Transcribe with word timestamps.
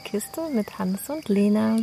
Die 0.00 0.08
Kiste 0.08 0.40
mit 0.54 0.78
Hans 0.78 1.10
und 1.10 1.28
Lena. 1.28 1.76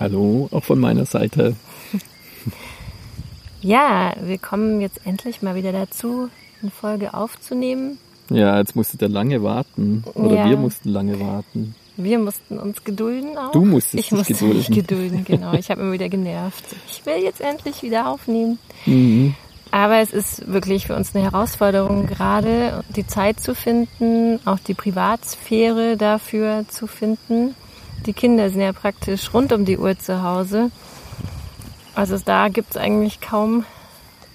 Hallo, 0.00 0.48
auch 0.50 0.64
von 0.64 0.80
meiner 0.80 1.04
Seite. 1.06 1.54
ja, 3.60 4.14
wir 4.20 4.38
kommen 4.38 4.80
jetzt 4.80 5.00
endlich 5.04 5.42
mal 5.42 5.54
wieder 5.54 5.70
dazu, 5.72 6.28
eine 6.60 6.70
Folge 6.70 7.14
aufzunehmen. 7.14 7.98
Ja, 8.30 8.58
jetzt 8.58 8.74
musstet 8.74 9.02
ihr 9.02 9.08
lange 9.08 9.42
warten. 9.42 10.02
Oder 10.14 10.36
ja. 10.36 10.48
wir 10.48 10.56
mussten 10.56 10.88
lange 10.88 11.20
warten. 11.20 11.74
Wir 11.96 12.18
mussten 12.18 12.58
uns 12.58 12.82
gedulden 12.84 13.36
auch. 13.36 13.52
Du 13.52 13.64
musstest 13.64 14.02
ich 14.02 14.12
musste 14.12 14.32
gedulden. 14.32 14.58
mich 14.58 14.70
gedulden, 14.70 15.24
genau. 15.24 15.52
Ich 15.52 15.70
habe 15.70 15.82
immer 15.82 15.92
wieder 15.92 16.08
genervt. 16.08 16.64
Ich 16.88 17.04
will 17.06 17.22
jetzt 17.22 17.40
endlich 17.40 17.82
wieder 17.82 18.08
aufnehmen. 18.08 18.58
Mhm. 18.86 19.34
Aber 19.72 20.00
es 20.00 20.12
ist 20.12 20.52
wirklich 20.52 20.86
für 20.86 20.94
uns 20.94 21.14
eine 21.14 21.24
Herausforderung, 21.24 22.06
gerade 22.06 22.84
die 22.94 23.06
Zeit 23.06 23.40
zu 23.40 23.54
finden, 23.54 24.38
auch 24.44 24.58
die 24.58 24.74
Privatsphäre 24.74 25.96
dafür 25.96 26.66
zu 26.68 26.86
finden. 26.86 27.54
Die 28.06 28.12
Kinder 28.12 28.50
sind 28.50 28.60
ja 28.60 28.72
praktisch 28.72 29.32
rund 29.32 29.52
um 29.52 29.64
die 29.64 29.78
Uhr 29.78 29.98
zu 29.98 30.22
Hause. 30.22 30.70
Also 31.94 32.18
da 32.18 32.48
gibt 32.48 32.72
es 32.72 32.76
eigentlich 32.76 33.20
kaum 33.20 33.64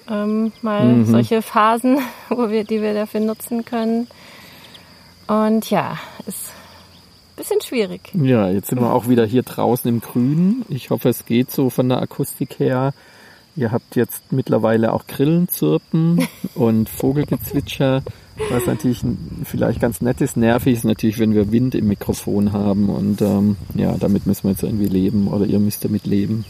ähm, 0.10 0.52
mal 0.62 0.86
mhm. 0.86 1.06
solche 1.06 1.42
Phasen, 1.42 2.00
wo 2.30 2.50
wir, 2.50 2.64
die 2.64 2.82
wir 2.82 2.94
dafür 2.94 3.20
nutzen 3.20 3.66
können. 3.66 4.08
Und 5.28 5.70
ja, 5.70 5.98
ist 6.26 6.52
ein 7.32 7.36
bisschen 7.36 7.62
schwierig. 7.62 8.12
Ja, 8.14 8.50
jetzt 8.50 8.70
sind 8.70 8.80
wir 8.80 8.94
auch 8.94 9.10
wieder 9.10 9.26
hier 9.26 9.44
draußen 9.44 9.90
im 9.90 10.00
Grünen. 10.02 10.66
Ich 10.70 10.90
hoffe, 10.90 11.10
es 11.10 11.26
geht 11.26 11.52
so 11.52 11.70
von 11.70 11.90
der 11.90 12.02
Akustik 12.02 12.60
her. 12.60 12.94
Ihr 13.58 13.72
habt 13.72 13.96
jetzt 13.96 14.32
mittlerweile 14.32 14.94
auch 14.94 15.08
Grillenzirpen 15.08 16.28
und 16.56 16.90
Vogelgezwitscher, 16.90 18.04
was 18.52 18.68
natürlich 18.68 19.02
vielleicht 19.44 19.82
ganz 19.82 20.00
nett 20.00 20.22
ist. 20.22 20.38
Nervig 20.38 20.76
ist 20.76 20.86
natürlich, 20.86 21.18
wenn 21.18 21.34
wir 21.34 21.52
Wind 21.52 21.74
im 21.74 21.88
Mikrofon 21.88 22.54
haben 22.54 22.90
und 22.90 23.20
ähm, 23.22 23.58
ja, 23.74 23.98
damit 23.98 24.28
müssen 24.28 24.44
wir 24.44 24.52
jetzt 24.52 24.62
irgendwie 24.62 24.86
leben 24.86 25.28
oder 25.28 25.46
ihr 25.46 25.58
müsst 25.58 25.84
damit 25.84 26.06
leben. 26.06 26.46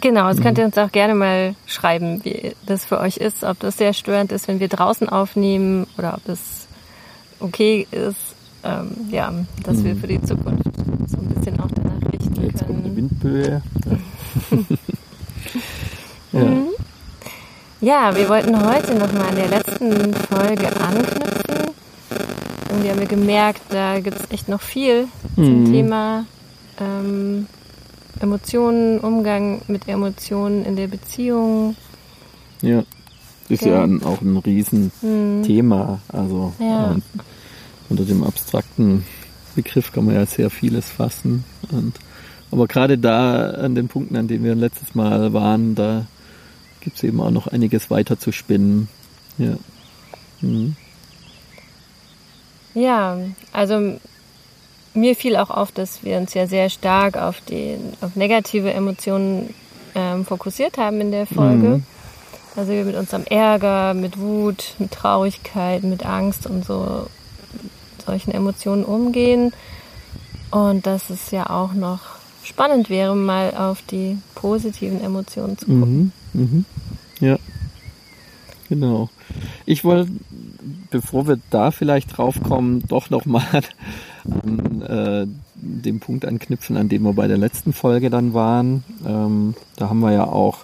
Genau, 0.00 0.28
das 0.28 0.40
könnt 0.40 0.56
ihr 0.56 0.64
uns 0.64 0.78
auch 0.78 0.92
gerne 0.92 1.14
mal 1.14 1.54
schreiben, 1.66 2.24
wie 2.24 2.52
das 2.64 2.86
für 2.86 2.98
euch 2.98 3.18
ist, 3.18 3.44
ob 3.44 3.60
das 3.60 3.76
sehr 3.76 3.92
störend 3.92 4.32
ist, 4.32 4.48
wenn 4.48 4.60
wir 4.60 4.68
draußen 4.68 5.10
aufnehmen 5.10 5.86
oder 5.98 6.14
ob 6.14 6.24
das 6.24 6.66
okay 7.38 7.86
ist. 7.90 8.34
Ähm, 8.64 8.92
ja, 9.10 9.32
dass 9.62 9.78
mhm. 9.78 9.84
wir 9.84 9.96
für 9.96 10.06
die 10.06 10.22
Zukunft 10.22 10.64
so 11.06 11.18
ein 11.18 11.28
bisschen 11.28 11.60
auch 11.60 11.70
danach 11.70 12.12
richten 12.12 12.42
Jetzt 12.42 12.66
können. 12.66 12.82
Kommt 12.82 12.86
die 12.86 12.96
Windböe. 12.96 13.62
ja. 16.32 16.40
Mhm. 16.40 16.68
ja, 17.80 18.16
wir 18.16 18.28
wollten 18.28 18.64
heute 18.64 18.94
nochmal 18.94 19.28
an 19.28 19.36
der 19.36 19.48
letzten 19.48 20.14
Folge 20.14 20.68
anknüpfen. 20.80 21.74
Und 22.70 22.82
wir 22.82 22.90
haben 22.90 23.00
ja 23.00 23.06
gemerkt, 23.06 23.62
da 23.70 24.00
gibt 24.00 24.18
es 24.18 24.30
echt 24.30 24.48
noch 24.48 24.60
viel 24.60 25.08
mhm. 25.36 25.44
zum 25.44 25.72
Thema 25.72 26.26
ähm, 26.80 27.46
Emotionen, 28.20 28.98
Umgang 29.00 29.62
mit 29.68 29.88
Emotionen 29.88 30.64
in 30.64 30.76
der 30.76 30.88
Beziehung. 30.88 31.76
Ja, 32.62 32.82
ist 33.48 33.62
okay. 33.62 33.70
ja 33.70 33.82
ein, 33.82 34.02
auch 34.02 34.20
ein 34.20 34.36
Riesenthema. 34.36 36.00
Mhm. 36.12 36.18
Also 36.18 36.52
ja. 36.58 36.92
äh, 36.92 37.00
unter 37.88 38.04
dem 38.04 38.24
abstrakten 38.24 39.04
Begriff 39.54 39.92
kann 39.92 40.06
man 40.06 40.14
ja 40.14 40.26
sehr 40.26 40.50
vieles 40.50 40.88
fassen. 40.88 41.44
Und 41.70 41.94
aber 42.50 42.66
gerade 42.66 42.96
da, 42.96 43.50
an 43.50 43.74
den 43.74 43.88
Punkten, 43.88 44.16
an 44.16 44.28
denen 44.28 44.44
wir 44.44 44.54
letztes 44.54 44.94
Mal 44.94 45.32
waren, 45.32 45.74
da 45.74 46.06
gibt 46.86 46.98
es 46.98 47.02
eben 47.02 47.20
auch 47.20 47.32
noch 47.32 47.48
einiges 47.48 47.90
weiter 47.90 48.16
zu 48.16 48.30
spinnen. 48.30 48.88
Ja. 49.38 49.56
Mhm. 50.40 50.76
Ja, 52.74 53.18
also 53.52 53.98
mir 54.94 55.16
fiel 55.16 55.34
auch 55.34 55.50
auf, 55.50 55.72
dass 55.72 56.04
wir 56.04 56.16
uns 56.16 56.32
ja 56.34 56.46
sehr 56.46 56.70
stark 56.70 57.16
auf 57.16 57.40
die 57.40 57.76
auf 58.02 58.14
negative 58.14 58.72
Emotionen 58.72 59.52
ähm, 59.96 60.24
fokussiert 60.24 60.78
haben 60.78 61.00
in 61.00 61.10
der 61.10 61.26
Folge. 61.26 61.66
Mhm. 61.66 61.82
Also 62.54 62.70
wir 62.70 62.84
mit 62.84 62.94
unserem 62.94 63.24
Ärger, 63.24 63.92
mit 63.92 64.20
Wut, 64.20 64.76
mit 64.78 64.92
Traurigkeit, 64.92 65.82
mit 65.82 66.06
Angst 66.06 66.46
und 66.46 66.64
so 66.64 67.08
solchen 68.06 68.30
Emotionen 68.30 68.84
umgehen. 68.84 69.52
Und 70.52 70.86
das 70.86 71.10
ist 71.10 71.32
ja 71.32 71.50
auch 71.50 71.72
noch 71.72 72.02
spannend 72.46 72.90
wäre, 72.90 73.14
mal 73.16 73.54
auf 73.54 73.82
die 73.82 74.18
positiven 74.34 75.02
Emotionen 75.02 75.58
zu 75.58 75.66
gucken. 75.66 76.12
Mhm, 76.32 76.40
mhm. 76.40 76.64
Ja, 77.20 77.38
genau. 78.68 79.10
Ich 79.64 79.84
wollte, 79.84 80.10
bevor 80.90 81.26
wir 81.26 81.38
da 81.50 81.70
vielleicht 81.70 82.16
drauf 82.16 82.42
kommen, 82.42 82.82
doch 82.88 83.10
nochmal 83.10 83.44
an 84.24 84.82
äh, 84.82 85.26
dem 85.54 86.00
Punkt 86.00 86.24
anknüpfen, 86.24 86.76
an 86.76 86.88
dem 86.88 87.02
wir 87.02 87.12
bei 87.12 87.28
der 87.28 87.38
letzten 87.38 87.72
Folge 87.72 88.10
dann 88.10 88.34
waren. 88.34 88.84
Ähm, 89.06 89.54
da 89.76 89.88
haben 89.88 90.00
wir 90.00 90.12
ja 90.12 90.24
auch 90.24 90.58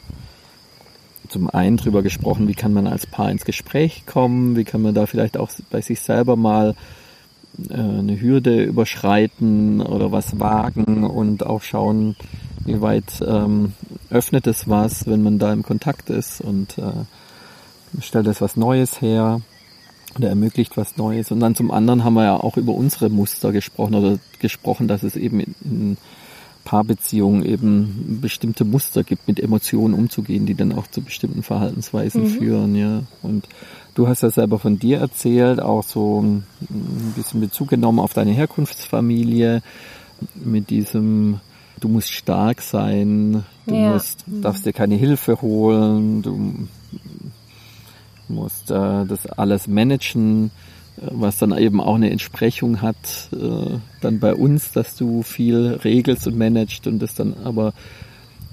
zum 1.28 1.48
einen 1.48 1.78
drüber 1.78 2.02
gesprochen, 2.02 2.46
wie 2.46 2.54
kann 2.54 2.74
man 2.74 2.86
als 2.86 3.06
Paar 3.06 3.30
ins 3.30 3.44
Gespräch 3.44 4.04
kommen, 4.06 4.54
wie 4.54 4.64
kann 4.64 4.82
man 4.82 4.94
da 4.94 5.06
vielleicht 5.06 5.38
auch 5.38 5.50
bei 5.70 5.80
sich 5.80 6.00
selber 6.00 6.36
mal 6.36 6.74
eine 7.70 8.20
Hürde 8.20 8.64
überschreiten 8.64 9.80
oder 9.80 10.12
was 10.12 10.40
wagen 10.40 11.04
und 11.04 11.44
auch 11.44 11.62
schauen, 11.62 12.16
wie 12.64 12.80
weit 12.80 13.20
ähm, 13.26 13.72
öffnet 14.10 14.46
es 14.46 14.68
was, 14.68 15.06
wenn 15.06 15.22
man 15.22 15.38
da 15.38 15.52
im 15.52 15.62
Kontakt 15.62 16.10
ist 16.10 16.40
und 16.40 16.78
äh, 16.78 18.00
stellt 18.00 18.26
es 18.26 18.40
was 18.40 18.56
Neues 18.56 19.00
her 19.00 19.40
oder 20.16 20.28
ermöglicht 20.28 20.76
was 20.76 20.96
Neues. 20.96 21.30
Und 21.30 21.40
dann 21.40 21.54
zum 21.54 21.70
anderen 21.70 22.04
haben 22.04 22.14
wir 22.14 22.24
ja 22.24 22.36
auch 22.36 22.56
über 22.56 22.72
unsere 22.72 23.10
Muster 23.10 23.52
gesprochen 23.52 23.94
oder 23.94 24.18
gesprochen, 24.38 24.88
dass 24.88 25.02
es 25.02 25.16
eben 25.16 25.40
in, 25.40 25.54
in 25.64 25.96
Paarbeziehungen 26.64 27.44
eben 27.44 28.18
bestimmte 28.20 28.64
Muster 28.64 29.02
gibt, 29.02 29.26
mit 29.26 29.40
Emotionen 29.40 29.94
umzugehen, 29.94 30.46
die 30.46 30.54
dann 30.54 30.72
auch 30.72 30.86
zu 30.86 31.02
bestimmten 31.02 31.42
Verhaltensweisen 31.42 32.22
mhm. 32.22 32.28
führen, 32.28 32.76
ja. 32.76 33.02
Und 33.22 33.48
du 33.94 34.08
hast 34.08 34.22
ja 34.22 34.30
selber 34.30 34.58
von 34.58 34.78
dir 34.78 34.98
erzählt, 34.98 35.60
auch 35.60 35.82
so 35.82 36.22
ein 36.22 36.44
bisschen 37.16 37.40
Bezug 37.40 37.68
genommen 37.68 37.98
auf 37.98 38.14
deine 38.14 38.32
Herkunftsfamilie 38.32 39.62
mit 40.34 40.70
diesem 40.70 41.40
du 41.80 41.88
musst 41.88 42.12
stark 42.12 42.62
sein, 42.62 43.44
du 43.66 43.74
ja. 43.74 43.92
musst, 43.92 44.24
darfst 44.26 44.64
dir 44.64 44.72
keine 44.72 44.94
Hilfe 44.94 45.42
holen, 45.42 46.22
du 46.22 46.68
musst 48.28 48.70
äh, 48.70 49.04
das 49.04 49.26
alles 49.26 49.66
managen 49.66 50.52
was 50.96 51.38
dann 51.38 51.56
eben 51.56 51.80
auch 51.80 51.94
eine 51.94 52.10
Entsprechung 52.10 52.82
hat, 52.82 53.30
äh, 53.32 53.78
dann 54.00 54.20
bei 54.20 54.34
uns, 54.34 54.72
dass 54.72 54.94
du 54.94 55.22
viel 55.22 55.80
regelst 55.84 56.26
und 56.26 56.36
managst 56.36 56.86
und 56.86 56.98
das 57.00 57.14
dann 57.14 57.34
aber 57.44 57.72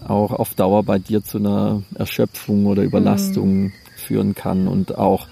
auch 0.07 0.31
auf 0.31 0.53
Dauer 0.53 0.83
bei 0.83 0.99
dir 0.99 1.23
zu 1.23 1.37
einer 1.37 1.83
Erschöpfung 1.95 2.65
oder 2.65 2.83
Überlastung 2.83 3.63
mhm. 3.63 3.71
Führen 4.09 4.33
kann 4.33 4.67
und 4.67 4.97
auch 4.97 5.27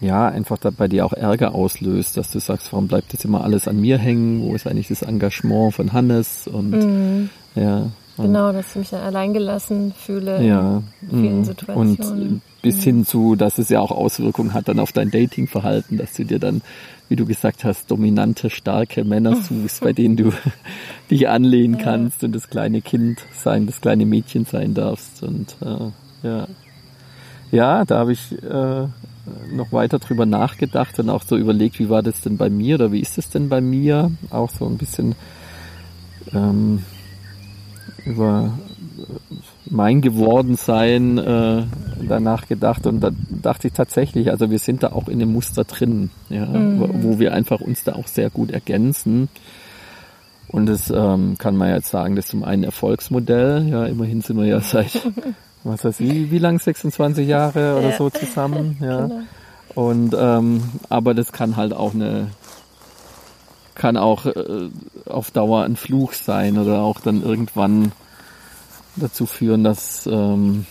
ja, 0.00 0.28
einfach 0.28 0.58
da 0.58 0.70
bei 0.70 0.88
dir 0.88 1.06
auch 1.06 1.12
Ärger 1.12 1.54
auslöst, 1.54 2.16
dass 2.16 2.30
du 2.30 2.38
sagst, 2.38 2.72
warum 2.72 2.88
bleibt 2.88 3.14
das 3.14 3.24
immer 3.24 3.44
alles 3.44 3.66
an 3.66 3.80
mir 3.80 3.98
hängen? 3.98 4.42
Wo 4.42 4.54
ist 4.54 4.66
eigentlich 4.66 4.88
das 4.88 5.02
Engagement 5.02 5.74
von 5.74 5.92
Hannes? 5.92 6.48
Und 6.48 6.70
mhm. 6.70 7.30
ja. 7.54 7.86
Genau, 8.18 8.50
dass 8.52 8.70
ich 8.70 8.76
mich 8.76 8.90
dann 8.90 9.02
alleingelassen 9.02 9.92
fühle 9.92 10.42
ja, 10.42 10.82
in 11.02 11.08
vielen 11.10 11.38
mhm. 11.38 11.44
Situationen. 11.44 12.28
Und 12.28 12.40
bis 12.62 12.82
hin 12.82 13.04
zu, 13.04 13.36
dass 13.36 13.58
es 13.58 13.68
ja 13.68 13.80
auch 13.80 13.90
Auswirkungen 13.90 14.54
hat 14.54 14.68
dann 14.68 14.80
auf 14.80 14.92
dein 14.92 15.10
Datingverhalten, 15.10 15.98
dass 15.98 16.14
du 16.14 16.24
dir 16.24 16.38
dann, 16.38 16.62
wie 17.10 17.16
du 17.16 17.26
gesagt 17.26 17.64
hast, 17.64 17.90
dominante, 17.90 18.48
starke 18.48 19.04
Männer 19.04 19.36
suchst, 19.36 19.82
bei 19.82 19.92
denen 19.92 20.16
du 20.16 20.32
dich 21.10 21.28
anlehnen 21.28 21.78
kannst 21.78 22.24
und 22.24 22.34
das 22.34 22.48
kleine 22.48 22.80
Kind 22.80 23.20
sein, 23.32 23.66
das 23.66 23.82
kleine 23.82 24.06
Mädchen 24.06 24.46
sein 24.46 24.72
darfst. 24.72 25.22
Und 25.22 25.56
äh, 25.60 26.26
ja, 26.26 26.48
ja, 27.56 27.86
da 27.86 27.98
habe 27.98 28.12
ich 28.12 28.32
äh, 28.32 28.86
noch 29.50 29.72
weiter 29.72 29.98
drüber 29.98 30.26
nachgedacht 30.26 30.98
und 30.98 31.08
auch 31.08 31.22
so 31.22 31.36
überlegt, 31.36 31.78
wie 31.78 31.88
war 31.88 32.02
das 32.02 32.20
denn 32.20 32.36
bei 32.36 32.50
mir 32.50 32.74
oder 32.76 32.92
wie 32.92 33.00
ist 33.00 33.16
es 33.16 33.30
denn 33.30 33.48
bei 33.48 33.62
mir? 33.62 34.10
Auch 34.30 34.50
so 34.50 34.66
ein 34.66 34.76
bisschen 34.76 35.14
ähm, 36.34 36.82
über 38.04 38.52
mein 39.70 40.02
Gewordensein 40.02 41.16
äh, 41.16 41.62
danach 42.06 42.46
gedacht 42.46 42.86
und 42.86 43.00
da 43.00 43.10
dachte 43.30 43.68
ich 43.68 43.72
tatsächlich, 43.72 44.30
also 44.30 44.50
wir 44.50 44.58
sind 44.58 44.82
da 44.82 44.92
auch 44.92 45.08
in 45.08 45.18
dem 45.18 45.32
Muster 45.32 45.64
drin, 45.64 46.10
ja, 46.28 46.44
mhm. 46.44 46.80
wo, 46.80 46.88
wo, 46.92 47.18
wir 47.18 47.32
einfach 47.32 47.60
uns 47.60 47.84
da 47.84 47.94
auch 47.94 48.06
sehr 48.06 48.28
gut 48.28 48.50
ergänzen. 48.50 49.28
Und 50.48 50.66
das 50.66 50.90
ähm, 50.90 51.36
kann 51.38 51.56
man 51.56 51.70
jetzt 51.70 51.90
sagen, 51.90 52.14
das 52.14 52.26
ist 52.26 52.30
zum 52.30 52.44
einen 52.44 52.62
Erfolgsmodell, 52.64 53.66
ja, 53.68 53.86
immerhin 53.86 54.20
sind 54.20 54.36
wir 54.36 54.46
ja 54.46 54.60
seit, 54.60 54.92
was 55.66 55.84
weiß 55.84 56.00
ich, 56.00 56.30
wie 56.30 56.38
lang, 56.38 56.58
26 56.58 57.26
Jahre 57.26 57.76
oder 57.78 57.90
ja. 57.90 57.96
so 57.96 58.10
zusammen, 58.10 58.78
ja. 58.82 59.06
Genau. 59.06 59.20
Und 59.74 60.16
ähm, 60.18 60.62
aber 60.88 61.12
das 61.12 61.32
kann 61.32 61.56
halt 61.56 61.74
auch 61.74 61.92
eine 61.92 62.28
kann 63.74 63.96
auch 63.96 64.26
äh, 64.26 64.70
auf 65.04 65.30
Dauer 65.30 65.64
ein 65.64 65.76
Fluch 65.76 66.14
sein 66.14 66.58
oder 66.58 66.80
auch 66.80 66.98
dann 66.98 67.22
irgendwann 67.22 67.92
dazu 68.96 69.26
führen, 69.26 69.62
dass, 69.62 70.06
ähm, 70.06 70.66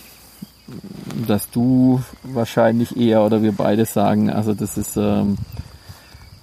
dass 1.26 1.48
du 1.50 2.02
wahrscheinlich 2.24 2.96
eher 2.96 3.22
oder 3.24 3.42
wir 3.42 3.52
beide 3.52 3.84
sagen, 3.86 4.28
also 4.28 4.52
das 4.52 4.76
ist, 4.76 4.96
ähm, 4.96 5.38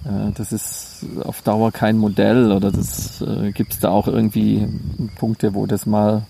äh, 0.04 0.32
das 0.34 0.52
ist 0.52 1.04
auf 1.22 1.42
Dauer 1.42 1.70
kein 1.70 1.98
Modell 1.98 2.50
oder 2.50 2.72
das 2.72 3.20
äh, 3.20 3.52
gibt 3.52 3.74
es 3.74 3.80
da 3.80 3.90
auch 3.90 4.08
irgendwie 4.08 4.66
Punkte, 5.16 5.54
wo 5.54 5.66
das 5.66 5.84
mal 5.84 6.22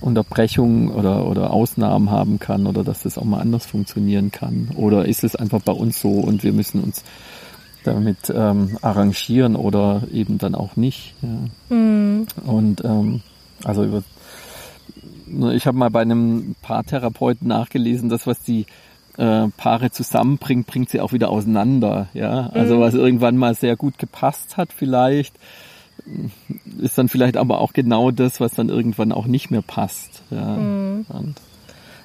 Unterbrechungen 0.00 0.90
oder, 0.90 1.26
oder 1.26 1.52
Ausnahmen 1.52 2.10
haben 2.10 2.38
kann 2.38 2.66
oder 2.66 2.84
dass 2.84 3.02
das 3.02 3.18
auch 3.18 3.24
mal 3.24 3.40
anders 3.40 3.66
funktionieren 3.66 4.30
kann? 4.30 4.70
Oder 4.76 5.06
ist 5.06 5.24
es 5.24 5.36
einfach 5.36 5.60
bei 5.62 5.72
uns 5.72 6.00
so 6.00 6.10
und 6.10 6.42
wir 6.42 6.52
müssen 6.52 6.82
uns 6.82 7.04
damit 7.84 8.32
ähm, 8.34 8.78
arrangieren 8.82 9.56
oder 9.56 10.02
eben 10.12 10.38
dann 10.38 10.54
auch 10.54 10.76
nicht? 10.76 11.14
Ja. 11.22 11.76
Mhm. 11.76 12.26
Und 12.44 12.84
ähm, 12.84 13.20
also 13.64 13.84
über 13.84 14.02
ich 15.52 15.66
habe 15.66 15.76
mal 15.76 15.90
bei 15.90 16.00
einem 16.00 16.54
Paartherapeuten 16.62 17.48
nachgelesen, 17.48 18.08
das 18.08 18.26
was 18.26 18.40
die 18.40 18.64
äh, 19.18 19.48
Paare 19.56 19.90
zusammenbringt, 19.90 20.66
bringt 20.66 20.88
sie 20.88 21.00
auch 21.00 21.12
wieder 21.12 21.28
auseinander. 21.28 22.08
Ja, 22.14 22.48
also 22.54 22.76
mhm. 22.76 22.80
was 22.80 22.94
irgendwann 22.94 23.36
mal 23.36 23.54
sehr 23.54 23.76
gut 23.76 23.98
gepasst 23.98 24.56
hat, 24.56 24.72
vielleicht 24.72 25.34
ist 26.80 26.98
dann 26.98 27.08
vielleicht 27.08 27.36
aber 27.36 27.60
auch 27.60 27.72
genau 27.72 28.10
das, 28.10 28.40
was 28.40 28.52
dann 28.52 28.68
irgendwann 28.68 29.12
auch 29.12 29.26
nicht 29.26 29.50
mehr 29.50 29.62
passt. 29.62 30.22
Ja, 30.30 30.56
mhm. 30.56 31.06
und, 31.08 31.34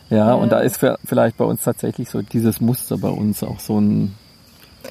ja, 0.10 0.18
ja, 0.18 0.34
und 0.34 0.52
da 0.52 0.60
ist 0.60 0.80
vielleicht 1.06 1.38
bei 1.38 1.46
uns 1.46 1.64
tatsächlich 1.64 2.10
so 2.10 2.22
dieses 2.22 2.62
Muster 2.62 2.98
bei 2.98 3.10
uns 3.10 3.44
auch 3.44 3.60
so 3.60 3.80
ein 3.80 4.16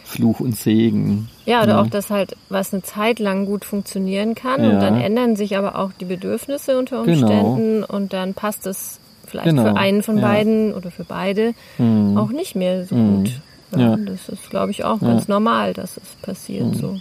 Fluch 0.05 0.41
und 0.41 0.57
Segen. 0.57 1.29
Ja, 1.45 1.63
oder 1.63 1.73
ja. 1.73 1.83
auch, 1.83 1.87
dass 1.87 2.11
halt 2.11 2.37
was 2.49 2.73
eine 2.73 2.83
Zeit 2.83 3.19
lang 3.19 3.47
gut 3.47 3.65
funktionieren 3.65 4.35
kann 4.35 4.63
ja. 4.63 4.71
und 4.71 4.81
dann 4.81 5.01
ändern 5.01 5.37
sich 5.37 5.57
aber 5.57 5.79
auch 5.79 5.93
die 5.93 6.05
Bedürfnisse 6.05 6.79
unter 6.79 7.03
genau. 7.05 7.27
Umständen 7.27 7.75
genau. 7.83 7.87
und 7.87 8.13
dann 8.13 8.35
passt 8.35 8.67
es 8.67 8.99
vielleicht 9.27 9.49
genau. 9.49 9.65
für 9.65 9.77
einen 9.77 10.03
von 10.03 10.21
beiden 10.21 10.75
oder 10.75 10.91
für 10.91 11.05
beide 11.05 11.55
mhm. 11.79 12.17
auch 12.17 12.31
nicht 12.31 12.55
mehr 12.55 12.85
so 12.85 12.95
mhm. 12.95 13.17
gut. 13.17 13.41
Ja, 13.77 13.97
Das 13.97 14.29
ist, 14.29 14.51
glaube 14.51 14.71
ich, 14.71 14.85
auch 14.85 15.01
ganz 15.01 15.29
normal, 15.29 15.73
dass 15.73 15.97
es 15.97 16.15
passiert 16.21 16.67
mhm. 16.67 16.75
so. 16.75 17.01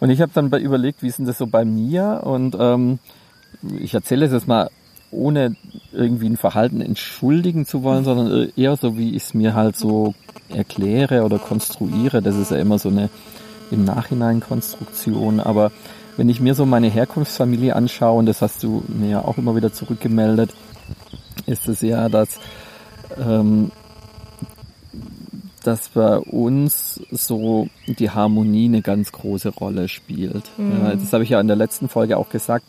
Und 0.00 0.10
ich 0.10 0.20
habe 0.20 0.32
dann 0.34 0.50
überlegt, 0.52 1.02
wie 1.02 1.08
ist 1.08 1.18
denn 1.18 1.26
das 1.26 1.38
so 1.38 1.46
bei 1.46 1.64
mir? 1.64 2.22
Und 2.24 2.56
ähm, 2.58 2.98
ich 3.78 3.94
erzähle 3.94 4.26
es 4.26 4.32
jetzt 4.32 4.48
mal 4.48 4.70
ohne 5.10 5.56
irgendwie 5.92 6.26
ein 6.26 6.36
Verhalten 6.36 6.80
entschuldigen 6.80 7.66
zu 7.66 7.82
wollen, 7.82 8.04
sondern 8.04 8.50
eher 8.56 8.76
so, 8.76 8.96
wie 8.96 9.10
ich 9.10 9.24
es 9.24 9.34
mir 9.34 9.54
halt 9.54 9.76
so 9.76 10.14
erkläre 10.48 11.24
oder 11.24 11.38
konstruiere. 11.38 12.22
Das 12.22 12.36
ist 12.36 12.50
ja 12.50 12.58
immer 12.58 12.78
so 12.78 12.88
eine 12.88 13.10
im 13.70 13.84
Nachhinein 13.84 14.40
Konstruktion. 14.40 15.40
Aber 15.40 15.70
wenn 16.16 16.28
ich 16.28 16.40
mir 16.40 16.54
so 16.54 16.66
meine 16.66 16.88
Herkunftsfamilie 16.88 17.74
anschaue, 17.74 18.18
und 18.18 18.26
das 18.26 18.42
hast 18.42 18.62
du 18.62 18.82
mir 18.88 19.10
ja 19.10 19.24
auch 19.24 19.38
immer 19.38 19.56
wieder 19.56 19.72
zurückgemeldet, 19.72 20.50
ist 21.46 21.68
es 21.68 21.80
ja, 21.80 22.08
dass 22.08 22.40
ähm, 23.18 23.70
dass 25.62 25.90
bei 25.90 26.16
uns 26.18 27.00
so 27.10 27.68
die 27.86 28.10
Harmonie 28.10 28.66
eine 28.66 28.82
ganz 28.82 29.12
große 29.12 29.50
Rolle 29.50 29.88
spielt. 29.88 30.44
Mhm. 30.56 30.72
Ja, 30.72 30.94
das 30.94 31.12
habe 31.12 31.24
ich 31.24 31.30
ja 31.30 31.40
in 31.40 31.48
der 31.48 31.56
letzten 31.56 31.88
Folge 31.88 32.16
auch 32.16 32.30
gesagt. 32.30 32.64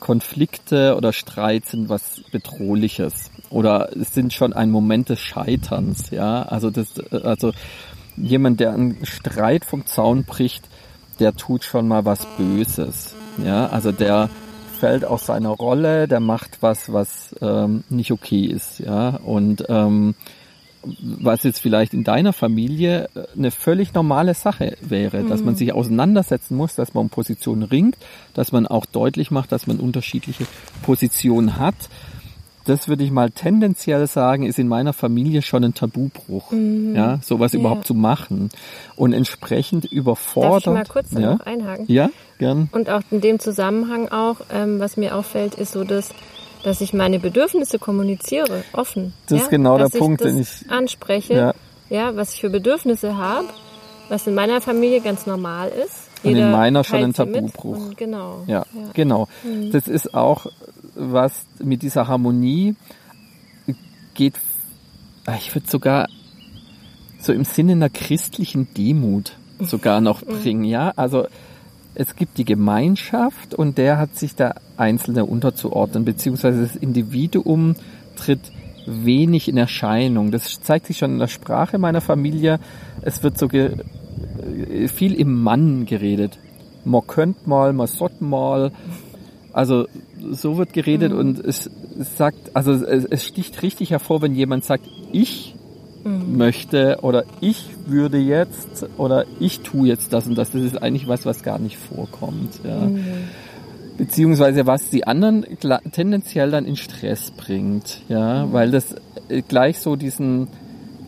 Konflikte 0.00 0.96
oder 0.96 1.12
Streit 1.12 1.66
sind 1.66 1.88
was 1.88 2.20
Bedrohliches 2.30 3.30
oder 3.50 3.90
es 3.96 4.12
sind 4.12 4.32
schon 4.32 4.52
ein 4.52 4.70
Moment 4.70 5.08
des 5.08 5.20
Scheiterns. 5.20 6.10
Ja, 6.10 6.42
also 6.42 6.70
das, 6.70 6.98
also 7.10 7.52
jemand, 8.16 8.60
der 8.60 8.72
einen 8.72 9.04
Streit 9.04 9.64
vom 9.64 9.86
Zaun 9.86 10.24
bricht, 10.24 10.68
der 11.20 11.34
tut 11.34 11.64
schon 11.64 11.88
mal 11.88 12.04
was 12.04 12.26
Böses. 12.36 13.14
Ja, 13.42 13.66
also 13.66 13.92
der 13.92 14.28
fällt 14.78 15.04
aus 15.04 15.26
seiner 15.26 15.50
Rolle, 15.50 16.08
der 16.08 16.20
macht 16.20 16.58
was, 16.60 16.92
was 16.92 17.34
ähm, 17.40 17.84
nicht 17.88 18.12
okay 18.12 18.44
ist. 18.44 18.80
Ja, 18.80 19.16
und 19.24 19.64
ähm, 19.68 20.14
was 21.00 21.42
jetzt 21.42 21.60
vielleicht 21.60 21.94
in 21.94 22.04
deiner 22.04 22.32
Familie 22.32 23.08
äh, 23.14 23.26
eine 23.36 23.50
völlig 23.50 23.94
normale 23.94 24.34
Sache 24.34 24.76
wäre, 24.80 25.22
mhm. 25.22 25.28
dass 25.28 25.42
man 25.42 25.54
mhm. 25.54 25.58
sich 25.58 25.72
auseinandersetzen 25.72 26.56
muss, 26.56 26.74
dass 26.74 26.94
man 26.94 27.02
um 27.02 27.10
Positionen 27.10 27.62
ringt, 27.62 27.96
dass 28.34 28.52
man 28.52 28.66
auch 28.66 28.86
deutlich 28.86 29.30
macht, 29.30 29.52
dass 29.52 29.66
man 29.66 29.78
unterschiedliche 29.78 30.46
Positionen 30.82 31.58
hat. 31.58 31.74
Das 32.66 32.88
würde 32.88 33.04
ich 33.04 33.10
mal 33.10 33.30
tendenziell 33.30 34.06
sagen, 34.06 34.46
ist 34.46 34.58
in 34.58 34.68
meiner 34.68 34.94
Familie 34.94 35.42
schon 35.42 35.64
ein 35.64 35.74
Tabubruch, 35.74 36.50
mhm. 36.50 36.94
ja, 36.96 37.18
sowas 37.22 37.52
ja. 37.52 37.60
überhaupt 37.60 37.86
zu 37.86 37.92
machen 37.94 38.48
und 38.96 39.12
entsprechend 39.12 39.84
überfordert. 39.84 40.66
Darf 40.66 40.72
ich 40.72 40.78
mal 40.78 40.86
kurz 40.86 41.12
ja? 41.12 41.34
noch 41.34 41.40
einhaken? 41.40 41.84
Ja, 41.88 42.08
gern. 42.38 42.70
Und 42.72 42.88
auch 42.88 43.02
in 43.10 43.20
dem 43.20 43.38
Zusammenhang 43.38 44.08
auch, 44.08 44.36
ähm, 44.50 44.80
was 44.80 44.96
mir 44.96 45.14
auffällt, 45.14 45.56
ist 45.56 45.72
so, 45.72 45.84
dass 45.84 46.14
dass 46.64 46.80
ich 46.80 46.92
meine 46.92 47.20
Bedürfnisse 47.20 47.78
kommuniziere, 47.78 48.64
offen. 48.72 49.12
Das 49.26 49.38
ja? 49.38 49.44
ist 49.44 49.50
genau 49.50 49.78
dass 49.78 49.92
der 49.92 49.98
Punkt, 49.98 50.24
den 50.24 50.40
ich 50.40 50.48
anspreche. 50.68 51.34
Ja. 51.34 51.54
ja, 51.90 52.16
was 52.16 52.34
ich 52.34 52.40
für 52.40 52.50
Bedürfnisse 52.50 53.16
habe, 53.16 53.46
was 54.08 54.26
in 54.26 54.34
meiner 54.34 54.60
Familie 54.60 55.00
ganz 55.00 55.26
normal 55.26 55.68
ist. 55.68 56.08
Und 56.24 56.36
in 56.36 56.50
meiner 56.50 56.82
schon 56.82 57.04
ein 57.04 57.12
Tabubruch. 57.12 57.94
Genau. 57.96 58.44
Ja, 58.46 58.64
ja. 58.74 58.90
genau. 58.94 59.28
Mhm. 59.44 59.70
Das 59.70 59.86
ist 59.88 60.14
auch 60.14 60.46
was 60.94 61.44
mit 61.58 61.82
dieser 61.82 62.08
Harmonie 62.08 62.76
geht, 64.14 64.34
ah, 65.26 65.34
ich 65.36 65.54
würde 65.54 65.68
sogar 65.68 66.08
so 67.18 67.32
im 67.32 67.44
Sinne 67.44 67.72
einer 67.72 67.90
christlichen 67.90 68.72
Demut 68.74 69.36
sogar 69.58 70.00
noch 70.00 70.22
mhm. 70.22 70.40
bringen, 70.40 70.64
ja. 70.64 70.92
Also 70.96 71.26
es 71.94 72.16
gibt 72.16 72.38
die 72.38 72.44
Gemeinschaft 72.44 73.54
und 73.54 73.78
der 73.78 73.98
hat 73.98 74.16
sich 74.16 74.34
der 74.34 74.56
Einzelne 74.76 75.24
unterzuordnen, 75.24 76.04
beziehungsweise 76.04 76.62
das 76.62 76.76
Individuum 76.76 77.76
tritt 78.16 78.52
wenig 78.86 79.48
in 79.48 79.56
Erscheinung. 79.56 80.30
Das 80.30 80.60
zeigt 80.60 80.86
sich 80.86 80.98
schon 80.98 81.12
in 81.12 81.18
der 81.18 81.28
Sprache 81.28 81.78
meiner 81.78 82.00
Familie. 82.00 82.58
Es 83.02 83.22
wird 83.22 83.38
so 83.38 83.48
äh, 83.48 84.88
viel 84.88 85.14
im 85.14 85.42
Mann 85.42 85.86
geredet. 85.86 86.38
Man 86.84 87.06
könnt 87.06 87.46
mal, 87.46 87.72
man 87.72 87.86
sollt 87.86 88.20
mal. 88.20 88.72
Also 89.52 89.86
so 90.32 90.58
wird 90.58 90.72
geredet 90.72 91.12
mhm. 91.12 91.18
und 91.18 91.38
es, 91.38 91.70
es 91.98 92.16
sagt, 92.16 92.54
also 92.54 92.72
es, 92.72 93.04
es 93.04 93.24
sticht 93.24 93.62
richtig 93.62 93.90
hervor, 93.90 94.20
wenn 94.20 94.34
jemand 94.34 94.64
sagt, 94.64 94.84
ich 95.12 95.54
mhm. 96.04 96.36
möchte 96.36 96.98
oder 97.02 97.24
ich 97.40 97.66
würde 97.86 98.18
jetzt 98.18 98.86
oder 98.96 99.24
ich 99.40 99.60
tue 99.60 99.88
jetzt 99.88 100.12
das 100.12 100.26
und 100.26 100.36
das. 100.36 100.50
Das 100.50 100.62
ist 100.62 100.80
eigentlich 100.80 101.08
was, 101.08 101.26
was 101.26 101.42
gar 101.42 101.58
nicht 101.58 101.76
vorkommt. 101.76 102.60
Ja. 102.64 102.86
Mhm. 102.86 103.04
Beziehungsweise 103.96 104.66
was 104.66 104.90
die 104.90 105.06
anderen 105.06 105.46
tendenziell 105.92 106.50
dann 106.50 106.64
in 106.66 106.76
Stress 106.76 107.30
bringt, 107.30 108.00
ja, 108.08 108.46
mhm. 108.46 108.52
weil 108.52 108.70
das 108.70 108.96
äh, 109.28 109.42
gleich 109.42 109.78
so 109.78 109.96
diesen 109.96 110.48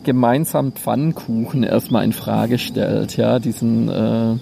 gemeinsamen 0.03 0.71
Pfannkuchen 0.71 1.63
erstmal 1.63 2.05
in 2.05 2.13
Frage 2.13 2.57
stellt, 2.57 3.17
ja, 3.17 3.39
diesen 3.39 3.89
äh, 3.89 4.35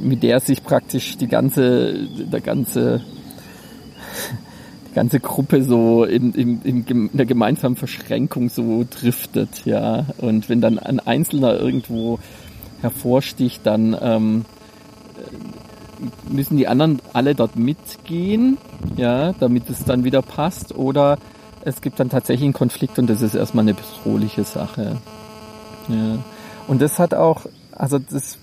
mit 0.00 0.22
der 0.22 0.40
sich 0.40 0.62
praktisch 0.64 1.16
die 1.16 1.28
ganze, 1.28 2.08
der 2.32 2.40
ganze 2.40 3.00
ganze 4.98 5.20
Gruppe 5.20 5.62
so 5.62 6.02
in, 6.02 6.32
in, 6.32 6.62
in 6.62 7.10
der 7.12 7.24
gemeinsamen 7.24 7.76
Verschränkung 7.76 8.48
so 8.48 8.84
driftet, 8.90 9.64
ja. 9.64 10.06
Und 10.18 10.48
wenn 10.48 10.60
dann 10.60 10.80
ein 10.80 10.98
Einzelner 10.98 11.56
irgendwo 11.56 12.18
hervorsticht, 12.80 13.60
dann 13.64 13.96
ähm, 14.00 14.44
müssen 16.28 16.56
die 16.56 16.66
anderen 16.66 17.00
alle 17.12 17.36
dort 17.36 17.54
mitgehen, 17.54 18.58
ja, 18.96 19.34
damit 19.34 19.70
es 19.70 19.84
dann 19.84 20.02
wieder 20.02 20.20
passt. 20.20 20.74
Oder 20.74 21.18
es 21.62 21.80
gibt 21.80 22.00
dann 22.00 22.10
tatsächlich 22.10 22.46
einen 22.46 22.52
Konflikt 22.52 22.98
und 22.98 23.08
das 23.08 23.22
ist 23.22 23.36
erstmal 23.36 23.62
eine 23.62 23.74
bedrohliche 23.74 24.42
Sache. 24.42 24.96
Ja. 25.86 26.18
Und 26.66 26.82
das 26.82 26.98
hat 26.98 27.14
auch, 27.14 27.46
also 27.70 28.00
das 28.00 28.36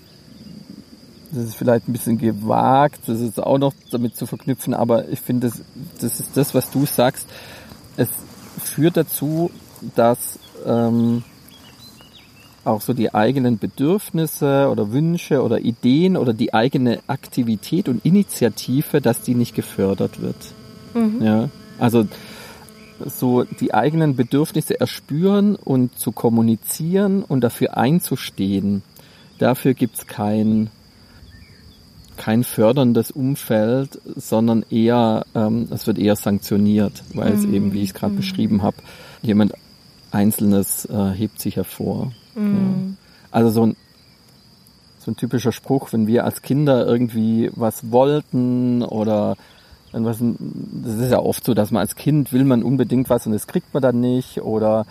das 1.32 1.44
ist 1.44 1.56
vielleicht 1.56 1.88
ein 1.88 1.92
bisschen 1.92 2.18
gewagt, 2.18 3.00
das 3.06 3.20
ist 3.20 3.42
auch 3.42 3.58
noch 3.58 3.72
damit 3.90 4.16
zu 4.16 4.26
verknüpfen, 4.26 4.74
aber 4.74 5.08
ich 5.08 5.20
finde, 5.20 5.48
das, 5.48 5.62
das 6.00 6.20
ist 6.20 6.36
das, 6.36 6.54
was 6.54 6.70
du 6.70 6.86
sagst. 6.86 7.26
Es 7.96 8.08
führt 8.58 8.96
dazu, 8.96 9.50
dass 9.94 10.38
ähm, 10.64 11.22
auch 12.64 12.80
so 12.80 12.92
die 12.92 13.14
eigenen 13.14 13.58
Bedürfnisse 13.58 14.68
oder 14.70 14.92
Wünsche 14.92 15.42
oder 15.42 15.60
Ideen 15.60 16.16
oder 16.16 16.32
die 16.32 16.52
eigene 16.52 17.00
Aktivität 17.06 17.88
und 17.88 18.04
Initiative, 18.04 19.00
dass 19.00 19.22
die 19.22 19.34
nicht 19.34 19.54
gefördert 19.54 20.20
wird. 20.20 20.36
Mhm. 20.94 21.22
Ja, 21.22 21.48
also 21.78 22.06
so 23.04 23.44
die 23.44 23.74
eigenen 23.74 24.16
Bedürfnisse 24.16 24.80
erspüren 24.80 25.54
und 25.54 25.98
zu 25.98 26.12
kommunizieren 26.12 27.22
und 27.22 27.42
dafür 27.42 27.76
einzustehen. 27.76 28.82
Dafür 29.38 29.74
gibt's 29.74 30.06
kein 30.06 30.70
kein 32.16 32.44
förderndes 32.44 33.10
Umfeld, 33.10 34.00
sondern 34.16 34.64
eher, 34.70 35.24
ähm, 35.34 35.68
es 35.70 35.86
wird 35.86 35.98
eher 35.98 36.16
sanktioniert, 36.16 37.02
weil 37.14 37.30
mhm. 37.32 37.38
es 37.38 37.44
eben, 37.44 37.72
wie 37.72 37.82
ich 37.82 37.90
es 37.90 37.94
gerade 37.94 38.12
mhm. 38.12 38.18
beschrieben 38.18 38.62
habe, 38.62 38.76
jemand 39.22 39.52
Einzelnes 40.10 40.86
äh, 40.86 41.10
hebt 41.10 41.40
sich 41.40 41.56
hervor. 41.56 42.12
Mhm. 42.34 42.54
Ja. 42.54 42.96
Also 43.30 43.50
so 43.50 43.66
ein, 43.66 43.76
so 44.98 45.10
ein 45.10 45.16
typischer 45.16 45.52
Spruch, 45.52 45.92
wenn 45.92 46.06
wir 46.06 46.24
als 46.24 46.42
Kinder 46.42 46.86
irgendwie 46.86 47.50
was 47.54 47.90
wollten 47.90 48.82
oder 48.82 49.36
was, 49.92 50.18
das 50.20 50.94
ist 50.94 51.10
ja 51.10 51.20
oft 51.20 51.44
so, 51.44 51.54
dass 51.54 51.70
man 51.70 51.80
als 51.80 51.94
Kind 51.94 52.32
will 52.32 52.44
man 52.44 52.62
unbedingt 52.62 53.08
was 53.08 53.26
und 53.26 53.32
das 53.32 53.46
kriegt 53.46 53.72
man 53.72 53.82
dann 53.82 54.00
nicht 54.00 54.42
oder 54.42 54.84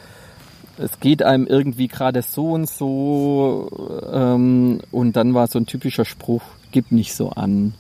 es 0.78 1.00
geht 1.00 1.24
einem 1.24 1.48
irgendwie 1.48 1.88
gerade 1.88 2.22
so 2.22 2.52
und 2.52 2.70
so 2.70 3.70
ähm, 4.12 4.80
und 4.92 5.16
dann 5.16 5.34
war 5.34 5.48
so 5.48 5.60
ein 5.60 5.66
typischer 5.66 6.06
Spruch, 6.06 6.44
gib 6.76 6.92
nicht 6.92 7.16
so 7.16 7.30
an. 7.30 7.74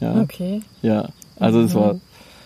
Ja. 0.00 0.20
Okay. 0.20 0.60
Ja. 0.82 1.08
Also 1.40 1.62
es 1.62 1.74
war 1.74 1.98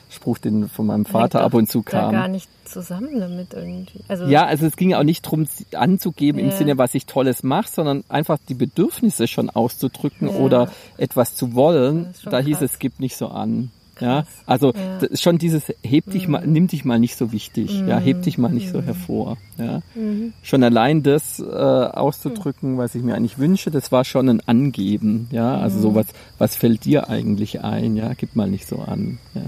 Spruch, 0.09 0.39
den 0.39 0.69
von 0.69 0.87
meinem 0.87 1.05
Vater 1.05 1.41
ab 1.41 1.55
und 1.55 1.69
zu 1.69 1.83
kam. 1.83 2.13
Da 2.13 2.21
gar 2.21 2.29
nicht 2.29 2.49
zusammen 2.65 3.19
damit 3.19 3.53
irgendwie. 3.53 3.99
Also 4.07 4.27
ja, 4.27 4.47
also 4.47 4.65
es 4.65 4.77
ging 4.77 4.95
auch 4.95 5.03
nicht 5.03 5.25
darum 5.25 5.49
anzugeben 5.75 6.39
ja. 6.39 6.45
im 6.45 6.53
Sinne, 6.53 6.79
was 6.79 6.95
ich 6.95 7.07
Tolles 7.07 7.43
mache, 7.43 7.69
sondern 7.69 8.05
einfach 8.09 8.39
die 8.49 8.55
Bedürfnisse 8.55 9.27
schon 9.27 9.51
auszudrücken 9.51 10.29
ja. 10.29 10.35
oder 10.37 10.71
etwas 10.99 11.35
zu 11.35 11.57
wollen. 11.57 12.15
Da 12.23 12.31
krass. 12.31 12.45
hieß 12.45 12.63
es, 12.63 12.79
gib 12.79 13.01
nicht 13.01 13.17
so 13.17 13.27
an. 13.27 13.73
Ja, 14.03 14.25
also 14.47 14.73
ja. 14.75 15.17
schon 15.17 15.39
dieses 15.39 15.73
heb 15.83 16.11
dich 16.11 16.27
mhm. 16.27 16.33
mal, 16.33 16.47
nimm 16.47 16.67
dich 16.67 16.85
mal 16.85 16.99
nicht 16.99 17.17
so 17.17 17.33
wichtig, 17.33 17.81
mhm. 17.81 17.89
ja, 17.89 17.99
heb 17.99 18.23
dich 18.23 18.37
mal 18.39 18.51
nicht 18.51 18.69
mhm. 18.69 18.73
so 18.73 18.83
hervor, 18.83 19.37
ja. 19.59 19.81
Mhm. 19.95 20.33
Schon 20.43 20.63
allein 20.65 21.03
das 21.03 21.39
äh, 21.39 21.45
auszudrücken, 21.45 22.79
was 22.79 22.95
ich 22.95 23.03
mir 23.03 23.15
eigentlich 23.15 23.39
wünsche, 23.39 23.71
das 23.71 23.93
war 23.93 24.05
schon 24.05 24.29
ein 24.29 24.41
Angeben, 24.47 25.29
ja, 25.31 25.57
also 25.57 25.81
so 25.81 25.91
mhm. 25.91 25.95
was, 25.97 26.07
was 26.39 26.57
fällt 26.57 26.85
dir 26.85 27.09
eigentlich 27.09 27.63
ein, 27.63 27.97
ja, 27.97 28.13
gib 28.15 28.37
mal 28.37 28.51
nicht 28.51 28.67
so 28.67 28.81
an, 28.81 29.19
ja, 29.35 29.43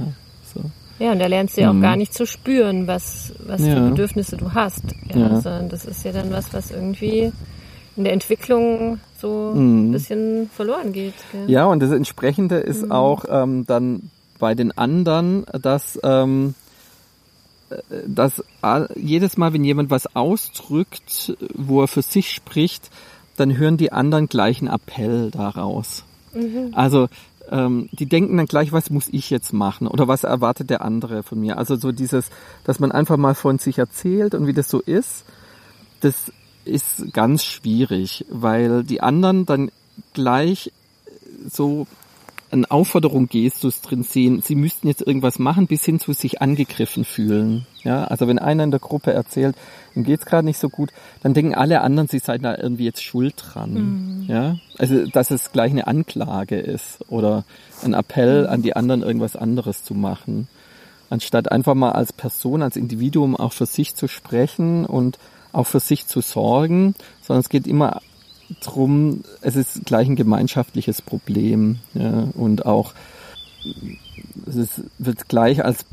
so. 0.55 0.61
Ja, 1.01 1.11
und 1.11 1.19
da 1.19 1.27
lernst 1.27 1.57
du 1.57 1.63
ja 1.63 1.71
auch 1.71 1.75
mhm. 1.75 1.83
gar 1.83 1.97
nicht 1.97 2.15
zu 2.15 2.25
spüren, 2.25 2.87
was, 2.87 3.33
was 3.45 3.61
ja. 3.61 3.75
für 3.75 3.91
Bedürfnisse 3.91 4.37
du 4.37 4.55
hast, 4.55 4.85
ja, 5.13 5.19
ja. 5.19 5.41
sondern 5.41 5.69
das 5.69 5.85
ist 5.85 6.05
ja 6.05 6.13
dann 6.13 6.31
was, 6.31 6.53
was 6.55 6.71
irgendwie 6.71 7.33
in 7.97 8.05
der 8.05 8.13
Entwicklung 8.13 8.99
so 9.21 9.53
ein 9.55 9.93
bisschen 9.93 10.51
verloren 10.53 10.93
geht. 10.93 11.15
Gell? 11.33 11.49
Ja, 11.49 11.67
und 11.67 11.81
das 11.81 11.93
Entsprechende 11.93 12.57
ist 12.57 12.91
auch 12.91 13.25
ähm, 13.29 13.67
dann 13.67 14.11
bei 14.39 14.55
den 14.55 14.77
anderen, 14.77 15.45
dass, 15.53 15.99
ähm, 16.03 16.55
dass 18.07 18.43
jedes 18.97 19.37
Mal, 19.37 19.53
wenn 19.53 19.65
jemand 19.65 19.91
was 19.91 20.15
ausdrückt, 20.15 21.37
wo 21.55 21.83
er 21.83 21.89
für 21.89 22.03
sich 22.03 22.33
spricht, 22.33 22.91
dann 23.37 23.57
hören 23.57 23.77
die 23.77 23.93
anderen 23.93 24.29
gleich 24.29 24.61
einen 24.61 24.73
Appell 24.73 25.31
daraus. 25.31 26.05
Mhm. 26.35 26.71
Also 26.73 27.09
ähm, 27.51 27.89
die 27.93 28.07
denken 28.07 28.37
dann 28.37 28.47
gleich, 28.47 28.73
was 28.73 28.91
muss 28.91 29.09
ich 29.11 29.31
jetzt 29.31 29.53
machen 29.53 29.87
oder 29.87 30.09
was 30.09 30.25
erwartet 30.25 30.71
der 30.71 30.83
andere 30.83 31.23
von 31.23 31.41
mir. 31.41 31.59
Also 31.59 31.77
so 31.77 31.93
dieses, 31.93 32.31
dass 32.65 32.81
man 32.81 32.93
einfach 32.93 33.17
mal 33.17 33.35
von 33.35 33.59
sich 33.59 33.79
erzählt 33.79 34.35
und 34.35 34.47
wie 34.47 34.53
das 34.53 34.69
so 34.69 34.81
ist, 34.81 35.25
das 36.01 36.33
ist 36.65 37.13
ganz 37.13 37.45
schwierig, 37.45 38.25
weil 38.31 38.85
die 38.85 39.01
anderen 39.01 39.47
dann 39.47 39.71
gleich 40.13 40.73
so 41.49 41.87
eine 42.55 42.71
Aufforderung 42.71 43.29
Gestus 43.29 43.81
drin 43.81 44.03
sehen, 44.03 44.41
sie 44.43 44.55
müssten 44.55 44.89
jetzt 44.89 45.07
irgendwas 45.07 45.39
machen, 45.39 45.67
bis 45.67 45.85
hin 45.85 46.01
zu 46.01 46.13
sich 46.13 46.41
angegriffen 46.41 47.05
fühlen. 47.05 47.67
Ja, 47.83 48.05
also 48.05 48.27
wenn 48.29 48.39
einer 48.39 48.65
in 48.65 48.71
der 48.71 48.81
Gruppe 48.81 49.13
erzählt, 49.13 49.57
ihm 49.95 50.05
geht's 50.05 50.25
gerade 50.25 50.47
nicht 50.47 50.59
so 50.59 50.69
gut, 50.69 50.91
dann 51.23 51.35
denken 51.35 51.55
alle 51.55 51.83
anderen, 51.83 52.09
sie 52.09 52.19
seien 52.19 52.43
da 52.43 52.57
irgendwie 52.57 52.85
jetzt 52.85 53.03
schuld 53.03 53.35
dran. 53.37 53.73
Mhm. 53.73 54.25
Ja, 54.29 54.57
also 54.79 55.07
dass 55.07 55.31
es 55.31 55.53
gleich 55.53 55.71
eine 55.71 55.87
Anklage 55.87 56.59
ist 56.59 57.05
oder 57.09 57.45
ein 57.85 57.93
Appell 57.93 58.43
mhm. 58.43 58.49
an 58.49 58.63
die 58.63 58.77
anderen, 58.77 59.03
irgendwas 59.03 59.37
anderes 59.37 59.85
zu 59.85 59.95
machen, 59.95 60.49
anstatt 61.11 61.53
einfach 61.53 61.75
mal 61.75 61.93
als 61.93 62.13
Person, 62.13 62.63
als 62.63 62.77
Individuum 62.77 63.37
auch 63.37 63.53
für 63.53 63.67
sich 63.67 63.95
zu 63.95 64.09
sprechen 64.09 64.87
und 64.87 65.19
auch 65.53 65.67
für 65.67 65.81
sich 65.81 66.07
zu 66.07 66.21
sorgen, 66.21 66.95
sondern 67.23 67.41
es 67.41 67.49
geht 67.49 67.67
immer 67.67 68.01
drum, 68.61 69.25
es 69.41 69.57
ist 69.57 69.85
gleich 69.85 70.09
ein 70.09 70.17
gemeinschaftliches 70.17 71.03
Problem 71.03 71.79
ja, 71.95 72.29
und 72.35 72.67
auch 72.67 72.95
es 74.47 74.57
ist, 74.57 74.83
wird 74.99 75.29
gleich 75.29 75.65
als 75.65 75.85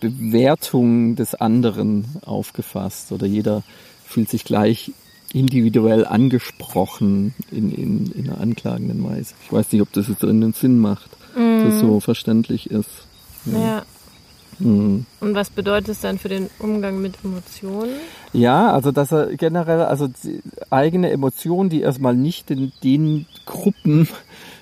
Bewertung 0.00 1.16
des 1.16 1.34
anderen 1.34 2.04
aufgefasst 2.24 3.12
oder 3.12 3.26
jeder 3.26 3.62
fühlt 4.04 4.28
sich 4.28 4.44
gleich 4.44 4.92
individuell 5.32 6.06
angesprochen 6.06 7.34
in, 7.50 7.72
in, 7.72 8.12
in 8.12 8.30
einer 8.30 8.40
anklagenden 8.40 9.04
Weise. 9.04 9.34
Ich 9.44 9.52
weiß 9.52 9.72
nicht, 9.72 9.82
ob 9.82 9.92
das 9.92 10.08
jetzt 10.08 10.24
einen 10.24 10.52
Sinn 10.52 10.78
macht, 10.78 11.10
mm. 11.36 11.64
dass 11.64 11.80
so 11.80 11.98
verständlich 11.98 12.70
ist. 12.70 12.88
Ja. 13.46 13.58
ja. 13.58 13.82
Mhm. 14.58 15.06
Und 15.20 15.34
was 15.34 15.50
bedeutet 15.50 15.90
es 15.90 16.00
dann 16.00 16.18
für 16.18 16.28
den 16.28 16.50
Umgang 16.58 17.00
mit 17.00 17.14
Emotionen? 17.24 17.94
Ja, 18.32 18.72
also 18.72 18.92
dass 18.92 19.12
er 19.12 19.36
generell, 19.36 19.82
also 19.82 20.08
eigene 20.70 21.10
Emotionen, 21.10 21.70
die 21.70 21.80
erstmal 21.80 22.14
nicht 22.14 22.50
in 22.50 22.72
den 22.82 23.26
Gruppen 23.46 24.08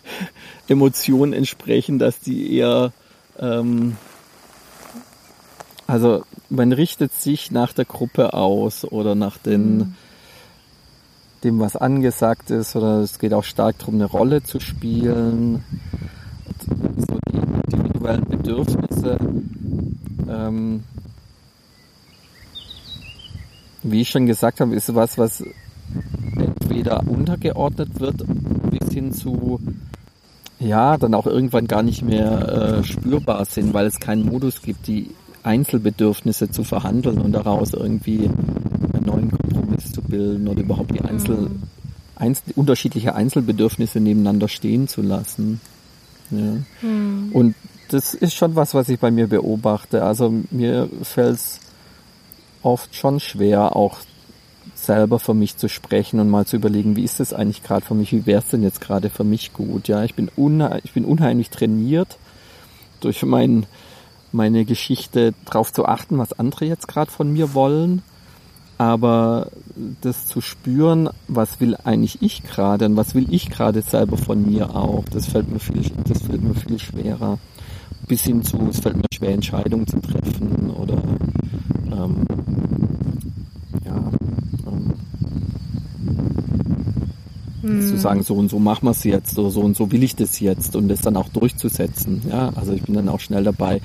Emotionen 0.68 1.32
entsprechen, 1.32 1.98
dass 1.98 2.20
die 2.20 2.54
eher, 2.56 2.92
ähm, 3.38 3.96
also 5.86 6.24
man 6.48 6.72
richtet 6.72 7.12
sich 7.12 7.50
nach 7.50 7.72
der 7.72 7.84
Gruppe 7.84 8.34
aus 8.34 8.84
oder 8.84 9.14
nach 9.14 9.38
den, 9.38 9.76
mhm. 9.76 9.94
dem, 11.44 11.58
was 11.60 11.76
angesagt 11.76 12.50
ist, 12.50 12.76
oder 12.76 13.00
es 13.00 13.18
geht 13.18 13.34
auch 13.34 13.44
stark 13.44 13.78
darum, 13.78 13.94
eine 13.94 14.06
Rolle 14.06 14.42
zu 14.42 14.60
spielen. 14.60 15.64
So 16.68 17.18
die 17.30 17.91
individuellen 18.02 18.24
Bedürfnisse 18.28 19.18
ähm, 20.28 20.82
wie 23.82 24.02
ich 24.02 24.10
schon 24.10 24.26
gesagt 24.26 24.60
habe, 24.60 24.74
ist 24.74 24.94
was, 24.94 25.18
was 25.18 25.44
entweder 26.36 27.06
untergeordnet 27.06 28.00
wird 28.00 28.22
bis 28.70 28.92
hin 28.92 29.12
zu 29.12 29.60
ja, 30.60 30.96
dann 30.96 31.14
auch 31.14 31.26
irgendwann 31.26 31.66
gar 31.66 31.82
nicht 31.82 32.02
mehr 32.02 32.78
äh, 32.78 32.84
spürbar 32.84 33.44
sind, 33.46 33.74
weil 33.74 33.86
es 33.86 33.98
keinen 33.98 34.24
Modus 34.24 34.62
gibt, 34.62 34.86
die 34.86 35.10
Einzelbedürfnisse 35.42 36.52
zu 36.52 36.62
verhandeln 36.62 37.20
und 37.20 37.32
daraus 37.32 37.72
irgendwie 37.72 38.30
einen 38.92 39.04
neuen 39.04 39.30
Kompromiss 39.32 39.90
zu 39.90 40.00
bilden 40.02 40.46
oder 40.46 40.62
überhaupt 40.62 40.94
die 40.94 41.00
Einzel, 41.00 41.36
mhm. 41.36 41.62
einzel 42.14 42.52
unterschiedliche 42.54 43.16
Einzelbedürfnisse 43.16 43.98
nebeneinander 43.98 44.46
stehen 44.46 44.86
zu 44.86 45.02
lassen. 45.02 45.60
Ja. 46.30 46.88
Mhm. 46.88 47.30
Und 47.32 47.54
das 47.92 48.14
ist 48.14 48.34
schon 48.34 48.56
was, 48.56 48.74
was 48.74 48.88
ich 48.88 48.98
bei 48.98 49.10
mir 49.10 49.26
beobachte. 49.26 50.02
Also 50.02 50.32
mir 50.50 50.88
fällt 51.02 51.36
es 51.36 51.60
oft 52.62 52.94
schon 52.94 53.20
schwer, 53.20 53.76
auch 53.76 53.98
selber 54.74 55.18
für 55.18 55.34
mich 55.34 55.56
zu 55.56 55.68
sprechen 55.68 56.20
und 56.20 56.30
mal 56.30 56.46
zu 56.46 56.56
überlegen, 56.56 56.96
wie 56.96 57.04
ist 57.04 57.20
das 57.20 57.32
eigentlich 57.32 57.62
gerade 57.62 57.84
für 57.84 57.94
mich, 57.94 58.12
wie 58.12 58.26
wäre 58.26 58.40
es 58.40 58.48
denn 58.48 58.62
jetzt 58.62 58.80
gerade 58.80 59.10
für 59.10 59.24
mich 59.24 59.52
gut. 59.52 59.88
Ja, 59.88 60.04
ich 60.04 60.14
bin, 60.14 60.30
ich 60.84 60.92
bin 60.92 61.04
unheimlich 61.04 61.50
trainiert 61.50 62.18
durch 63.00 63.22
mein, 63.22 63.66
meine 64.30 64.64
Geschichte 64.64 65.34
darauf 65.44 65.72
zu 65.72 65.84
achten, 65.84 66.18
was 66.18 66.32
andere 66.32 66.64
jetzt 66.64 66.88
gerade 66.88 67.10
von 67.10 67.32
mir 67.32 67.54
wollen. 67.54 68.02
Aber 68.78 69.48
das 70.00 70.26
zu 70.26 70.40
spüren, 70.40 71.10
was 71.28 71.60
will 71.60 71.76
eigentlich 71.84 72.20
ich 72.20 72.42
gerade 72.42 72.86
und 72.86 72.96
was 72.96 73.14
will 73.14 73.32
ich 73.32 73.50
gerade 73.50 73.82
selber 73.82 74.16
von 74.16 74.44
mir 74.44 74.74
auch, 74.74 75.04
das 75.12 75.26
fällt 75.26 75.52
mir 75.52 75.60
viel, 75.60 75.82
das 76.04 76.22
fällt 76.22 76.42
mir 76.42 76.54
viel 76.54 76.78
schwerer 76.80 77.38
bis 78.08 78.24
hin 78.24 78.42
zu, 78.42 78.58
es 78.68 78.80
fällt 78.80 78.96
mir 78.96 79.04
schwer, 79.12 79.30
Entscheidungen 79.30 79.86
zu 79.86 80.00
treffen 80.00 80.70
oder 80.70 81.02
ähm, 81.92 82.26
ja, 83.84 83.96
ähm, 84.66 84.92
hm. 87.62 87.88
zu 87.88 87.96
sagen, 87.98 88.22
so 88.22 88.34
und 88.34 88.48
so 88.48 88.58
machen 88.58 88.86
wir 88.86 88.90
es 88.90 89.04
jetzt 89.04 89.38
oder 89.38 89.50
so 89.50 89.60
und 89.60 89.76
so 89.76 89.90
will 89.92 90.02
ich 90.02 90.16
das 90.16 90.40
jetzt 90.40 90.76
und 90.76 90.88
das 90.88 91.00
dann 91.00 91.16
auch 91.16 91.28
durchzusetzen. 91.28 92.22
Ja, 92.28 92.52
also 92.54 92.72
ich 92.72 92.82
bin 92.82 92.94
dann 92.94 93.08
auch 93.08 93.20
schnell 93.20 93.44
dabei 93.44 93.80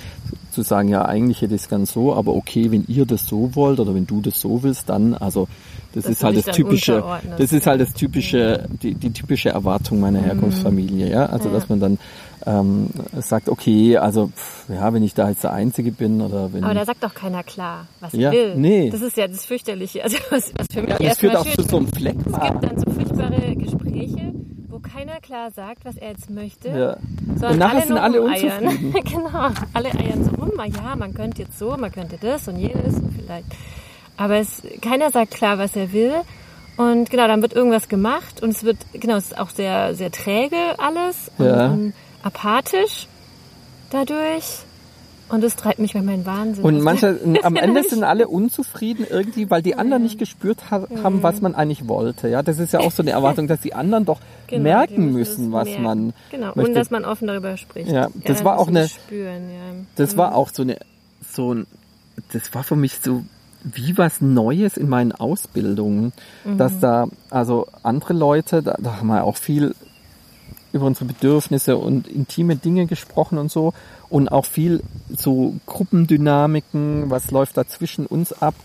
zu 0.51 0.63
sagen, 0.63 0.89
ja, 0.89 1.05
eigentlich 1.05 1.41
hätte 1.41 1.53
ich 1.53 1.61
es 1.61 1.69
ganz 1.69 1.93
so, 1.93 2.15
aber 2.15 2.33
okay, 2.33 2.71
wenn 2.71 2.83
ihr 2.87 3.05
das 3.05 3.27
so 3.27 3.53
wollt 3.53 3.79
oder 3.79 3.93
wenn 3.93 4.07
du 4.07 4.21
das 4.21 4.41
so 4.41 4.63
willst, 4.63 4.89
dann, 4.89 5.13
also 5.13 5.47
das 5.93 6.05
ist 6.05 6.23
halt 6.23 6.35
das 6.35 6.45
typische, 6.45 7.03
das 7.37 7.53
ist 7.53 7.67
halt 7.67 7.79
das 7.79 7.93
typische, 7.93 8.67
die, 8.81 8.95
die 8.95 9.11
typische 9.11 9.49
Erwartung 9.49 9.99
meiner. 9.99 10.19
Herkunftsfamilie, 10.19 11.11
ja, 11.11 11.27
also 11.27 11.49
ja. 11.49 11.53
dass 11.53 11.69
man 11.69 11.79
dann 11.79 11.99
ähm, 12.47 12.89
sagt, 13.19 13.49
okay, 13.49 13.97
also 13.97 14.27
pff, 14.27 14.69
ja, 14.69 14.93
wenn 14.93 15.03
ich 15.03 15.13
da 15.13 15.29
jetzt 15.29 15.43
der 15.43 15.53
Einzige 15.53 15.91
bin 15.91 16.21
oder 16.21 16.53
wenn. 16.53 16.63
Aber 16.63 16.73
da 16.73 16.85
sagt 16.85 17.03
doch 17.03 17.13
keiner 17.13 17.43
klar, 17.43 17.87
was 17.99 18.13
ja, 18.13 18.29
er 18.29 18.31
will. 18.31 18.55
Nee. 18.55 18.89
Das 18.89 19.01
ist 19.01 19.17
ja 19.17 19.27
das 19.27 19.45
fürchterliche. 19.45 20.03
Also 20.07 20.17
was, 20.29 20.53
was 20.55 20.67
für 20.71 20.81
mich 20.83 20.97
ja, 20.99 21.09
das 21.09 21.17
führt 21.17 21.35
auch 21.35 21.45
zu 21.45 21.63
so 21.63 21.77
einem 21.77 21.87
Fleck. 21.87 22.15
Es 22.17 22.39
gibt 22.39 22.63
dann 22.63 22.79
so 22.79 22.91
furchtbare 22.91 23.55
Gespräche, 23.57 24.33
wo 24.69 24.79
keiner 24.79 25.19
klar 25.19 25.51
sagt, 25.51 25.83
was 25.83 25.97
er 25.97 26.11
jetzt 26.11 26.29
möchte. 26.29 26.69
Ja. 26.69 26.97
Und 27.27 27.57
nachher 27.57 27.77
alle 27.77 27.87
sind 27.87 27.97
alle 27.97 28.21
unzufrieden. 28.21 28.93
genau, 29.03 29.49
alle 29.73 29.91
eiern 29.91 30.23
so 30.23 30.31
rum. 30.41 30.51
Ja, 30.73 30.95
man 30.95 31.13
könnte 31.13 31.41
jetzt 31.41 31.59
so, 31.59 31.75
man 31.75 31.91
könnte 31.91 32.17
das 32.21 32.47
und 32.47 32.57
jenes 32.57 32.95
und 32.95 33.13
vielleicht. 33.13 33.47
Aber 34.15 34.37
es, 34.37 34.61
keiner 34.81 35.11
sagt 35.11 35.31
klar, 35.31 35.57
was 35.57 35.75
er 35.75 35.91
will. 35.91 36.13
Und 36.77 37.09
genau, 37.09 37.27
dann 37.27 37.41
wird 37.41 37.53
irgendwas 37.53 37.89
gemacht 37.89 38.41
und 38.41 38.51
es 38.51 38.63
wird, 38.63 38.77
genau, 38.93 39.17
es 39.17 39.25
ist 39.25 39.37
auch 39.37 39.49
sehr, 39.49 39.95
sehr 39.95 40.11
träge 40.11 40.55
alles. 40.77 41.31
Ja. 41.39 41.71
Und, 41.71 41.93
apathisch 42.27 43.07
dadurch. 43.89 44.59
Und 45.29 45.43
es 45.43 45.57
treibt 45.57 45.79
mich 45.79 45.93
mit 45.93 46.05
meinen 46.05 46.25
Wahnsinn. 46.25 46.63
Und 46.63 46.79
manche, 46.79 47.19
am 47.43 47.57
Ende 47.57 47.83
sind 47.83 48.03
alle 48.03 48.29
unzufrieden 48.29 49.05
irgendwie, 49.09 49.49
weil 49.49 49.61
die 49.61 49.75
anderen 49.75 50.03
nicht 50.03 50.17
gespürt 50.17 50.71
haben, 50.71 51.21
was 51.21 51.41
man 51.41 51.53
eigentlich 51.53 51.87
wollte. 51.89 52.29
Ja, 52.29 52.43
das 52.43 52.59
ist 52.59 52.71
ja 52.71 52.79
auch 52.79 52.91
so 52.91 53.03
eine 53.03 53.11
Erwartung, 53.17 53.47
dass 53.47 53.59
die 53.59 53.73
anderen 53.73 54.05
doch 54.05 54.21
genau, 54.47 54.63
merken 54.63 55.11
müssen, 55.11 55.51
was 55.51 55.67
merken. 55.67 55.83
man 55.83 56.13
genau. 56.31 56.53
möchte. 56.55 56.69
Und 56.69 56.75
dass 56.75 56.91
man 56.91 57.03
offen 57.03 57.27
darüber 57.27 57.57
spricht. 57.57 57.91
Ja, 57.91 58.07
das 58.23 58.39
ja, 58.39 58.45
war 58.45 58.57
auch 58.57 58.69
eine, 58.69 58.87
spüren, 58.87 59.49
ja. 59.49 59.83
das 59.95 60.15
war 60.15 60.29
mhm. 60.29 60.35
auch 60.37 60.49
so 60.49 60.63
eine, 60.63 60.77
so 61.29 61.53
ein, 61.53 61.67
das 62.31 62.53
war 62.53 62.63
für 62.63 62.77
mich 62.77 62.99
so 63.01 63.23
wie 63.63 63.97
was 63.97 64.21
Neues 64.21 64.77
in 64.77 64.87
meinen 64.87 65.11
Ausbildungen, 65.11 66.13
mhm. 66.45 66.57
dass 66.57 66.79
da 66.79 67.07
also 67.29 67.67
andere 67.83 68.13
Leute, 68.13 68.63
da, 68.63 68.77
da 68.79 68.97
haben 68.97 69.07
wir 69.07 69.25
auch 69.25 69.35
viel 69.35 69.75
über 70.73 70.85
unsere 70.85 71.05
Bedürfnisse 71.05 71.77
und 71.77 72.07
intime 72.07 72.55
Dinge 72.55 72.85
gesprochen 72.85 73.37
und 73.37 73.51
so 73.51 73.73
und 74.09 74.29
auch 74.29 74.45
viel 74.45 74.83
so 75.15 75.55
Gruppendynamiken, 75.65 77.09
was 77.09 77.31
läuft 77.31 77.57
da 77.57 77.67
zwischen 77.67 78.05
uns 78.05 78.33
ab 78.33 78.55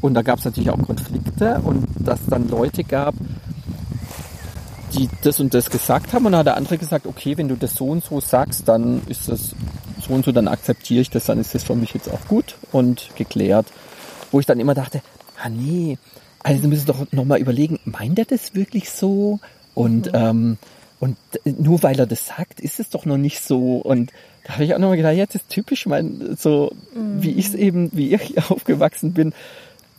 und 0.00 0.14
da 0.14 0.22
gab 0.22 0.38
es 0.38 0.44
natürlich 0.44 0.70
auch 0.70 0.78
Konflikte 0.78 1.60
und 1.64 1.86
dass 1.98 2.20
dann 2.26 2.48
Leute 2.48 2.84
gab, 2.84 3.14
die 4.94 5.08
das 5.22 5.40
und 5.40 5.54
das 5.54 5.70
gesagt 5.70 6.12
haben 6.12 6.26
und 6.26 6.32
dann 6.32 6.40
hat 6.40 6.46
der 6.46 6.56
andere 6.56 6.78
gesagt, 6.78 7.06
okay, 7.06 7.36
wenn 7.36 7.48
du 7.48 7.56
das 7.56 7.74
so 7.74 7.86
und 7.86 8.04
so 8.04 8.20
sagst, 8.20 8.68
dann 8.68 9.02
ist 9.06 9.28
das 9.28 9.54
so 10.06 10.14
und 10.14 10.24
so, 10.24 10.32
dann 10.32 10.48
akzeptiere 10.48 11.00
ich 11.00 11.10
das, 11.10 11.24
dann 11.24 11.40
ist 11.40 11.54
das 11.54 11.64
für 11.64 11.74
mich 11.74 11.94
jetzt 11.94 12.10
auch 12.10 12.26
gut 12.28 12.56
und 12.72 13.10
geklärt. 13.16 13.66
Wo 14.30 14.40
ich 14.40 14.46
dann 14.46 14.60
immer 14.60 14.74
dachte, 14.74 15.02
ah 15.42 15.48
nee, 15.48 15.98
also 16.42 16.62
du 16.62 16.68
müsstest 16.68 16.88
doch 16.88 17.12
nochmal 17.12 17.40
überlegen, 17.40 17.78
meint 17.84 18.18
er 18.18 18.24
das 18.24 18.54
wirklich 18.54 18.90
so? 18.90 19.40
Und, 19.74 20.06
mhm. 20.06 20.12
ähm, 20.14 20.58
und 20.98 21.16
nur 21.44 21.82
weil 21.82 21.98
er 21.98 22.06
das 22.06 22.26
sagt, 22.26 22.60
ist 22.60 22.80
es 22.80 22.90
doch 22.90 23.04
noch 23.04 23.18
nicht 23.18 23.42
so. 23.42 23.78
Und 23.78 24.12
da 24.44 24.54
habe 24.54 24.64
ich 24.64 24.74
auch 24.74 24.78
nochmal 24.78 24.96
gedacht, 24.96 25.16
ja, 25.16 25.26
das 25.26 25.36
ist 25.36 25.48
typisch 25.48 25.86
mein, 25.86 26.36
so 26.36 26.72
mhm. 26.94 27.22
wie 27.22 27.32
ich 27.32 27.48
es 27.48 27.54
eben, 27.54 27.90
wie 27.92 28.14
ich 28.14 28.38
aufgewachsen 28.50 29.12
bin. 29.12 29.34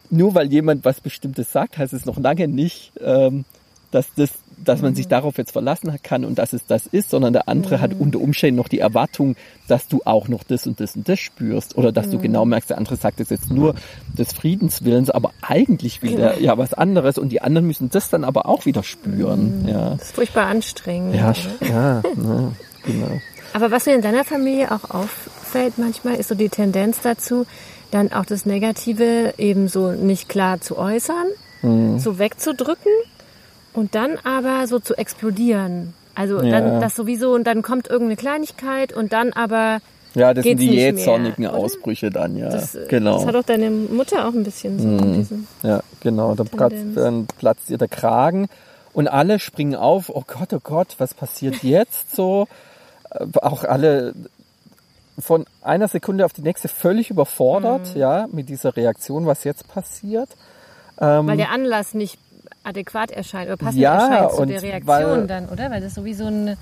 Nur 0.10 0.34
weil 0.36 0.52
jemand 0.52 0.86
was 0.86 1.02
Bestimmtes 1.02 1.52
sagt, 1.52 1.78
heißt 1.78 1.94
es 1.94 2.06
noch 2.06 2.18
lange 2.18 2.48
nicht, 2.48 2.94
ähm, 3.02 3.46
dass 3.92 4.08
das 4.16 4.32
dass 4.58 4.82
man 4.82 4.96
sich 4.96 5.06
mhm. 5.06 5.10
darauf 5.10 5.38
jetzt 5.38 5.52
verlassen 5.52 5.96
kann 6.04 6.26
und 6.26 6.38
dass 6.38 6.54
es 6.54 6.66
das 6.66 6.88
ist, 6.88 7.10
sondern 7.10 7.34
der 7.34 7.48
andere 7.48 7.78
mhm. 7.78 7.82
hat 7.82 7.92
unter 7.98 8.20
Umständen 8.20 8.58
noch 8.58 8.68
die 8.68 8.80
Erwartung, 8.80 9.36
dass 9.68 9.88
du 9.88 10.02
auch 10.06 10.28
noch 10.28 10.44
das 10.44 10.68
und 10.68 10.80
das 10.80 10.96
und 10.96 11.08
das 11.08 11.20
spürst 11.20 11.78
oder 11.78 11.92
dass 11.92 12.08
mhm. 12.08 12.12
du 12.12 12.20
genau 12.20 12.46
merkst, 12.46 12.70
der 12.70 12.78
andere 12.78 12.96
sagt 12.96 13.20
das 13.20 13.30
jetzt 13.30 13.50
nur 13.52 13.76
des 14.18 14.34
Friedenswillens, 14.34 15.10
aber 15.10 15.32
eigentlich 15.42 16.02
will 16.02 16.20
er 16.20 16.40
ja 16.40 16.58
was 16.58 16.74
anderes 16.74 17.18
und 17.18 17.30
die 17.30 17.42
anderen 17.42 17.68
müssen 17.68 17.90
das 17.90 18.10
dann 18.10 18.24
aber 18.24 18.48
auch 18.48 18.66
wieder 18.66 18.84
spüren. 18.84 19.64
Mhm. 19.64 19.68
Ja. 19.68 19.90
Das 19.92 20.08
ist 20.08 20.16
furchtbar 20.16 20.48
anstrengend. 20.48 21.16
Ja, 21.16 21.34
ja, 21.62 22.02
ne, 22.16 22.52
genau. 22.86 23.22
Aber 23.54 23.72
was 23.72 23.86
mir 23.86 23.96
in 23.96 24.02
deiner 24.02 24.24
Familie 24.24 24.72
auch 24.72 24.90
auffällt 24.90 25.78
manchmal, 25.78 26.16
ist 26.16 26.30
so 26.30 26.36
die 26.36 26.50
Tendenz 26.50 27.02
dazu, 27.02 27.46
dann 27.92 28.12
auch 28.12 28.26
das 28.26 28.46
Negative 28.46 29.34
eben 29.38 29.68
so 29.68 29.92
nicht 29.92 30.28
klar 30.28 30.60
zu 30.60 30.78
äußern, 30.78 31.28
mhm. 31.62 32.00
so 32.00 32.20
wegzudrücken 32.20 32.92
und 33.78 33.94
dann 33.94 34.18
aber 34.24 34.66
so 34.66 34.80
zu 34.80 34.98
explodieren. 34.98 35.94
Also 36.16 36.42
ja. 36.42 36.60
dann 36.60 36.82
das 36.82 36.96
sowieso 36.96 37.36
und 37.36 37.46
dann 37.46 37.62
kommt 37.62 37.88
irgendeine 37.88 38.16
Kleinigkeit 38.16 38.92
und 38.92 39.14
dann 39.14 39.34
aber. 39.34 39.80
Ja, 40.16 40.34
das 40.34 40.44
sind 40.44 40.60
die 40.60 40.74
jähzornigen 40.74 41.46
Ausbrüche 41.46 42.10
dann, 42.10 42.36
ja. 42.38 42.50
Das, 42.50 42.76
genau. 42.88 43.20
Das 43.20 43.28
hat 43.28 43.36
auch 43.36 43.44
deine 43.44 43.70
Mutter 43.70 44.28
auch 44.28 44.34
ein 44.34 44.44
bisschen 44.44 44.80
so. 44.80 44.88
Mhm. 44.88 45.48
Ja, 45.62 45.82
genau. 46.00 46.34
Dann, 46.34 46.96
dann 46.96 47.28
platzt 47.28 47.70
ihr 47.70 47.78
der 47.78 47.88
Kragen 47.88 48.48
und 48.94 49.08
alle 49.08 49.38
springen 49.38 49.76
auf. 49.76 50.10
Oh 50.10 50.24
Gott, 50.26 50.54
oh 50.54 50.60
Gott, 50.64 50.96
was 50.98 51.14
passiert 51.14 51.58
jetzt 51.62 52.16
so? 52.16 52.48
Äh, 53.12 53.28
auch 53.44 53.64
alle 53.64 54.16
von 55.20 55.46
einer 55.62 55.88
Sekunde 55.88 56.26
auf 56.26 56.34
die 56.34 56.42
nächste 56.42 56.68
völlig 56.68 57.12
überfordert, 57.12 57.94
mhm. 57.94 58.02
ja, 58.02 58.28
mit 58.32 58.50
dieser 58.50 58.76
Reaktion, 58.76 59.28
was 59.28 59.44
jetzt 59.44 59.68
passiert. 59.68 60.30
Ähm, 61.00 61.28
Weil 61.28 61.38
der 61.38 61.52
Anlass 61.52 61.94
nicht 61.94 62.18
adäquat 62.64 63.12
erscheint 63.12 63.48
oder 63.48 63.58
passend 63.58 63.82
ja, 63.82 64.08
erscheint 64.08 64.32
zu 64.32 64.46
der 64.46 64.62
Reaktion 64.62 64.88
weil, 64.88 65.28
dann, 65.28 65.50
oder? 65.50 65.72
Weil 65.72 65.82
das 65.82 65.96
sowieso 65.96 66.26
ein, 66.26 66.58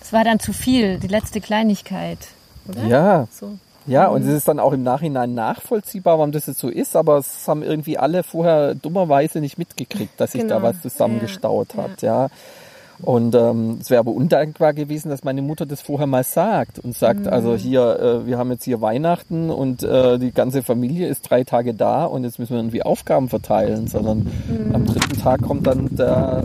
das 0.00 0.12
war 0.12 0.24
dann 0.24 0.40
zu 0.40 0.52
viel, 0.52 0.98
die 0.98 1.08
letzte 1.08 1.40
Kleinigkeit, 1.40 2.18
oder? 2.68 2.84
Ja. 2.84 3.28
So. 3.30 3.58
Ja, 3.86 4.08
und 4.08 4.22
mhm. 4.22 4.30
es 4.30 4.36
ist 4.36 4.48
dann 4.48 4.60
auch 4.60 4.72
im 4.72 4.82
Nachhinein 4.82 5.34
nachvollziehbar, 5.34 6.18
warum 6.18 6.32
das 6.32 6.46
jetzt 6.46 6.60
so 6.60 6.68
ist, 6.68 6.96
aber 6.96 7.18
es 7.18 7.48
haben 7.48 7.62
irgendwie 7.62 7.98
alle 7.98 8.22
vorher 8.22 8.74
dummerweise 8.74 9.40
nicht 9.40 9.58
mitgekriegt, 9.58 10.20
dass 10.20 10.32
sich 10.32 10.42
genau. 10.42 10.56
da 10.56 10.62
was 10.62 10.82
zusammengestaut 10.82 11.74
ja. 11.74 11.82
hat, 11.82 12.02
ja. 12.02 12.28
Und 13.02 13.34
ähm, 13.34 13.78
es 13.80 13.88
wäre 13.90 14.00
aber 14.00 14.12
undankbar 14.12 14.74
gewesen, 14.74 15.08
dass 15.08 15.24
meine 15.24 15.42
Mutter 15.42 15.64
das 15.64 15.80
vorher 15.80 16.06
mal 16.06 16.24
sagt 16.24 16.78
und 16.78 16.94
sagt, 16.94 17.20
mhm. 17.20 17.28
also 17.28 17.56
hier, 17.56 17.98
äh, 17.98 18.26
wir 18.26 18.36
haben 18.36 18.50
jetzt 18.50 18.64
hier 18.64 18.80
Weihnachten 18.80 19.50
und 19.50 19.82
äh, 19.82 20.18
die 20.18 20.32
ganze 20.32 20.62
Familie 20.62 21.08
ist 21.08 21.22
drei 21.22 21.44
Tage 21.44 21.74
da 21.74 22.04
und 22.04 22.24
jetzt 22.24 22.38
müssen 22.38 22.52
wir 22.52 22.58
irgendwie 22.58 22.82
Aufgaben 22.82 23.28
verteilen, 23.28 23.86
sondern 23.86 24.18
mhm. 24.18 24.74
am 24.74 24.86
dritten 24.86 25.18
Tag 25.18 25.42
kommt 25.42 25.66
dann 25.66 25.96
der, 25.96 26.44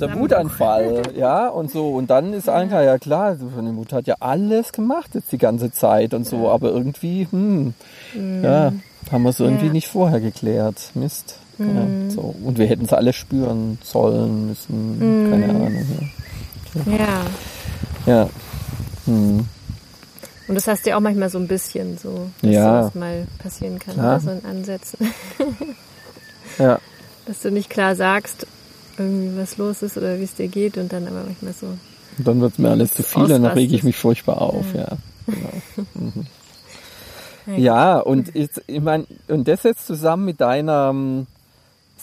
der 0.00 0.18
Wutanfall, 0.18 1.02
ja, 1.16 1.48
und 1.48 1.70
so. 1.70 1.90
Und 1.90 2.10
dann 2.10 2.32
ist 2.32 2.48
Anka, 2.48 2.82
ja 2.82 2.98
klar, 2.98 3.36
meine 3.54 3.72
Mutter 3.72 3.98
hat 3.98 4.06
ja 4.06 4.16
alles 4.18 4.72
gemacht 4.72 5.14
jetzt 5.14 5.30
die 5.30 5.38
ganze 5.38 5.70
Zeit 5.70 6.12
und 6.12 6.26
so, 6.26 6.50
aber 6.50 6.70
irgendwie, 6.70 7.28
hm, 7.30 7.74
mhm. 8.14 8.44
ja, 8.44 8.72
haben 9.12 9.22
wir 9.22 9.30
es 9.30 9.38
irgendwie 9.38 9.66
ja. 9.66 9.72
nicht 9.72 9.88
vorher 9.88 10.20
geklärt. 10.20 10.90
Mist. 10.94 11.38
Mhm. 11.58 12.08
Ja, 12.08 12.14
so. 12.14 12.34
Und 12.42 12.58
wir 12.58 12.66
hätten 12.66 12.84
es 12.84 12.92
alle 12.92 13.12
spüren 13.12 13.78
sollen 13.82 14.48
müssen. 14.48 14.98
Mhm. 14.98 15.30
Keine 15.30 15.48
Ahnung. 15.50 15.86
Ja. 16.86 16.96
Ja. 18.06 18.14
ja. 18.14 18.30
Mhm. 19.06 19.46
Und 20.46 20.54
das 20.56 20.66
hast 20.66 20.84
du 20.84 20.90
ja 20.90 20.96
auch 20.96 21.00
manchmal 21.00 21.30
so 21.30 21.38
ein 21.38 21.48
bisschen 21.48 21.96
so, 21.96 22.30
dass 22.42 22.50
ja. 22.50 22.82
sowas 22.82 22.94
mal 22.94 23.26
passieren 23.38 23.78
kann, 23.78 23.94
klar. 23.94 24.20
so 24.20 24.30
in 24.30 24.44
Ansätzen. 24.44 25.10
ja. 26.58 26.78
Dass 27.26 27.40
du 27.40 27.50
nicht 27.50 27.70
klar 27.70 27.96
sagst, 27.96 28.46
irgendwie 28.98 29.40
was 29.40 29.56
los 29.56 29.82
ist 29.82 29.96
oder 29.96 30.18
wie 30.18 30.24
es 30.24 30.34
dir 30.34 30.48
geht 30.48 30.76
und 30.76 30.92
dann 30.92 31.06
aber 31.06 31.24
manchmal 31.24 31.54
so. 31.54 31.66
Und 31.66 32.28
dann 32.28 32.40
wird 32.40 32.52
es 32.52 32.58
mir 32.58 32.70
alles 32.70 32.92
zu 32.92 33.02
viel, 33.02 33.26
dann 33.26 33.46
rege 33.46 33.74
ich 33.74 33.82
mich 33.82 33.96
furchtbar 33.96 34.42
auf, 34.42 34.66
ja. 34.74 34.80
ja. 34.80 34.96
Genau. 35.26 35.86
Mhm. 35.94 36.26
Ja, 37.46 37.98
und 37.98 38.34
ich, 38.34 38.48
ich 38.66 38.80
meine, 38.80 39.06
und 39.28 39.46
das 39.48 39.64
jetzt 39.64 39.86
zusammen 39.86 40.24
mit 40.24 40.40
deiner 40.40 40.88
ähm, 40.90 41.26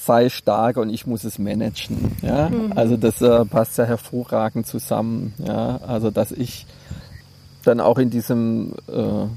sei 0.06 0.30
stark 0.30 0.78
und 0.78 0.90
ich 0.90 1.06
muss 1.06 1.24
es 1.24 1.38
managen. 1.38 2.18
Ja, 2.22 2.50
mhm. 2.50 2.74
also 2.76 2.98
das 2.98 3.22
äh, 3.22 3.46
passt 3.46 3.78
ja 3.78 3.86
hervorragend 3.86 4.66
zusammen. 4.66 5.34
Ja, 5.38 5.80
also 5.86 6.10
dass 6.10 6.32
ich 6.32 6.66
dann 7.64 7.80
auch 7.80 8.00
in 8.00 8.10
diesem 8.10 8.74
äh, 8.88 9.28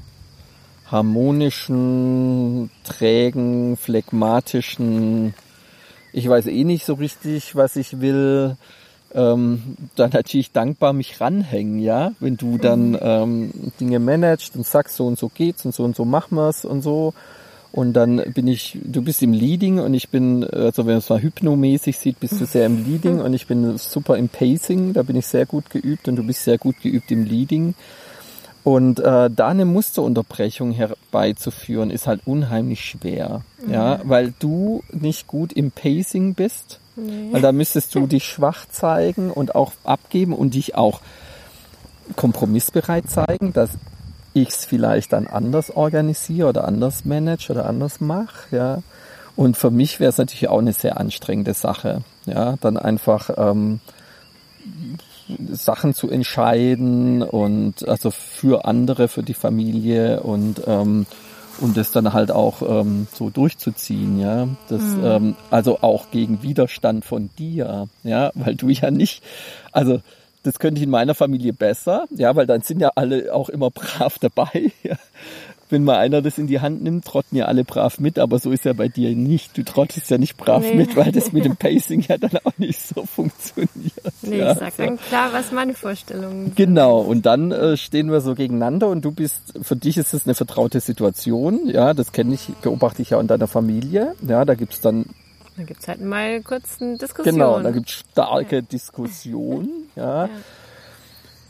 harmonischen, 0.91 2.71
trägen, 2.83 3.77
phlegmatischen, 3.77 5.35
ich 6.13 6.27
weiß 6.27 6.47
eh 6.47 6.63
nicht 6.63 6.85
so 6.85 6.95
richtig, 6.95 7.55
was 7.55 7.75
ich 7.75 8.01
will, 8.01 8.57
ähm, 9.13 9.77
dann 9.95 10.11
natürlich 10.11 10.51
dankbar 10.51 10.93
mich 10.93 11.21
ranhängen, 11.21 11.79
ja, 11.79 12.11
wenn 12.19 12.37
du 12.37 12.57
dann 12.57 12.91
mhm. 12.91 12.99
ähm, 13.01 13.51
Dinge 13.79 13.99
managst 13.99 14.55
und 14.55 14.65
sagst, 14.65 14.95
so 14.95 15.05
und 15.05 15.19
so 15.19 15.29
geht's 15.29 15.63
und 15.65 15.75
so 15.75 15.83
und 15.83 15.95
so 15.95 16.05
machen 16.05 16.37
wir's 16.37 16.65
und 16.65 16.81
so 16.81 17.13
und 17.75 17.91
dann 17.91 18.23
bin 18.33 18.47
ich, 18.47 18.77
du 18.85 19.01
bist 19.01 19.21
im 19.21 19.33
Leading 19.33 19.79
und 19.79 19.93
ich 19.93 20.07
bin, 20.07 20.45
also 20.45 20.85
wenn 20.85 20.93
man 20.93 20.99
es 20.99 21.09
mal 21.09 21.21
hypnomäßig 21.21 21.97
sieht, 21.97 22.21
bist 22.21 22.39
du 22.39 22.45
sehr 22.45 22.67
im 22.67 22.85
Leading 22.85 23.19
und 23.19 23.33
ich 23.33 23.47
bin 23.47 23.77
super 23.77 24.15
im 24.15 24.29
Pacing, 24.29 24.93
da 24.93 25.03
bin 25.03 25.17
ich 25.17 25.27
sehr 25.27 25.45
gut 25.45 25.69
geübt 25.69 26.07
und 26.07 26.15
du 26.15 26.23
bist 26.23 26.45
sehr 26.45 26.57
gut 26.57 26.81
geübt 26.81 27.11
im 27.11 27.25
Leading. 27.25 27.75
Und 28.63 29.01
äh, 29.01 29.29
da 29.29 29.49
eine 29.49 29.65
Musterunterbrechung 29.65 30.71
herbeizuführen, 30.71 31.91
ist 31.91 32.07
halt 32.07 32.21
unheimlich 32.23 32.79
schwer. 32.79 33.41
Mhm. 33.65 33.73
Ja, 33.73 33.99
weil 34.05 34.33
du 34.39 34.81
nicht 34.93 35.27
gut 35.27 35.51
im 35.51 35.71
Pacing 35.71 36.33
bist. 36.33 36.79
Nee. 36.95 37.27
Weil 37.31 37.41
da 37.41 37.51
müsstest 37.51 37.93
du 37.93 38.07
dich 38.07 38.23
schwach 38.23 38.67
zeigen 38.69 39.31
und 39.31 39.53
auch 39.53 39.73
abgeben 39.83 40.31
und 40.31 40.53
dich 40.53 40.75
auch 40.75 41.01
kompromissbereit 42.15 43.09
zeigen, 43.09 43.51
dass 43.51 43.71
ich 44.35 44.49
es 44.49 44.65
vielleicht 44.65 45.13
dann 45.13 45.27
anders 45.27 45.71
organisiere 45.71 46.49
oder 46.49 46.67
anders 46.67 47.05
manage 47.05 47.49
oder 47.49 47.65
anders 47.65 48.01
mache, 48.01 48.55
ja. 48.55 48.83
Und 49.35 49.57
für 49.57 49.71
mich 49.71 49.99
wäre 49.99 50.09
es 50.09 50.17
natürlich 50.17 50.47
auch 50.47 50.59
eine 50.59 50.73
sehr 50.73 50.97
anstrengende 50.99 51.53
Sache, 51.53 52.01
ja, 52.25 52.55
dann 52.61 52.77
einfach 52.77 53.29
ähm, 53.37 53.79
Sachen 55.51 55.93
zu 55.93 56.09
entscheiden 56.09 57.23
und 57.23 57.87
also 57.87 58.11
für 58.11 58.65
andere, 58.65 59.07
für 59.07 59.23
die 59.23 59.33
Familie 59.33 60.21
und 60.21 60.61
ähm, 60.67 61.05
und 61.61 61.77
das 61.77 61.91
dann 61.91 62.11
halt 62.11 62.31
auch 62.31 62.61
ähm, 62.61 63.07
so 63.13 63.29
durchzuziehen, 63.29 64.19
ja. 64.19 64.49
Das 64.67 64.81
mhm. 64.81 65.05
ähm, 65.05 65.35
also 65.49 65.79
auch 65.81 66.11
gegen 66.11 66.43
Widerstand 66.43 67.05
von 67.05 67.29
dir, 67.37 67.87
ja, 68.03 68.31
weil 68.35 68.55
du 68.55 68.67
ja 68.67 68.91
nicht, 68.91 69.23
also 69.71 70.01
das 70.45 70.59
könnte 70.59 70.79
ich 70.79 70.83
in 70.83 70.91
meiner 70.91 71.15
Familie 71.15 71.53
besser, 71.53 72.05
ja, 72.11 72.35
weil 72.35 72.45
dann 72.45 72.61
sind 72.61 72.79
ja 72.79 72.91
alle 72.95 73.33
auch 73.33 73.49
immer 73.49 73.71
brav 73.71 74.19
dabei. 74.19 74.71
Ja. 74.83 74.95
Wenn 75.67 75.83
mal 75.83 75.97
einer 75.97 76.21
das 76.21 76.37
in 76.37 76.45
die 76.45 76.59
Hand 76.59 76.83
nimmt, 76.83 77.05
trotten 77.05 77.35
ja 77.35 77.45
alle 77.45 77.63
brav 77.63 77.99
mit, 77.99 78.19
aber 78.19 78.37
so 78.37 78.51
ist 78.51 78.65
ja 78.65 78.73
bei 78.73 78.87
dir 78.87 79.15
nicht. 79.15 79.57
Du 79.57 79.63
trottest 79.63 80.11
ja 80.11 80.19
nicht 80.19 80.37
brav 80.37 80.61
nee. 80.61 80.75
mit, 80.75 80.95
weil 80.95 81.11
das 81.11 81.31
mit 81.31 81.43
dem 81.43 81.55
Pacing 81.57 82.01
ja 82.07 82.19
dann 82.19 82.37
auch 82.43 82.55
nicht 82.59 82.79
so 82.79 83.03
funktioniert. 83.07 83.91
Nee, 84.21 84.37
ja, 84.37 84.51
ich 84.51 84.59
sag 84.59 84.73
so. 84.73 84.83
dann 84.83 84.99
klar, 84.99 85.33
was 85.33 85.51
meine 85.51 85.73
Vorstellungen 85.73 86.45
sind. 86.45 86.55
Genau, 86.55 86.99
und 86.99 87.25
dann 87.25 87.51
äh, 87.51 87.77
stehen 87.77 88.11
wir 88.11 88.21
so 88.21 88.35
gegeneinander 88.35 88.89
und 88.89 89.03
du 89.03 89.11
bist, 89.11 89.53
für 89.59 89.75
dich 89.75 89.97
ist 89.97 90.13
es 90.13 90.27
eine 90.27 90.35
vertraute 90.35 90.79
Situation, 90.79 91.67
ja, 91.67 91.95
das 91.95 92.11
kenne 92.11 92.35
ich, 92.35 92.49
beobachte 92.61 93.01
ich 93.01 93.09
ja 93.09 93.19
in 93.19 93.25
deiner 93.25 93.47
Familie, 93.47 94.13
ja, 94.21 94.45
da 94.45 94.53
gibt's 94.53 94.81
dann 94.81 95.05
dann 95.55 95.65
gibt 95.65 95.81
es 95.81 95.87
halt 95.87 96.01
mal 96.01 96.41
kurz 96.41 96.81
eine 96.81 96.97
Diskussion. 96.97 97.35
Genau, 97.35 97.59
da 97.59 97.71
gibt 97.71 97.89
es 97.89 97.95
starke 97.95 98.57
ja. 98.57 98.61
Diskussionen. 98.61 99.69
Ja. 99.95 100.25
ja. 100.25 100.29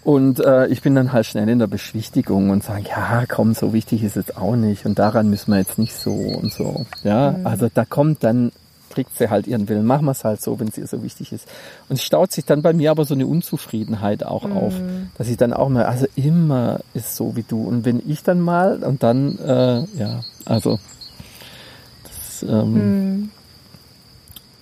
Und 0.03 0.39
äh, 0.39 0.67
ich 0.67 0.83
bin 0.83 0.93
dann 0.93 1.13
halt 1.13 1.25
schnell 1.25 1.49
in 1.49 1.57
der 1.57 1.65
Beschwichtigung 1.65 2.51
und 2.51 2.63
sage, 2.63 2.83
ja, 2.89 3.25
komm, 3.27 3.55
so 3.55 3.73
wichtig 3.73 4.03
ist 4.03 4.17
es 4.17 4.37
auch 4.37 4.55
nicht 4.55 4.85
und 4.85 4.99
daran 4.99 5.31
müssen 5.31 5.51
wir 5.51 5.57
jetzt 5.57 5.79
nicht 5.79 5.95
so 5.95 6.11
und 6.13 6.53
so. 6.53 6.85
Ja, 7.03 7.31
mhm. 7.31 7.47
also 7.47 7.69
da 7.73 7.85
kommt 7.85 8.23
dann, 8.23 8.51
kriegt 8.91 9.17
sie 9.17 9.31
halt 9.31 9.47
ihren 9.47 9.67
Willen, 9.67 9.83
machen 9.83 10.05
wir 10.05 10.11
es 10.11 10.23
halt 10.23 10.43
so, 10.43 10.59
wenn 10.59 10.67
es 10.67 10.77
ihr 10.77 10.85
so 10.85 11.01
wichtig 11.01 11.31
ist. 11.33 11.47
Und 11.89 11.95
es 11.95 12.03
staut 12.03 12.31
sich 12.31 12.45
dann 12.45 12.61
bei 12.61 12.71
mir 12.71 12.91
aber 12.91 13.03
so 13.03 13.15
eine 13.15 13.25
Unzufriedenheit 13.25 14.23
auch 14.23 14.43
mhm. 14.43 14.57
auf, 14.57 14.75
dass 15.17 15.27
ich 15.27 15.37
dann 15.37 15.53
auch 15.53 15.69
mal, 15.69 15.85
also 15.85 16.05
immer 16.15 16.81
ist 16.93 17.15
so 17.15 17.35
wie 17.35 17.43
du. 17.43 17.63
Und 17.67 17.83
wenn 17.83 17.99
ich 18.07 18.21
dann 18.21 18.41
mal 18.41 18.83
und 18.83 19.01
dann, 19.01 19.39
äh, 19.39 19.85
ja, 19.97 20.21
also 20.45 20.77
das 22.03 22.43
ähm, 22.43 22.73
mhm. 22.73 23.29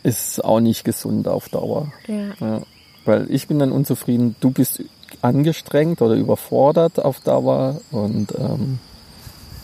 Ist 0.04 0.44
auch 0.44 0.60
nicht 0.60 0.84
gesund 0.84 1.28
auf 1.28 1.50
Dauer. 1.50 1.92
Ja. 2.08 2.34
ja. 2.39 2.62
Weil 3.06 3.30
ich 3.30 3.48
bin 3.48 3.60
dann 3.60 3.72
unzufrieden, 3.72 4.36
du 4.39 4.52
bist 4.52 4.84
angestrengt 5.22 6.02
oder 6.02 6.16
überfordert 6.16 7.04
auf 7.04 7.20
Dauer 7.20 7.82
und 7.92 8.34
ähm, 8.38 8.80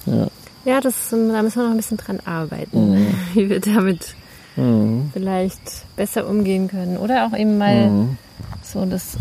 ja. 0.05 0.27
Ja, 0.65 0.81
das, 0.81 1.09
da 1.09 1.15
müssen 1.17 1.55
wir 1.55 1.63
noch 1.63 1.71
ein 1.71 1.77
bisschen 1.77 1.97
dran 1.97 2.19
arbeiten, 2.25 2.91
mhm. 2.91 3.07
wie 3.33 3.49
wir 3.49 3.59
damit 3.59 4.15
mhm. 4.55 5.09
vielleicht 5.13 5.61
besser 5.95 6.27
umgehen 6.27 6.67
können. 6.67 6.97
Oder 6.97 7.25
auch 7.27 7.37
eben 7.37 7.57
mal 7.57 7.89
mhm. 7.89 8.17
so 8.61 8.85
das 8.85 9.17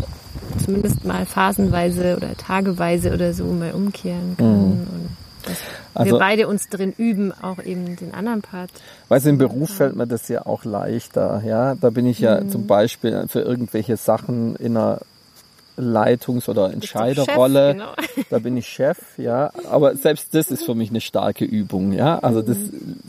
zumindest 0.63 1.05
mal 1.05 1.25
phasenweise 1.25 2.17
oder 2.17 2.35
tageweise 2.35 3.13
oder 3.13 3.33
so 3.33 3.45
mal 3.45 3.71
umkehren 3.71 4.35
können. 4.37 5.15
Mhm. 5.47 5.53
Also, 5.93 6.11
wir 6.13 6.19
beide 6.19 6.47
uns 6.47 6.69
drin 6.69 6.93
üben, 6.97 7.33
auch 7.41 7.63
eben 7.63 7.95
den 7.95 8.13
anderen 8.13 8.41
Part. 8.41 8.69
Weißt 9.07 9.25
du, 9.25 9.29
im 9.29 9.37
Beruf 9.37 9.69
fällt 9.71 9.95
mir 9.95 10.07
das 10.07 10.27
ja 10.27 10.45
auch 10.45 10.65
leichter. 10.65 11.41
Ja, 11.45 11.75
da 11.75 11.89
bin 11.89 12.05
ich 12.05 12.19
ja 12.19 12.41
mhm. 12.41 12.49
zum 12.49 12.67
Beispiel 12.67 13.25
für 13.27 13.41
irgendwelche 13.41 13.97
Sachen 13.97 14.55
in 14.55 14.77
einer 14.77 14.99
Leitungs- 15.79 16.49
oder 16.49 16.71
Entscheiderrolle. 16.71 17.73
Genau. 17.73 17.93
Da 18.29 18.39
bin 18.39 18.57
ich 18.57 18.67
Chef, 18.67 18.97
ja. 19.17 19.51
Aber 19.69 19.95
selbst 19.95 20.35
das 20.35 20.51
ist 20.51 20.65
für 20.65 20.75
mich 20.75 20.89
eine 20.89 21.01
starke 21.01 21.45
Übung, 21.45 21.93
ja. 21.93 22.19
Also 22.19 22.41
das, 22.41 22.57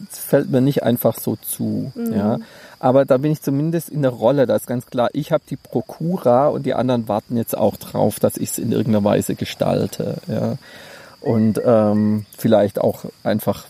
das 0.09 0.19
fällt 0.21 0.51
mir 0.51 0.61
nicht 0.61 0.83
einfach 0.83 1.19
so 1.19 1.37
zu, 1.37 1.93
mhm. 1.95 2.15
ja. 2.15 2.39
Aber 2.79 3.05
da 3.05 3.19
bin 3.19 3.33
ich 3.33 3.43
zumindest 3.43 3.91
in 3.91 4.03
der 4.03 4.13
Rolle, 4.13 4.47
da 4.47 4.57
ist 4.57 4.67
ganz 4.67 4.87
klar, 4.87 5.11
ich 5.13 5.33
habe 5.33 5.43
die 5.51 5.57
Prokura 5.57 6.49
und 6.49 6.65
die 6.65 6.75
anderen 6.75 7.09
warten 7.09 7.37
jetzt 7.37 7.57
auch 7.57 7.77
drauf, 7.77 8.21
dass 8.21 8.37
ich 8.37 8.51
es 8.51 8.59
in 8.59 8.73
irgendeiner 8.73 9.05
Weise 9.05 9.35
gestalte, 9.35 10.17
ja. 10.29 10.57
Und 11.21 11.61
ähm, 11.65 12.25
vielleicht 12.37 12.79
auch 12.79 13.05
einfach 13.23 13.67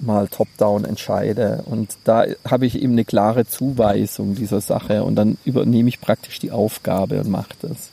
mal 0.00 0.28
top-down 0.28 0.84
entscheide. 0.84 1.62
Und 1.66 1.96
da 2.04 2.24
habe 2.48 2.66
ich 2.66 2.80
eben 2.80 2.92
eine 2.92 3.04
klare 3.04 3.46
Zuweisung 3.46 4.34
dieser 4.34 4.60
Sache 4.60 5.02
und 5.02 5.16
dann 5.16 5.38
übernehme 5.44 5.88
ich 5.88 6.00
praktisch 6.00 6.38
die 6.38 6.52
Aufgabe 6.52 7.20
und 7.20 7.28
mache 7.28 7.54
das. 7.62 7.90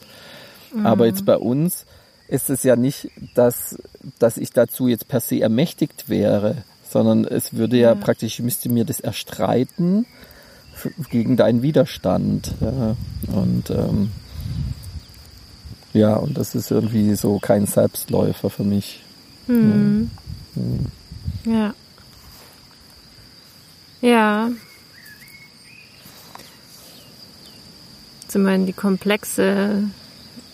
Aber 0.83 1.05
jetzt 1.05 1.25
bei 1.25 1.37
uns 1.37 1.85
ist 2.27 2.49
es 2.49 2.63
ja 2.63 2.75
nicht, 2.75 3.09
dass, 3.33 3.77
dass 4.19 4.37
ich 4.37 4.51
dazu 4.51 4.87
jetzt 4.87 5.07
per 5.07 5.19
se 5.19 5.39
ermächtigt 5.39 6.09
wäre, 6.09 6.57
sondern 6.89 7.25
es 7.25 7.53
würde 7.53 7.77
ja, 7.77 7.93
ja 7.93 7.95
praktisch, 7.95 8.39
ich 8.39 8.43
müsste 8.43 8.69
mir 8.69 8.85
das 8.85 8.99
erstreiten 8.99 10.05
gegen 11.09 11.37
deinen 11.37 11.61
Widerstand. 11.61 12.53
Ja. 12.61 12.95
Und 13.33 13.69
ähm, 13.69 14.11
ja, 15.95 16.15
und 16.15 16.37
das 16.37 16.55
ist 16.55 16.71
irgendwie 16.71 17.15
so 17.15 17.39
kein 17.39 17.65
Selbstläufer 17.65 18.49
für 18.49 18.63
mich. 18.63 19.01
Hm. 19.47 20.11
Hm. 20.55 20.85
Ja. 21.45 21.73
Ja. 24.01 24.49
Zum 28.27 28.43
Beispiel 28.43 28.65
die 28.65 28.73
komplexe 28.73 29.83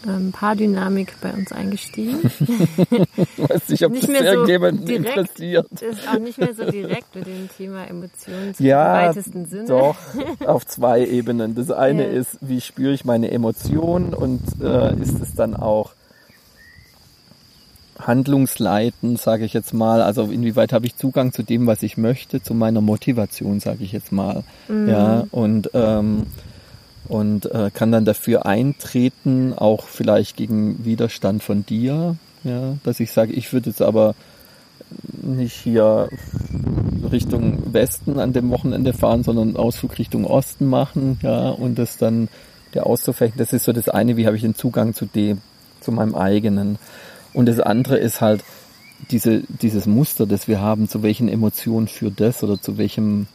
ähm, 0.07 0.31
Paardynamik 0.31 1.15
bei 1.21 1.31
uns 1.31 1.51
eingestiegen. 1.51 2.19
Weiß 3.37 3.69
nicht, 3.69 3.85
ob 3.85 3.91
nicht 3.91 4.03
das 4.03 4.09
mehr 4.09 4.33
so 4.33 4.45
direkt, 4.45 4.89
interessiert. 4.89 5.67
Ist 5.71 6.07
auch 6.07 6.19
nicht 6.19 6.37
mehr 6.37 6.53
so 6.53 6.69
direkt 6.69 7.15
mit 7.15 7.27
dem 7.27 7.49
Thema 7.55 7.85
Emotionen 7.85 8.53
ja, 8.59 9.01
im 9.01 9.09
weitesten 9.09 9.45
Sinne. 9.45 9.65
Doch, 9.65 9.97
auf 10.45 10.65
zwei 10.65 11.05
Ebenen. 11.05 11.55
Das 11.55 11.71
eine 11.71 12.03
ja. 12.03 12.19
ist, 12.19 12.37
wie 12.41 12.61
spüre 12.61 12.93
ich 12.93 13.05
meine 13.05 13.31
Emotionen 13.31 14.13
und 14.13 14.41
äh, 14.61 14.95
ist 14.99 15.21
es 15.21 15.35
dann 15.35 15.55
auch 15.55 15.93
handlungsleitend, 17.99 19.19
sage 19.19 19.45
ich 19.45 19.53
jetzt 19.53 19.73
mal. 19.73 20.01
Also 20.01 20.23
inwieweit 20.23 20.73
habe 20.73 20.85
ich 20.85 20.95
Zugang 20.95 21.31
zu 21.33 21.43
dem, 21.43 21.67
was 21.67 21.83
ich 21.83 21.97
möchte, 21.97 22.41
zu 22.41 22.53
meiner 22.53 22.81
Motivation, 22.81 23.59
sage 23.59 23.83
ich 23.83 23.91
jetzt 23.91 24.11
mal. 24.11 24.43
Mhm. 24.67 24.89
Ja, 24.89 25.27
und 25.31 25.69
ähm, 25.73 26.25
und 27.07 27.51
äh, 27.51 27.71
kann 27.73 27.91
dann 27.91 28.05
dafür 28.05 28.45
eintreten, 28.45 29.53
auch 29.55 29.85
vielleicht 29.85 30.37
gegen 30.37 30.85
Widerstand 30.85 31.43
von 31.43 31.65
dir, 31.65 32.15
ja, 32.43 32.75
dass 32.83 32.99
ich 32.99 33.11
sage, 33.11 33.33
ich 33.33 33.51
würde 33.53 33.69
jetzt 33.69 33.81
aber 33.81 34.15
nicht 35.21 35.53
hier 35.53 36.09
Richtung 37.11 37.73
Westen 37.73 38.19
an 38.19 38.33
dem 38.33 38.49
Wochenende 38.49 38.93
fahren, 38.93 39.23
sondern 39.23 39.55
Ausflug 39.55 39.97
Richtung 39.97 40.25
Osten 40.25 40.67
machen, 40.67 41.19
ja, 41.21 41.49
und 41.49 41.77
das 41.77 41.97
dann 41.97 42.29
der 42.73 42.85
auszufechten, 42.85 43.37
das 43.37 43.53
ist 43.53 43.65
so 43.65 43.73
das 43.73 43.89
eine, 43.89 44.17
wie 44.17 44.25
habe 44.25 44.35
ich 44.35 44.41
den 44.41 44.55
Zugang 44.55 44.93
zu 44.93 45.05
dem, 45.05 45.41
zu 45.81 45.91
meinem 45.91 46.15
eigenen. 46.15 46.77
Und 47.33 47.47
das 47.47 47.59
andere 47.59 47.97
ist 47.97 48.21
halt 48.21 48.43
diese, 49.09 49.41
dieses 49.61 49.87
Muster, 49.87 50.25
das 50.25 50.47
wir 50.47 50.61
haben, 50.61 50.87
zu 50.87 51.03
welchen 51.03 51.27
Emotionen 51.27 51.87
führt 51.87 52.19
das 52.19 52.43
oder 52.43 52.61
zu 52.61 52.77
welchem 52.77 53.27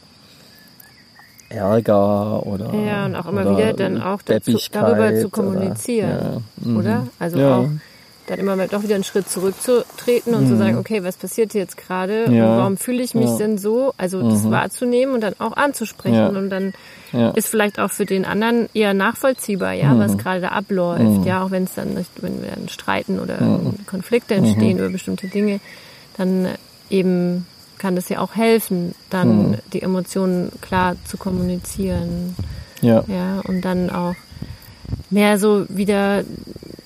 Ärger 1.48 2.44
oder 2.46 2.74
ja 2.74 3.06
und 3.06 3.14
auch 3.14 3.26
immer 3.26 3.56
wieder 3.56 3.72
dann 3.72 4.02
auch 4.02 4.22
dazu, 4.22 4.58
darüber 4.72 5.14
zu 5.20 5.28
kommunizieren, 5.28 6.10
oder, 6.10 6.32
ja. 6.32 6.40
mhm. 6.56 6.76
oder? 6.76 7.06
Also 7.18 7.38
ja. 7.38 7.56
auch 7.58 7.68
dann 8.26 8.38
immer 8.40 8.56
mal 8.56 8.66
doch 8.66 8.82
wieder 8.82 8.96
einen 8.96 9.04
Schritt 9.04 9.28
zurückzutreten 9.28 10.34
und 10.34 10.44
mhm. 10.44 10.48
zu 10.48 10.56
sagen, 10.56 10.78
okay, 10.78 11.04
was 11.04 11.16
passiert 11.16 11.52
hier 11.52 11.60
jetzt 11.60 11.76
gerade? 11.76 12.28
Ja. 12.28 12.58
warum 12.58 12.76
fühle 12.76 13.00
ich 13.02 13.14
mich 13.14 13.30
denn 13.36 13.56
so? 13.56 13.94
Also 13.98 14.18
mhm. 14.18 14.30
das 14.30 14.50
wahrzunehmen 14.50 15.14
und 15.14 15.20
dann 15.20 15.34
auch 15.38 15.56
anzusprechen 15.56 16.36
und 16.36 16.50
dann 16.50 16.72
ist 17.34 17.48
vielleicht 17.48 17.78
auch 17.78 17.90
für 17.90 18.04
den 18.04 18.24
anderen 18.24 18.68
eher 18.74 18.92
nachvollziehbar, 18.92 19.72
ja, 19.72 19.96
was 19.98 20.12
mhm. 20.12 20.18
gerade 20.18 20.40
da 20.40 20.48
abläuft, 20.48 21.02
mhm. 21.02 21.22
ja, 21.22 21.42
auch 21.42 21.50
wenn 21.50 21.64
es 21.64 21.74
dann 21.74 21.94
nicht, 21.94 22.10
wenn 22.20 22.42
wir 22.42 22.50
dann 22.50 22.68
streiten 22.68 23.20
oder 23.20 23.40
mhm. 23.40 23.86
Konflikte 23.86 24.34
entstehen 24.34 24.78
über 24.78 24.88
bestimmte 24.88 25.28
Dinge, 25.28 25.60
dann 26.16 26.48
eben 26.90 27.46
kann 27.78 27.96
das 27.96 28.08
ja 28.08 28.20
auch 28.20 28.34
helfen, 28.34 28.94
dann 29.10 29.52
hm. 29.52 29.58
die 29.72 29.82
Emotionen 29.82 30.50
klar 30.60 30.96
zu 31.04 31.16
kommunizieren. 31.16 32.36
Ja. 32.82 33.04
Ja, 33.06 33.40
und 33.40 33.62
dann 33.62 33.90
auch 33.90 34.14
mehr 35.10 35.38
so 35.38 35.66
wieder, 35.68 36.24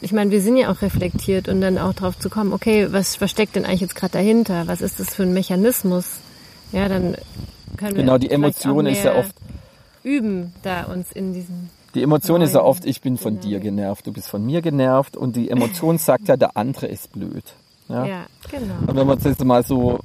ich 0.01 0.13
meine, 0.13 0.31
wir 0.31 0.41
sind 0.41 0.57
ja 0.57 0.71
auch 0.71 0.83
reflektiert 0.83 1.49
und 1.49 1.61
dann 1.61 1.79
auch 1.79 1.95
drauf 1.95 2.19
zu 2.19 2.31
kommen, 2.31 2.53
okay, 2.53 2.89
was 2.91 3.17
versteckt 3.17 3.57
denn 3.57 3.65
eigentlich 3.65 3.81
jetzt 3.81 3.97
gerade 3.97 4.13
dahinter? 4.13 4.67
Was 4.67 4.81
ist 4.81 5.01
das 5.01 5.15
für 5.15 5.25
ein 5.25 5.33
Mechanismus? 5.33 6.21
Ja, 6.73 6.89
dann 6.89 7.17
können 7.77 7.97
wir 7.97 8.03
Genau, 8.03 8.19
die 8.19 8.31
Emotion 8.31 8.87
ist 8.87 9.05
ja 9.05 9.17
oft 9.17 9.35
üben, 10.03 10.53
da 10.63 10.85
uns 10.85 11.13
in 11.13 11.35
diesem 11.35 11.71
die 11.95 12.05
Emotion 12.05 12.41
ist 12.41 12.55
ja 12.55 12.63
oft, 12.63 12.85
ich 12.85 13.01
bin 13.01 13.19
von 13.19 13.41
dir 13.41 13.59
genervt, 13.59 14.07
du 14.07 14.13
bist 14.13 14.29
von 14.29 14.47
mir 14.47 14.63
genervt 14.63 15.17
und 15.17 15.35
die 15.35 15.51
Emotion 15.51 15.99
sagt 15.99 16.29
ja, 16.29 16.37
der 16.37 16.57
andere 16.57 16.87
ist 16.87 17.11
blöd. 17.13 17.43
Ja, 17.89 18.07
ja 18.07 18.27
genau. 18.49 18.75
Und 18.87 18.97
wenn 18.97 19.07
man 19.09 19.19
das 19.19 19.25
jetzt 19.25 19.45
mal 19.45 19.65
so 19.65 19.99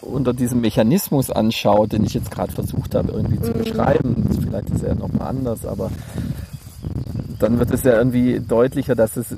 unter 0.00 0.32
diesem 0.32 0.60
Mechanismus 0.60 1.30
anschaut, 1.30 1.92
den 1.92 2.04
ich 2.04 2.14
jetzt 2.14 2.30
gerade 2.30 2.52
versucht 2.52 2.94
habe 2.94 3.12
irgendwie 3.12 3.40
zu 3.40 3.50
mhm. 3.52 3.58
beschreiben, 3.58 4.28
vielleicht 4.44 4.70
ist 4.70 4.84
er 4.84 4.94
nochmal 4.94 5.28
anders, 5.28 5.64
aber 5.64 5.90
dann 7.38 7.58
wird 7.58 7.72
es 7.72 7.82
ja 7.82 7.96
irgendwie 7.96 8.40
deutlicher, 8.40 8.94
dass 8.94 9.16
es, 9.16 9.34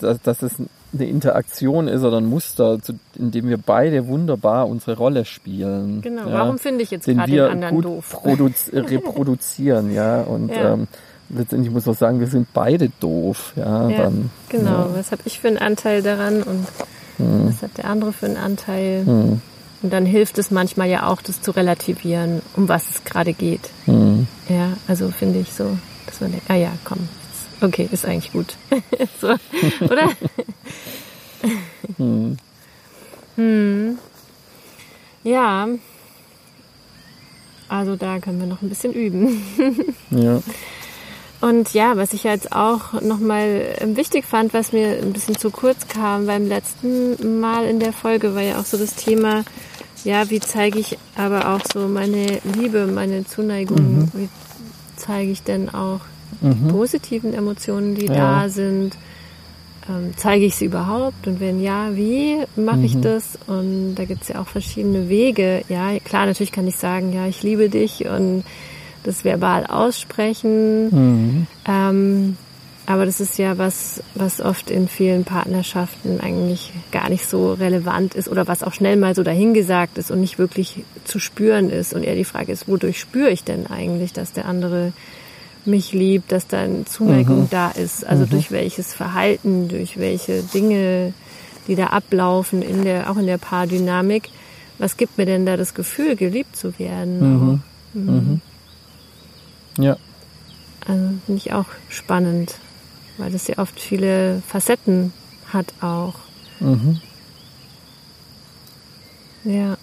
dass, 0.00 0.20
dass 0.22 0.42
es 0.42 0.52
eine 0.94 1.06
Interaktion 1.06 1.88
ist 1.88 2.02
oder 2.02 2.18
ein 2.18 2.26
Muster, 2.26 2.78
in 3.16 3.30
dem 3.30 3.48
wir 3.48 3.58
beide 3.58 4.06
wunderbar 4.06 4.68
unsere 4.68 4.96
Rolle 4.96 5.24
spielen. 5.24 6.00
Genau, 6.02 6.28
ja, 6.28 6.34
warum 6.34 6.58
finde 6.58 6.82
ich 6.82 6.90
jetzt 6.90 7.06
gerade 7.06 7.30
den 7.30 7.40
anderen 7.40 7.74
gut 7.74 7.84
doof? 7.84 8.20
reproduzieren, 8.72 9.92
ja, 9.92 10.22
und 10.22 10.50
ja. 10.50 10.74
Ähm, 10.74 10.88
letztendlich 11.28 11.72
muss 11.72 11.86
man 11.86 11.94
sagen, 11.94 12.20
wir 12.20 12.28
sind 12.28 12.48
beide 12.52 12.90
doof, 13.00 13.52
ja, 13.56 13.88
ja 13.88 14.02
dann. 14.04 14.30
Genau, 14.48 14.90
was 14.94 15.10
habe 15.10 15.22
ich 15.24 15.40
für 15.40 15.48
einen 15.48 15.58
Anteil 15.58 16.02
daran 16.02 16.42
und 16.42 16.66
hm. 17.18 17.48
was 17.48 17.62
hat 17.62 17.76
der 17.78 17.86
andere 17.86 18.12
für 18.12 18.26
einen 18.26 18.36
Anteil? 18.36 19.04
Hm. 19.04 19.40
Und 19.86 19.92
dann 19.92 20.04
hilft 20.04 20.36
es 20.38 20.50
manchmal 20.50 20.88
ja 20.88 21.06
auch, 21.06 21.22
das 21.22 21.40
zu 21.40 21.52
relativieren, 21.52 22.42
um 22.56 22.68
was 22.68 22.90
es 22.90 23.04
gerade 23.04 23.32
geht. 23.32 23.70
Mhm. 23.86 24.26
Ja, 24.48 24.72
also 24.88 25.12
finde 25.12 25.38
ich 25.38 25.52
so, 25.52 25.78
dass 26.06 26.20
man 26.20 26.32
denkt, 26.32 26.50
ah 26.50 26.56
ja, 26.56 26.72
komm, 26.82 27.08
okay, 27.60 27.88
ist 27.92 28.04
eigentlich 28.04 28.32
gut. 28.32 28.56
so, 29.20 29.28
oder? 29.84 30.10
mhm. 31.98 32.36
Hm. 33.36 33.98
Ja. 35.22 35.68
Also 37.68 37.94
da 37.94 38.18
können 38.18 38.40
wir 38.40 38.48
noch 38.48 38.62
ein 38.62 38.68
bisschen 38.68 38.92
üben. 38.92 39.40
ja. 40.10 40.42
Und 41.40 41.74
ja, 41.74 41.96
was 41.96 42.12
ich 42.12 42.24
jetzt 42.24 42.50
auch 42.50 43.00
nochmal 43.02 43.76
wichtig 43.84 44.24
fand, 44.24 44.52
was 44.52 44.72
mir 44.72 44.98
ein 45.00 45.12
bisschen 45.12 45.38
zu 45.38 45.50
kurz 45.52 45.86
kam 45.86 46.26
beim 46.26 46.48
letzten 46.48 47.38
Mal 47.38 47.66
in 47.66 47.78
der 47.78 47.92
Folge, 47.92 48.34
war 48.34 48.42
ja 48.42 48.58
auch 48.58 48.64
so 48.64 48.76
das 48.76 48.96
Thema, 48.96 49.44
ja, 50.06 50.30
wie 50.30 50.38
zeige 50.38 50.78
ich 50.78 50.96
aber 51.16 51.52
auch 51.52 51.60
so 51.72 51.88
meine 51.88 52.38
Liebe, 52.56 52.86
meine 52.86 53.26
Zuneigung, 53.26 53.98
mhm. 53.98 54.08
wie 54.14 54.28
zeige 54.94 55.32
ich 55.32 55.42
denn 55.42 55.68
auch 55.68 56.00
mhm. 56.40 56.52
die 56.52 56.72
positiven 56.72 57.34
Emotionen, 57.34 57.96
die 57.96 58.06
ja. 58.06 58.14
da 58.14 58.48
sind, 58.48 58.96
ähm, 59.88 60.12
zeige 60.16 60.44
ich 60.44 60.54
sie 60.54 60.66
überhaupt? 60.66 61.26
Und 61.26 61.40
wenn 61.40 61.60
ja, 61.60 61.96
wie 61.96 62.38
mache 62.54 62.82
ich 62.82 62.94
Mhm. 62.94 63.02
das? 63.02 63.36
Und 63.48 63.96
da 63.96 64.04
gibt 64.04 64.22
es 64.22 64.28
ja 64.28 64.40
auch 64.40 64.46
verschiedene 64.46 65.08
Wege. 65.08 65.62
Ja, 65.68 65.98
klar, 65.98 66.26
natürlich 66.26 66.52
kann 66.52 66.68
ich 66.68 66.76
sagen, 66.76 67.12
ja, 67.12 67.26
ich 67.26 67.42
liebe 67.42 67.68
dich 67.68 68.06
und 68.06 68.44
das 69.02 69.24
verbal 69.24 69.66
aussprechen. 69.66 70.90
Mhm. 70.90 71.46
Ähm, 71.66 72.36
aber 72.86 73.04
das 73.04 73.20
ist 73.20 73.36
ja 73.36 73.58
was, 73.58 74.00
was 74.14 74.40
oft 74.40 74.70
in 74.70 74.86
vielen 74.88 75.24
Partnerschaften 75.24 76.20
eigentlich 76.20 76.72
gar 76.92 77.08
nicht 77.10 77.26
so 77.28 77.52
relevant 77.52 78.14
ist 78.14 78.28
oder 78.28 78.46
was 78.46 78.62
auch 78.62 78.72
schnell 78.72 78.96
mal 78.96 79.14
so 79.14 79.24
dahingesagt 79.24 79.98
ist 79.98 80.10
und 80.12 80.20
nicht 80.20 80.38
wirklich 80.38 80.84
zu 81.04 81.18
spüren 81.18 81.70
ist. 81.70 81.92
Und 81.92 82.04
eher 82.04 82.14
die 82.14 82.24
Frage 82.24 82.52
ist, 82.52 82.68
wodurch 82.68 83.00
spüre 83.00 83.30
ich 83.30 83.42
denn 83.42 83.66
eigentlich, 83.66 84.12
dass 84.12 84.32
der 84.32 84.46
andere 84.46 84.92
mich 85.64 85.92
liebt, 85.92 86.30
dass 86.30 86.46
da 86.46 86.60
eine 86.60 86.84
Zuneigung 86.84 87.40
Mhm. 87.42 87.50
da 87.50 87.70
ist? 87.72 88.06
Also 88.06 88.24
durch 88.24 88.52
welches 88.52 88.94
Verhalten, 88.94 89.68
durch 89.68 89.98
welche 89.98 90.42
Dinge, 90.42 91.12
die 91.66 91.74
da 91.74 91.88
ablaufen, 91.88 92.62
in 92.62 92.84
der, 92.84 93.10
auch 93.10 93.16
in 93.16 93.26
der 93.26 93.38
Paardynamik. 93.38 94.28
Was 94.78 94.96
gibt 94.96 95.18
mir 95.18 95.26
denn 95.26 95.44
da 95.44 95.56
das 95.56 95.74
Gefühl, 95.74 96.14
geliebt 96.14 96.54
zu 96.56 96.78
werden? 96.78 97.60
Mhm. 97.94 98.40
Ja. 99.78 99.96
Also 100.86 101.08
finde 101.26 101.42
ich 101.44 101.52
auch 101.52 101.66
spannend, 101.88 102.54
weil 103.18 103.30
das 103.30 103.46
ja 103.46 103.58
oft 103.58 103.78
viele 103.80 104.42
Facetten 104.46 105.12
hat 105.52 105.72
auch. 105.80 106.14
Mhm. 106.60 107.00
Ja. 109.44 109.76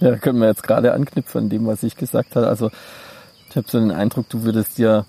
Ja, 0.00 0.10
da 0.10 0.16
können 0.16 0.40
wir 0.40 0.48
jetzt 0.48 0.64
gerade 0.64 0.92
anknüpfen 0.92 1.42
an 1.42 1.48
dem, 1.48 1.66
was 1.66 1.82
ich 1.84 1.96
gesagt 1.96 2.34
habe. 2.34 2.48
Also 2.48 2.70
ich 3.48 3.56
habe 3.56 3.68
so 3.70 3.78
den 3.78 3.92
Eindruck, 3.92 4.28
du 4.28 4.42
würdest 4.42 4.78
dir 4.78 5.06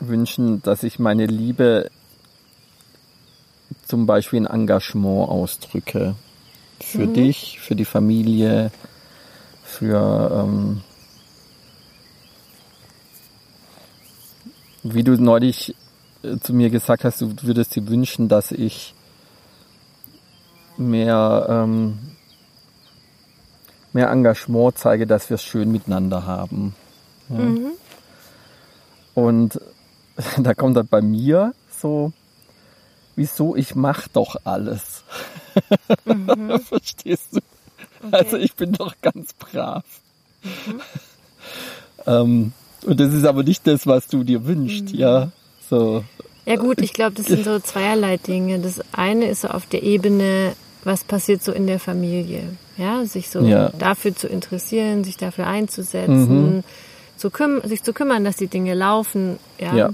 wünschen, 0.00 0.62
dass 0.62 0.82
ich 0.82 0.98
meine 0.98 1.26
Liebe 1.26 1.90
zum 3.86 4.06
Beispiel 4.06 4.38
in 4.38 4.46
Engagement 4.46 5.28
ausdrücke. 5.28 6.14
Für 6.80 7.06
dich, 7.06 7.60
für 7.60 7.76
die 7.76 7.84
Familie, 7.84 8.70
für 9.62 10.44
ähm, 10.44 10.82
wie 14.82 15.02
du 15.02 15.20
neulich 15.20 15.74
äh, 16.22 16.38
zu 16.38 16.52
mir 16.52 16.70
gesagt 16.70 17.04
hast, 17.04 17.20
du 17.20 17.34
würdest 17.42 17.76
dir 17.76 17.88
wünschen, 17.88 18.28
dass 18.28 18.52
ich 18.52 18.94
mehr 20.76 21.46
ähm, 21.48 21.98
mehr 23.92 24.10
Engagement 24.10 24.78
zeige, 24.78 25.06
dass 25.06 25.30
wir 25.30 25.34
es 25.34 25.44
schön 25.44 25.70
miteinander 25.72 26.26
haben. 26.26 26.74
Ja. 27.28 27.36
Mhm. 27.36 27.70
Und 29.14 29.60
da 30.38 30.54
kommt 30.54 30.76
dann 30.76 30.86
bei 30.86 31.02
mir 31.02 31.54
so, 31.70 32.12
wieso 33.16 33.56
ich 33.56 33.74
mach 33.74 34.08
doch 34.08 34.36
alles. 34.44 35.04
Verstehst 36.68 37.36
du? 37.36 37.40
Also 38.10 38.36
ich 38.36 38.54
bin 38.54 38.72
doch 38.72 38.94
ganz 39.02 39.32
brav. 39.34 39.84
ähm, 42.06 42.52
und 42.84 43.00
das 43.00 43.12
ist 43.12 43.24
aber 43.24 43.42
nicht 43.42 43.66
das, 43.66 43.86
was 43.86 44.06
du 44.08 44.24
dir 44.24 44.46
wünschst, 44.46 44.90
ja. 44.90 45.30
So. 45.68 46.04
Ja 46.46 46.56
gut, 46.56 46.80
ich 46.80 46.92
glaube, 46.92 47.12
das 47.16 47.26
sind 47.26 47.44
so 47.44 47.58
zweierlei 47.60 48.16
Dinge. 48.16 48.58
Das 48.58 48.80
eine 48.92 49.26
ist 49.26 49.42
so 49.42 49.48
auf 49.48 49.66
der 49.66 49.82
Ebene, 49.82 50.54
was 50.84 51.04
passiert 51.04 51.44
so 51.44 51.52
in 51.52 51.66
der 51.66 51.78
Familie. 51.78 52.42
Ja, 52.76 53.04
sich 53.04 53.28
so 53.30 53.40
Ja. 53.40 53.70
dafür 53.78 54.16
zu 54.16 54.26
interessieren, 54.26 55.04
sich 55.04 55.16
dafür 55.16 55.46
einzusetzen, 55.46 56.64
zu 57.16 57.30
küm 57.30 57.60
sich 57.64 57.82
zu 57.82 57.92
kümmern, 57.92 58.24
dass 58.24 58.36
die 58.36 58.46
Dinge 58.48 58.74
laufen. 58.74 59.38
Ja. 59.60 59.74
Ja. 59.76 59.90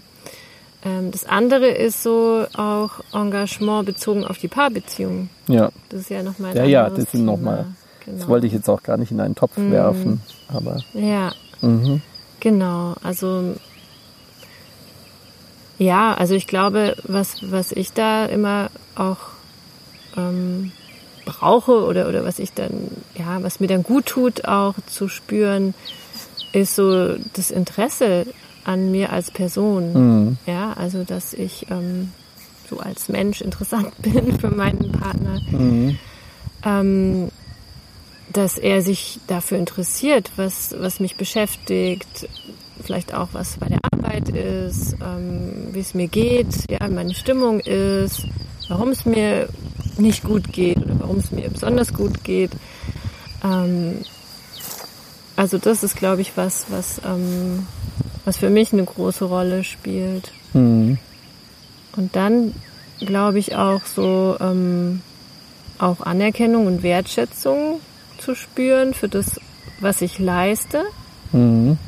Ähm, 0.84 1.10
das 1.10 1.24
andere 1.24 1.66
ist 1.68 2.02
so 2.04 2.46
auch 2.56 3.00
Engagement 3.12 3.86
bezogen 3.86 4.24
auf 4.24 4.38
die 4.38 4.48
Paarbeziehung. 4.48 5.28
Ja. 5.48 5.70
Das 5.88 6.02
ist 6.02 6.10
ja 6.10 6.22
nochmal 6.22 6.52
ein 6.52 6.56
Ja, 6.56 6.64
ja, 6.64 6.90
das 6.90 7.10
sind 7.10 7.24
noch 7.24 7.36
Thema. 7.36 7.50
mal- 7.50 7.66
Genau. 8.04 8.18
Das 8.18 8.28
wollte 8.28 8.46
ich 8.46 8.52
jetzt 8.52 8.70
auch 8.70 8.84
gar 8.84 8.96
nicht 8.96 9.10
in 9.10 9.18
einen 9.20 9.34
Topf 9.34 9.54
werfen. 9.56 10.20
Aber 10.46 10.78
Ja, 10.94 11.32
mhm. 11.60 12.00
Genau. 12.46 12.94
Also 13.02 13.56
ja, 15.78 16.14
also 16.14 16.34
ich 16.34 16.46
glaube, 16.46 16.94
was 17.02 17.50
was 17.50 17.72
ich 17.72 17.92
da 17.92 18.26
immer 18.26 18.70
auch 18.94 19.18
ähm, 20.16 20.70
brauche 21.24 21.84
oder 21.84 22.08
oder 22.08 22.24
was 22.24 22.38
ich 22.38 22.52
dann 22.52 22.88
ja, 23.16 23.42
was 23.42 23.58
mir 23.58 23.66
dann 23.66 23.82
gut 23.82 24.06
tut, 24.06 24.44
auch 24.44 24.74
zu 24.86 25.08
spüren, 25.08 25.74
ist 26.52 26.76
so 26.76 27.16
das 27.34 27.50
Interesse 27.50 28.26
an 28.64 28.92
mir 28.92 29.12
als 29.12 29.32
Person. 29.32 29.92
Mhm. 29.92 30.38
Ja, 30.46 30.72
also 30.74 31.02
dass 31.02 31.34
ich 31.34 31.66
ähm, 31.68 32.12
so 32.70 32.78
als 32.78 33.08
Mensch 33.08 33.40
interessant 33.40 33.90
bin 34.02 34.38
für 34.38 34.50
meinen 34.50 34.92
Partner. 34.92 35.40
Mhm. 35.50 35.98
ähm, 36.64 37.28
dass 38.32 38.58
er 38.58 38.82
sich 38.82 39.20
dafür 39.26 39.58
interessiert, 39.58 40.30
was, 40.36 40.74
was 40.78 41.00
mich 41.00 41.16
beschäftigt, 41.16 42.28
vielleicht 42.82 43.14
auch 43.14 43.28
was 43.32 43.56
bei 43.56 43.68
der 43.68 43.78
Arbeit 43.92 44.28
ist, 44.28 44.96
ähm, 45.02 45.68
wie 45.72 45.80
es 45.80 45.94
mir 45.94 46.08
geht, 46.08 46.70
ja, 46.70 46.88
meine 46.88 47.14
Stimmung 47.14 47.60
ist, 47.60 48.24
warum 48.68 48.90
es 48.90 49.06
mir 49.06 49.48
nicht 49.98 50.24
gut 50.24 50.52
geht 50.52 50.78
oder 50.78 51.00
warum 51.00 51.18
es 51.18 51.30
mir 51.30 51.48
besonders 51.48 51.94
gut 51.94 52.24
geht. 52.24 52.50
Ähm, 53.42 54.02
also 55.36 55.58
das 55.58 55.82
ist, 55.82 55.96
glaube 55.96 56.22
ich, 56.22 56.36
was, 56.36 56.66
was, 56.70 57.00
ähm, 57.04 57.66
was 58.24 58.38
für 58.38 58.50
mich 58.50 58.72
eine 58.72 58.84
große 58.84 59.24
Rolle 59.24 59.64
spielt. 59.64 60.32
Mhm. 60.52 60.98
Und 61.96 62.16
dann 62.16 62.54
glaube 62.98 63.38
ich 63.38 63.56
auch 63.56 63.84
so 63.84 64.36
ähm, 64.40 65.02
auch 65.78 66.00
Anerkennung 66.00 66.66
und 66.66 66.82
Wertschätzung 66.82 67.80
zu 68.18 68.34
spüren 68.34 68.94
für 68.94 69.08
das, 69.08 69.40
was 69.80 70.00
ich 70.02 70.18
leiste. 70.18 70.82
Mhm. 71.32 71.78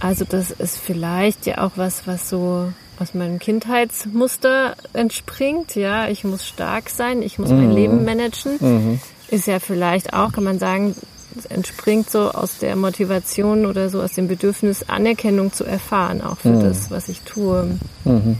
Also 0.00 0.24
das 0.24 0.50
ist 0.50 0.78
vielleicht 0.78 1.46
ja 1.46 1.58
auch 1.58 1.72
was, 1.76 2.06
was 2.06 2.28
so 2.30 2.72
aus 2.98 3.14
meinem 3.14 3.38
Kindheitsmuster 3.38 4.74
entspringt. 4.92 5.74
Ja, 5.74 6.08
ich 6.08 6.24
muss 6.24 6.46
stark 6.46 6.88
sein, 6.90 7.22
ich 7.22 7.38
muss 7.38 7.50
mein 7.50 7.68
Mhm. 7.70 7.74
Leben 7.74 8.04
managen. 8.04 8.56
Mhm. 8.60 9.00
Ist 9.28 9.46
ja 9.46 9.58
vielleicht 9.58 10.12
auch, 10.14 10.32
kann 10.32 10.44
man 10.44 10.58
sagen, 10.58 10.94
es 11.38 11.46
entspringt 11.46 12.10
so 12.10 12.30
aus 12.32 12.58
der 12.58 12.76
Motivation 12.76 13.64
oder 13.66 13.88
so 13.88 14.02
aus 14.02 14.12
dem 14.14 14.26
Bedürfnis, 14.26 14.88
Anerkennung 14.88 15.52
zu 15.52 15.64
erfahren, 15.64 16.22
auch 16.22 16.38
für 16.38 16.48
Mhm. 16.48 16.60
das, 16.60 16.90
was 16.90 17.08
ich 17.08 17.20
tue. 17.20 17.78
Mhm. 18.04 18.38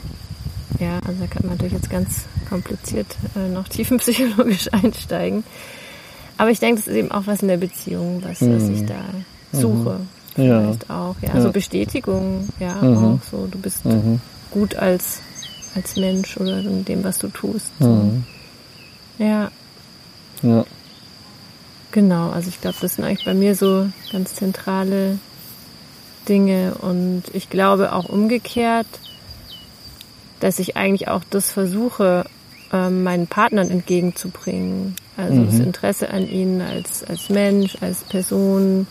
Ja, 0.79 0.99
also 1.07 1.21
da 1.21 1.27
kann 1.27 1.43
man 1.47 1.53
natürlich 1.53 1.75
jetzt 1.75 1.91
ganz 1.91 2.23
kompliziert 2.51 3.07
äh, 3.37 3.49
noch 3.49 3.69
tiefenpsychologisch 3.69 4.69
einsteigen. 4.73 5.45
Aber 6.37 6.51
ich 6.51 6.59
denke, 6.59 6.81
das 6.81 6.89
ist 6.89 6.97
eben 6.97 7.11
auch 7.11 7.23
was 7.27 7.41
in 7.43 7.49
der 7.49 7.57
Beziehung, 7.57 8.23
was, 8.25 8.41
was 8.43 8.69
ich 8.69 8.85
da 8.87 9.01
suche. 9.53 10.01
Mhm. 10.37 10.45
Ja. 10.45 10.61
Vielleicht 10.61 10.91
auch, 10.91 11.17
ja. 11.23 11.35
Ja. 11.35 11.41
So 11.41 11.53
Bestätigung, 11.53 12.49
ja, 12.59 12.75
Mhm. 12.83 13.05
auch 13.05 13.19
so, 13.31 13.47
du 13.51 13.59
bist 13.59 13.85
Mhm. 13.85 14.21
gut 14.51 14.75
als, 14.75 15.21
als 15.75 15.97
Mensch 15.97 16.37
oder 16.37 16.59
in 16.61 16.85
dem, 16.85 17.05
was 17.05 17.19
du 17.19 17.29
tust. 17.29 17.71
So. 17.79 17.89
Mhm. 17.89 18.25
Ja, 19.19 19.51
Ja. 20.43 20.65
genau. 21.93 22.31
Also 22.31 22.49
ich 22.49 22.61
glaube, 22.61 22.77
das 22.81 22.95
sind 22.97 23.05
eigentlich 23.05 23.25
bei 23.27 23.35
mir 23.35 23.55
so 23.55 23.89
ganz 24.13 24.35
zentrale 24.35 25.19
Dinge 26.29 26.75
und 26.81 27.25
ich 27.35 27.51
glaube 27.51 27.93
auch 27.93 28.09
umgekehrt, 28.09 28.87
dass 30.41 30.59
ich 30.59 30.77
eigentlich 30.77 31.09
auch 31.09 31.23
das 31.29 31.51
versuche, 31.51 32.25
ähm, 32.73 33.03
meinen 33.03 33.27
Partnern 33.27 33.71
entgegenzubringen. 33.71 34.97
Also 35.17 35.45
das 35.45 35.59
Interesse 35.59 36.11
an 36.11 36.29
ihnen 36.29 36.61
als, 36.61 37.05
als 37.05 37.29
Mensch, 37.29 37.77
als 37.81 38.03
Person. 38.05 38.87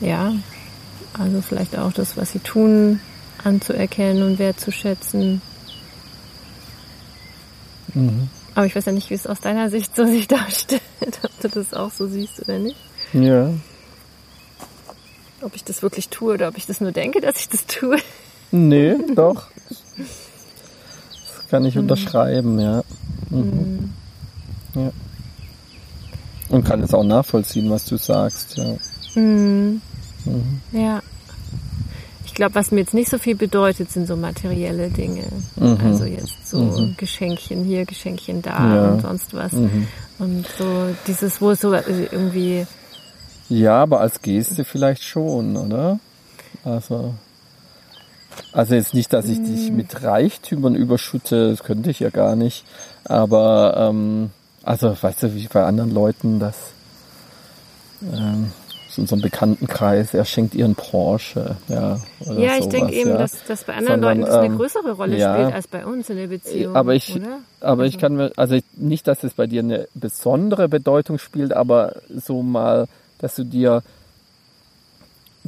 Ja, 0.00 0.32
also 1.18 1.40
vielleicht 1.40 1.78
auch 1.78 1.92
das, 1.92 2.16
was 2.16 2.32
sie 2.32 2.40
tun, 2.40 3.00
anzuerkennen 3.42 4.22
und 4.22 4.38
wertzuschätzen. 4.38 5.40
Mhm. 7.94 8.28
Aber 8.54 8.66
ich 8.66 8.74
weiß 8.74 8.86
ja 8.86 8.92
nicht, 8.92 9.10
wie 9.10 9.14
es 9.14 9.26
aus 9.26 9.40
deiner 9.40 9.70
Sicht 9.70 9.94
so 9.94 10.06
sich 10.06 10.28
darstellt, 10.28 10.82
ob 11.22 11.40
du 11.40 11.48
das 11.48 11.74
auch 11.74 11.92
so 11.92 12.08
siehst 12.08 12.40
oder 12.40 12.58
nicht. 12.58 12.76
Ja. 13.12 13.50
Ob 15.42 15.54
ich 15.54 15.64
das 15.64 15.82
wirklich 15.82 16.08
tue 16.08 16.34
oder 16.34 16.48
ob 16.48 16.56
ich 16.56 16.66
das 16.66 16.80
nur 16.80 16.92
denke, 16.92 17.20
dass 17.20 17.38
ich 17.38 17.48
das 17.48 17.66
tue. 17.66 17.98
Nee, 18.50 18.96
doch. 19.14 19.48
Kann 21.50 21.64
ich 21.64 21.78
unterschreiben, 21.78 22.58
ja. 22.58 22.82
Mhm. 23.30 23.92
ja. 24.74 24.90
Und 26.48 26.64
kann 26.64 26.82
es 26.82 26.94
auch 26.94 27.04
nachvollziehen, 27.04 27.70
was 27.70 27.84
du 27.86 27.96
sagst, 27.96 28.56
ja. 28.56 28.76
Mhm. 29.14 29.80
Mhm. 30.24 30.60
Ja. 30.72 31.02
Ich 32.24 32.34
glaube, 32.34 32.54
was 32.54 32.70
mir 32.70 32.80
jetzt 32.80 32.92
nicht 32.94 33.08
so 33.10 33.18
viel 33.18 33.34
bedeutet, 33.34 33.90
sind 33.90 34.06
so 34.06 34.16
materielle 34.16 34.90
Dinge. 34.90 35.24
Mhm. 35.56 35.78
Also 35.82 36.04
jetzt 36.04 36.46
so 36.46 36.58
Mhm. 36.58 36.94
Geschenkchen 36.96 37.64
hier, 37.64 37.84
Geschenkchen 37.86 38.42
da 38.42 38.74
Ja. 38.74 38.88
und 38.90 39.00
sonst 39.02 39.32
was. 39.34 39.52
Mhm. 39.52 39.86
Und 40.18 40.46
so 40.58 40.88
dieses, 41.06 41.40
wo 41.40 41.50
es 41.50 41.60
so 41.60 41.72
irgendwie 41.72 42.66
Ja, 43.48 43.82
aber 43.82 44.00
als 44.00 44.20
Geste 44.22 44.64
vielleicht 44.64 45.02
schon, 45.04 45.56
oder? 45.56 45.98
Also, 46.64 47.14
also 48.52 48.74
jetzt 48.74 48.94
nicht, 48.94 49.12
dass 49.12 49.26
ich 49.28 49.42
dich 49.42 49.70
mit 49.70 50.02
Reichtümern 50.02 50.74
überschütte, 50.74 51.50
das 51.50 51.62
könnte 51.64 51.90
ich 51.90 52.00
ja 52.00 52.10
gar 52.10 52.36
nicht. 52.36 52.64
Aber 53.04 53.74
ähm, 53.76 54.30
also 54.62 54.96
weißt 55.00 55.24
du, 55.24 55.34
wie 55.34 55.46
bei 55.48 55.64
anderen 55.64 55.92
Leuten, 55.92 56.40
dass 56.40 56.56
ähm, 58.02 58.52
aus 58.88 58.98
unserem 58.98 59.20
Bekanntenkreis, 59.20 60.14
er 60.14 60.24
schenkt 60.24 60.54
ihren 60.54 60.74
Porsche, 60.74 61.56
ja. 61.68 62.00
Oder 62.20 62.38
Ja, 62.38 62.56
ich 62.58 62.66
denke 62.68 62.92
eben, 62.92 63.10
ja. 63.10 63.18
dass 63.18 63.32
das 63.46 63.64
bei 63.64 63.74
anderen 63.74 64.00
Sondern, 64.00 64.18
Leuten 64.18 64.30
das 64.30 64.36
eine 64.38 64.46
ähm, 64.46 64.56
größere 64.56 64.92
Rolle 64.92 65.16
ja. 65.18 65.34
spielt 65.34 65.54
als 65.54 65.68
bei 65.68 65.86
uns 65.86 66.10
in 66.10 66.16
der 66.16 66.26
Beziehung. 66.28 66.76
Aber 66.76 66.94
ich, 66.94 67.14
oder? 67.14 67.38
aber 67.60 67.86
ich 67.86 67.98
kann 67.98 68.16
mir, 68.16 68.32
also 68.36 68.54
ich- 68.54 68.64
nicht, 68.76 69.06
dass 69.06 69.24
es 69.24 69.34
bei 69.34 69.46
dir 69.46 69.60
eine 69.60 69.88
besondere 69.94 70.68
Bedeutung 70.68 71.18
spielt, 71.18 71.52
aber 71.52 71.96
so 72.14 72.42
mal, 72.42 72.86
dass 73.18 73.34
du 73.34 73.44
dir 73.44 73.82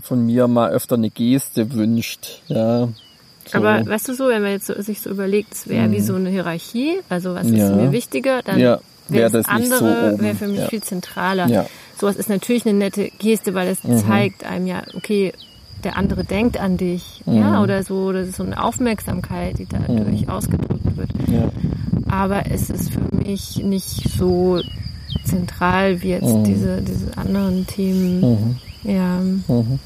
von 0.02 0.24
mir 0.26 0.48
mal 0.48 0.70
öfter 0.70 0.96
eine 0.96 1.10
Geste 1.10 1.72
wünscht, 1.72 2.42
ja. 2.48 2.88
So. 3.46 3.58
Aber 3.58 3.86
weißt 3.86 4.08
du 4.08 4.14
so, 4.14 4.28
wenn 4.28 4.42
man 4.42 4.50
jetzt 4.50 4.66
so, 4.66 4.74
sich 4.82 5.00
so 5.00 5.08
überlegt, 5.10 5.54
es 5.54 5.68
wäre 5.68 5.90
wie 5.90 6.00
so 6.00 6.14
eine 6.14 6.28
Hierarchie, 6.28 6.98
also 7.08 7.34
was 7.34 7.46
Mhm. 7.46 7.56
Ja. 7.56 7.70
ist 7.70 7.76
mir 7.76 7.92
wichtiger, 7.92 8.42
dann 8.42 8.58
Ja, 8.60 8.78
wäre 9.08 9.32
wär 9.32 9.42
das 9.42 9.46
das 9.46 9.68
so 9.78 9.84
andere 9.86 10.12
oben, 10.12 10.22
wäre 10.22 10.34
für 10.34 10.48
mich 10.48 10.58
ja. 10.60 10.68
viel 10.68 10.82
zentraler. 10.82 11.46
Ja. 11.48 11.66
Sowas 11.98 12.16
ist 12.16 12.28
natürlich 12.28 12.66
eine 12.66 12.76
nette 12.78 13.10
Geste, 13.18 13.54
weil 13.54 13.68
es 13.68 13.82
Mhm. 13.84 13.98
zeigt 14.06 14.44
einem 14.44 14.66
ja, 14.66 14.82
okay, 14.94 15.32
der 15.82 15.96
andere 15.96 16.24
denkt 16.24 16.58
an 16.60 16.76
dich, 16.76 17.22
Mhm. 17.24 17.36
ja, 17.36 17.62
oder 17.62 17.82
so, 17.84 18.12
das 18.12 18.28
ist 18.28 18.36
so 18.36 18.42
eine 18.42 18.62
Aufmerksamkeit, 18.62 19.58
die 19.58 19.66
dadurch 19.66 20.28
ausgedrückt 20.28 20.96
wird. 20.96 21.10
Aber 22.10 22.50
es 22.50 22.68
ist 22.68 22.90
für 22.92 23.14
mich 23.16 23.62
nicht 23.62 24.10
so 24.18 24.60
zentral 25.24 26.02
wie 26.02 26.08
jetzt 26.10 26.24
Mhm. 26.34 26.44
diese, 26.44 26.82
diese 26.82 27.16
anderen 27.16 27.66
Themen. 27.66 28.58
Ja, 28.84 29.18
Mhm. 29.20 29.78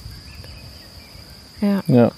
ja. 1.60 1.82
ja. 1.86 2.10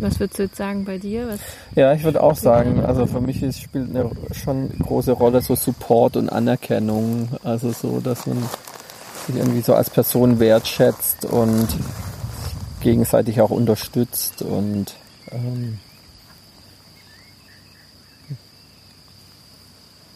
Was 0.00 0.18
würdest 0.18 0.38
du 0.38 0.42
jetzt 0.44 0.56
sagen 0.56 0.84
bei 0.84 0.98
dir? 0.98 1.28
Was, 1.28 1.40
Ja, 1.74 1.92
ich 1.92 2.02
würde 2.02 2.22
auch 2.22 2.34
sagen, 2.36 2.82
also 2.84 3.06
für 3.06 3.20
mich 3.20 3.42
ist, 3.42 3.60
spielt 3.60 3.90
eine 3.90 4.10
schon 4.32 4.70
große 4.78 5.12
Rolle 5.12 5.42
so 5.42 5.54
Support 5.54 6.16
und 6.16 6.30
Anerkennung. 6.30 7.28
Also 7.44 7.72
so, 7.72 8.00
dass 8.00 8.26
man 8.26 8.38
sich 9.26 9.36
irgendwie 9.36 9.60
so 9.60 9.74
als 9.74 9.90
Person 9.90 10.40
wertschätzt 10.40 11.26
und 11.26 11.68
gegenseitig 12.80 13.40
auch 13.40 13.50
unterstützt 13.50 14.42
und 14.42 14.94
ähm, 15.30 15.78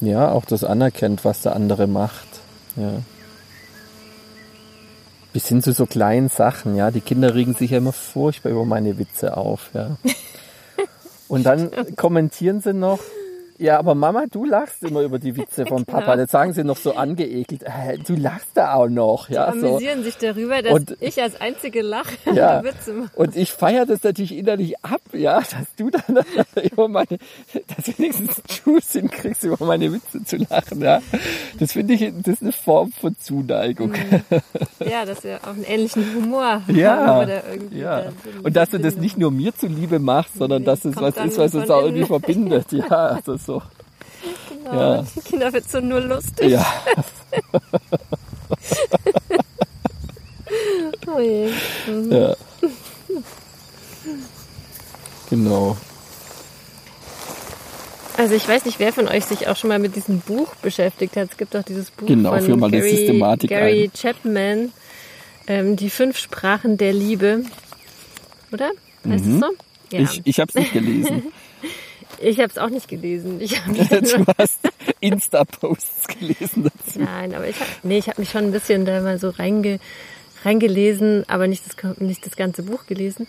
ja, 0.01 0.31
auch 0.31 0.45
das 0.47 0.65
anerkennt, 0.65 1.25
was 1.25 1.43
der 1.43 1.55
andere 1.55 1.87
macht. 1.87 2.27
Ja. 2.77 3.01
Bis 5.37 5.49
hin 5.49 5.63
zu 5.63 5.73
so 5.73 5.85
kleinen 5.85 6.31
Sachen, 6.31 6.77
ja. 6.77 6.91
Die 6.91 7.03
Kinder 7.03 7.35
regen 7.35 7.53
sich 7.53 7.73
ja 7.73 7.77
immer 7.77 7.93
furchtbar 7.93 8.49
über 8.53 8.65
meine 8.65 8.99
Witze 8.99 9.37
auf, 9.37 9.69
ja. 9.75 9.99
Und 11.29 11.45
dann 11.45 11.71
kommentieren 11.95 12.63
sie 12.63 12.73
noch, 12.73 13.01
ja, 13.59 13.79
aber 13.79 13.95
Mama, 13.95 14.25
du 14.31 14.45
lachst 14.45 14.83
immer 14.83 15.01
über 15.03 15.19
die 15.19 15.37
Witze 15.37 15.67
vom 15.67 15.85
Papa. 15.87 16.13
Genau. 16.13 16.17
Das 16.17 16.31
sagen 16.31 16.53
sie 16.53 16.65
noch 16.65 16.77
so 16.77 16.95
angeekelt. 16.95 17.63
Äh, 17.63 17.99
du 18.07 18.15
lachst 18.17 18.49
da 18.55 18.75
auch 18.75 18.89
noch, 18.89 19.29
ja. 19.29 19.53
So. 19.53 19.69
amüsieren 19.77 20.03
sich 20.05 20.17
darüber, 20.17 20.63
dass 20.63 20.73
Und- 20.73 20.97
ich 21.01 21.21
als 21.23 21.41
einzige 21.41 21.83
lache 21.83 22.17
Ja. 22.33 22.59
und 22.59 22.65
Witze 22.65 22.93
mache. 22.93 23.11
Und 23.17 23.37
ich 23.37 23.53
feiere 23.53 23.87
das 23.87 24.03
natürlich 24.03 24.37
innerlich 24.37 24.75
ab, 24.85 25.01
ja, 25.13 25.39
dass 25.41 25.53
du 25.77 25.91
dann 25.91 26.03
über 26.73 26.89
meine, 26.89 27.19
dass 27.77 27.85
du 27.87 27.99
wenigstens 27.99 28.43
Juice 28.65 28.93
hinkriegst, 28.93 29.45
über 29.45 29.65
meine 29.65 29.93
Witze 29.93 30.23
zu 30.25 30.37
lachen, 30.37 30.81
ja. 30.83 31.01
Das 31.59 31.73
finde 31.73 31.95
ich, 31.95 32.13
das 32.23 32.35
ist 32.35 32.43
eine 32.43 32.53
Form 32.53 32.93
von 32.93 33.17
Zuneigung. 33.19 33.93
Ja, 34.85 35.05
dass 35.05 35.25
wir 35.25 35.37
auch 35.43 35.49
einen 35.49 35.65
ähnlichen 35.65 36.05
Humor 36.15 36.63
Ja, 36.69 36.97
haben. 37.07 37.25
Oder 37.25 37.43
irgendwie 37.51 37.79
ja. 37.81 38.01
da 38.03 38.13
Und 38.43 38.57
dass 38.57 38.71
du 38.71 38.79
das 38.79 38.97
nicht 38.97 39.19
nur 39.19 39.31
mir 39.31 39.55
zuliebe 39.55 39.99
machst, 39.99 40.35
sondern 40.37 40.63
Nee, 40.63 40.67
dass 40.67 40.85
es 40.85 40.97
was 40.97 41.17
ist, 41.17 41.39
was 41.39 41.55
uns 41.55 41.67
von 41.67 41.75
auch 41.75 41.83
irgendwie 41.83 42.05
verbindet. 42.05 42.73
Ja, 42.73 43.19
also 43.25 43.37
so. 43.47 43.63
Genau, 44.49 44.95
ja. 44.97 45.05
Die 45.15 45.21
Kinder 45.21 45.53
wird 45.53 45.71
so 45.71 45.81
nur 45.81 46.01
lustig. 46.01 46.51
Ja, 46.51 46.67
Oh 51.07 51.21
je. 51.21 51.51
Mhm. 51.87 52.13
ja. 52.13 52.35
Genau. 55.31 55.77
Also 58.17 58.35
ich 58.35 58.49
weiß 58.49 58.65
nicht, 58.65 58.79
wer 58.79 58.93
von 58.93 59.09
euch 59.09 59.25
sich 59.27 59.47
auch 59.49 59.57
schon 59.57 59.69
mal 59.69 59.79
mit 59.79 59.95
diesem 59.95 60.21
Buch 60.21 60.55
beschäftigt 60.57 61.17
hat. 61.17 61.31
Es 61.33 61.37
gibt 61.37 61.55
auch 61.55 61.63
dieses 61.63 61.91
Buch 61.91 62.07
Genau, 62.07 62.39
von 62.39 62.59
mal 62.59 62.71
Gary, 62.71 62.91
Systematik 62.97 63.51
Gary 63.51 63.85
ein. 63.85 63.93
Chapman, 63.93 64.73
ähm, 65.47 65.77
die 65.77 65.91
fünf 65.91 66.17
Sprachen 66.19 66.79
der 66.79 66.93
Liebe. 66.93 67.45
Oder? 68.53 68.71
Heißt 69.07 69.25
es 69.27 69.41
so? 69.41 69.47
Ja. 69.91 70.01
Mhm. 70.01 70.05
Ich, 70.07 70.23
ich 70.25 70.41
habe 70.41 70.49
es 70.49 70.55
nicht 70.55 70.73
gelesen. 70.73 71.25
Ich 72.21 72.39
habe 72.39 72.49
es 72.49 72.59
auch 72.59 72.71
nicht 72.71 72.89
gelesen. 72.89 73.41
Ich 73.41 73.59
hab 73.59 73.73
du 73.75 74.25
hast 74.39 74.61
Insta-Posts 75.01 76.09
gelesen 76.09 76.65
dazu. 76.65 77.01
Nein, 77.01 77.35
aber 77.35 77.49
ich 77.49 77.61
habe 77.61 77.71
nee, 77.83 77.99
ich 77.99 78.09
habe 78.09 78.21
mich 78.21 78.31
schon 78.31 78.45
ein 78.45 78.53
bisschen 78.53 78.85
da 78.85 79.01
mal 79.01 79.19
so 79.19 79.31
reinge, 79.31 79.79
reingelesen, 80.45 81.25
aber 81.29 81.47
nicht 81.49 81.65
das, 81.67 81.99
nicht 81.99 82.25
das 82.27 82.37
ganze 82.37 82.63
Buch 82.63 82.87
gelesen. 82.87 83.27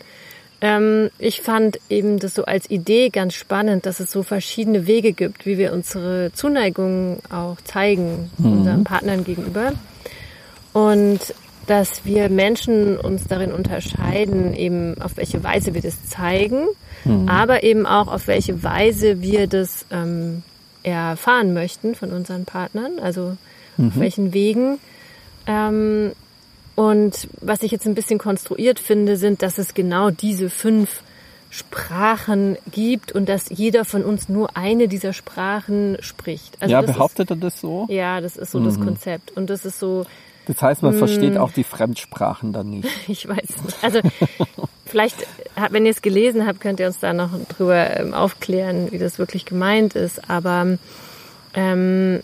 Ähm, 0.60 1.12
ich 1.20 1.42
fand 1.42 1.80
eben 1.90 2.18
das 2.18 2.34
so 2.34 2.46
als 2.46 2.70
Idee 2.70 3.10
ganz 3.10 3.36
spannend, 3.36 3.86
dass 3.86 4.00
es 4.00 4.12
so 4.12 4.24
verschiedene 4.24 4.88
Wege 4.88 5.14
gibt, 5.14 5.46
wie 5.46 5.58
wir 5.58 5.72
unsere 5.72 6.32
Zuneigung 6.34 7.20
auch 7.30 7.58
zeigen 7.64 8.32
unseren 8.40 8.84
Partnern 8.84 9.24
gegenüber. 9.24 9.74
Und 10.74 11.20
dass 11.68 12.06
wir 12.06 12.30
Menschen 12.30 12.98
uns 12.98 13.28
darin 13.28 13.52
unterscheiden, 13.52 14.54
eben 14.54 15.00
auf 15.02 15.18
welche 15.18 15.44
Weise 15.44 15.74
wir 15.74 15.82
das 15.82 16.06
zeigen, 16.06 16.68
aber 17.28 17.64
eben 17.64 17.86
auch 17.86 18.08
auf 18.08 18.28
welche 18.28 18.64
Weise 18.64 19.22
wir 19.22 19.48
das 19.48 19.86
ähm, 19.92 20.44
erfahren 20.84 21.54
möchten 21.54 21.96
von 21.96 22.12
unseren 22.12 22.46
Partnern, 22.46 23.00
also 23.00 23.38
auf 23.78 24.00
welchen 24.00 24.34
Wegen. 24.34 24.80
Ähm, 25.46 26.14
und 26.76 27.28
was 27.42 27.64
ich 27.64 27.72
jetzt 27.72 27.86
ein 27.86 27.96
bisschen 27.96 28.20
konstruiert 28.20 28.80
finde, 28.80 29.18
sind, 29.18 29.42
dass 29.42 29.58
es 29.58 29.74
genau 29.74 30.12
diese 30.12 30.50
fünf 30.50 31.02
Sprachen 31.50 32.58
gibt 32.72 33.14
und 33.14 33.30
dass 33.30 33.50
jeder 33.50 33.86
von 33.86 34.04
uns 34.04 34.30
nur 34.30 34.56
eine 34.58 34.88
dieser 34.88 35.14
Sprachen 35.14 35.98
spricht. 36.02 36.62
Also 36.62 36.74
ja, 36.74 36.82
behauptet 36.82 37.30
er 37.30 37.38
das 37.38 37.60
so? 37.60 37.84
Ist, 37.84 37.96
ja, 37.96 38.20
das 38.22 38.36
ist 38.38 38.52
so 38.52 38.60
das 38.60 38.80
Konzept. 38.80 39.32
Und 39.36 39.50
das 39.50 39.66
ist 39.66 39.80
so, 39.80 40.06
Das 40.48 40.62
heißt, 40.62 40.82
man 40.84 40.94
Hm. 40.94 41.00
versteht 41.00 41.38
auch 41.38 41.52
die 41.52 41.64
Fremdsprachen 41.64 42.54
dann 42.54 42.70
nicht. 42.70 42.90
ich 43.08 43.28
weiß 43.28 43.64
nicht. 43.66 43.78
Also 43.84 44.00
vielleicht, 44.86 45.28
wenn 45.72 45.86
ihr 45.86 45.92
es 45.92 46.02
gelesen 46.02 46.48
habt, 46.48 46.62
könnt 46.62 46.80
ihr 46.80 46.88
uns 46.88 47.00
da 47.00 47.14
noch 47.14 47.32
drüber 47.58 47.98
ähm, 48.00 48.14
aufklären, 48.14 48.92
wie 48.92 48.98
das 48.98 49.20
wirklich 49.20 49.46
gemeint 49.46 49.96
ist. 49.96 50.30
Aber 50.30 50.78
ähm, 51.54 52.22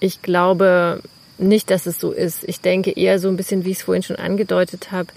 ich 0.00 0.22
glaube 0.22 1.00
nicht, 1.38 1.70
dass 1.70 1.86
es 1.86 1.98
so 1.98 2.12
ist. 2.12 2.44
Ich 2.44 2.60
denke 2.60 2.92
eher 2.92 3.18
so 3.18 3.28
ein 3.28 3.36
bisschen, 3.36 3.64
wie 3.64 3.70
ich 3.72 3.78
es 3.78 3.82
vorhin 3.82 4.02
schon 4.04 4.16
angedeutet 4.16 4.92
habe. 4.92 5.08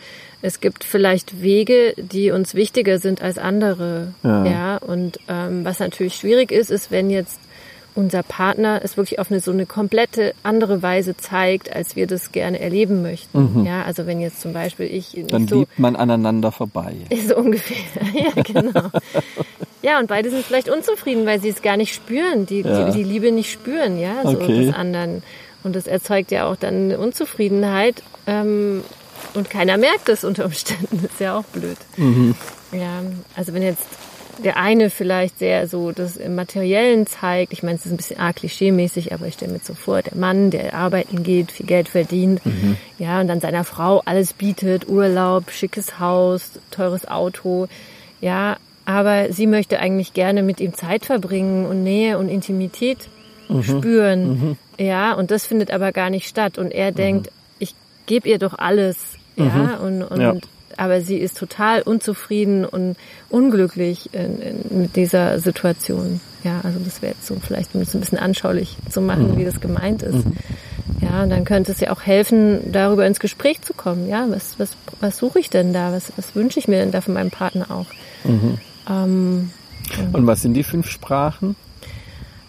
Es 0.42 0.60
gibt 0.60 0.84
vielleicht 0.84 1.42
Wege, 1.42 1.94
die 1.98 2.32
uns 2.32 2.56
wichtiger 2.56 3.00
sind 3.00 3.22
als 3.22 3.38
andere. 3.38 4.14
Ja. 4.24 4.46
Ja. 4.46 4.78
Und 4.78 5.20
ähm, 5.28 5.64
was 5.66 5.80
natürlich 5.80 6.16
schwierig 6.16 6.52
ist, 6.52 6.72
ist, 6.72 6.90
wenn 6.92 7.10
jetzt 7.10 7.40
unser 7.98 8.22
Partner 8.24 8.80
es 8.84 8.96
wirklich 8.96 9.18
auf 9.20 9.32
eine 9.32 9.40
so 9.42 9.52
eine 9.52 9.66
komplette 9.66 10.34
andere 10.44 10.82
Weise 10.84 11.18
zeigt, 11.18 11.76
als 11.76 11.96
wir 11.96 12.06
das 12.08 12.32
gerne 12.32 12.60
erleben 12.60 13.02
möchten. 13.02 13.66
Ja, 13.66 13.84
also 13.84 14.06
wenn 14.06 14.22
jetzt 14.22 14.40
zum 14.40 14.54
Beispiel 14.54 14.86
ich 14.86 15.18
Dann 15.28 15.48
so 15.48 15.60
liebt 15.62 15.80
man 15.80 15.96
aneinander 15.96 16.52
vorbei. 16.52 16.94
so 17.28 17.36
ungefähr. 17.36 17.78
Ja, 18.14 18.42
genau. 18.44 18.90
Ja, 19.82 20.00
und 20.00 20.08
beide 20.08 20.30
sind 20.30 20.46
vielleicht 20.46 20.70
unzufrieden, 20.70 21.26
weil 21.26 21.42
sie 21.42 21.50
es 21.50 21.62
gar 21.62 21.76
nicht 21.78 21.94
spüren, 21.94 22.46
die, 22.46 22.62
Ja. 22.62 22.86
die, 22.90 22.98
die 22.98 23.04
Liebe 23.04 23.32
nicht 23.32 23.52
spüren, 23.52 24.00
ja, 24.00 24.22
so 24.24 24.30
Okay. 24.30 24.66
des 24.66 24.76
anderen. 24.76 25.24
Und 25.64 25.76
das 25.76 25.88
erzeugt 25.88 26.32
ja 26.32 26.48
auch 26.48 26.56
dann 26.56 26.76
eine 26.76 27.00
Unzufriedenheit. 27.00 28.04
Ähm, 28.28 28.84
und 29.34 29.50
keiner 29.50 29.78
merkt 29.78 30.08
es 30.10 30.24
unter 30.24 30.46
Umständen. 30.46 31.00
Das 31.02 31.12
ist 31.14 31.20
ja 31.20 31.38
auch 31.38 31.44
blöd. 31.46 31.78
Mhm. 31.98 32.36
Ja, 32.72 33.02
also 33.36 33.54
wenn 33.54 33.64
jetzt 33.64 33.82
der 34.44 34.58
eine 34.58 34.90
vielleicht 34.90 35.40
sehr 35.40 35.68
so 35.68 35.92
das 35.92 36.18
im 36.18 36.36
Materiellen 36.36 37.08
zeigt, 37.08 37.54
ich 37.54 37.64
meine, 37.64 37.76
es 37.78 37.86
ist 37.86 37.92
ein 37.92 37.98
bisschen 37.98 38.20
arg 38.20 38.38
klischee-mäßig, 38.38 39.14
aber 39.14 39.28
ich 39.28 39.34
stelle 39.36 39.52
mir 39.54 39.60
so 39.60 39.74
vor, 39.74 40.02
der 40.02 40.16
Mann, 40.16 40.52
der 40.52 40.74
arbeiten 40.74 41.24
geht, 41.24 41.52
viel 41.52 41.66
Geld 41.66 41.90
verdient, 41.90 42.46
Mhm. 42.46 42.78
ja, 43.00 43.20
und 43.22 43.28
dann 43.28 43.40
seiner 43.42 43.64
Frau 43.64 44.02
alles 44.06 44.34
bietet, 44.34 44.88
Urlaub, 44.88 45.52
schickes 45.52 46.00
Haus, 46.00 46.52
teures 46.72 47.08
Auto, 47.08 47.68
ja, 48.22 48.58
aber 48.86 49.32
sie 49.34 49.48
möchte 49.48 49.80
eigentlich 49.80 50.14
gerne 50.14 50.44
mit 50.44 50.60
ihm 50.62 50.74
Zeit 50.74 51.06
verbringen 51.06 51.66
und 51.66 51.84
Nähe 51.84 52.18
und 52.18 52.30
Intimität 52.30 53.00
Mhm. 53.50 53.64
spüren, 53.64 54.58
ja, 54.80 55.14
und 55.14 55.32
das 55.32 55.46
findet 55.46 55.72
aber 55.72 55.92
gar 55.92 56.10
nicht 56.10 56.28
statt. 56.28 56.58
Und 56.58 56.72
er 56.72 56.92
denkt, 56.92 57.30
ich 57.60 57.74
gebe 58.06 58.28
ihr 58.30 58.38
doch 58.40 58.54
alles, 58.58 58.98
ja, 59.36 59.76
und, 59.78 60.04
und 60.04 60.18
Mhm. 60.20 60.42
Aber 60.78 61.02
sie 61.02 61.18
ist 61.18 61.38
total 61.38 61.82
unzufrieden 61.82 62.64
und 62.66 62.96
unglücklich 63.30 64.10
in, 64.14 64.40
in, 64.40 64.82
mit 64.82 64.96
dieser 64.96 65.40
Situation. 65.40 66.22
Ja, 66.44 66.62
also 66.64 66.80
das 66.80 67.02
wäre 67.02 67.14
jetzt 67.14 67.28
so 67.28 67.36
vielleicht 67.42 67.74
um 67.76 67.82
es 67.82 67.94
ein 67.94 68.00
bisschen 68.00 68.20
anschaulich 68.20 68.78
zu 68.90 69.02
machen, 69.02 69.38
wie 69.38 69.44
das 69.44 69.60
gemeint 69.60 70.04
ist. 70.04 70.24
Ja, 71.02 71.10
Ja, 71.10 71.26
dann 71.26 71.46
könnte 71.46 71.72
es 71.72 71.80
ja 71.80 71.92
auch 71.92 72.02
helfen, 72.02 72.72
darüber 72.72 73.06
ins 73.06 73.20
Gespräch 73.20 73.62
zu 73.62 73.74
kommen. 73.74 74.08
Ja, 74.08 74.26
was, 74.30 74.60
was, 74.60 74.70
was 75.02 75.18
suche 75.18 75.40
ich 75.40 75.50
denn 75.50 75.74
da? 75.74 75.92
Was, 75.92 76.14
was 76.16 76.36
wünsche 76.36 76.60
ich 76.60 76.68
mir 76.68 76.78
denn 76.78 76.92
da 76.92 77.02
von 77.02 77.16
meinem 77.16 77.32
Partner 77.32 77.72
auch? 77.72 77.88
Mhm. 78.24 78.58
Ähm, 78.90 79.52
und 80.14 80.28
was 80.28 80.42
sind 80.42 80.54
die 80.54 80.64
fünf 80.64 80.90
Sprachen? 80.90 81.56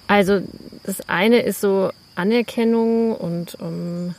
Also 0.06 0.40
das 0.84 1.08
eine 1.08 1.40
ist 1.40 1.60
so 1.60 1.90
Anerkennung 2.14 3.14
und 3.14 3.56
um, 3.60 4.14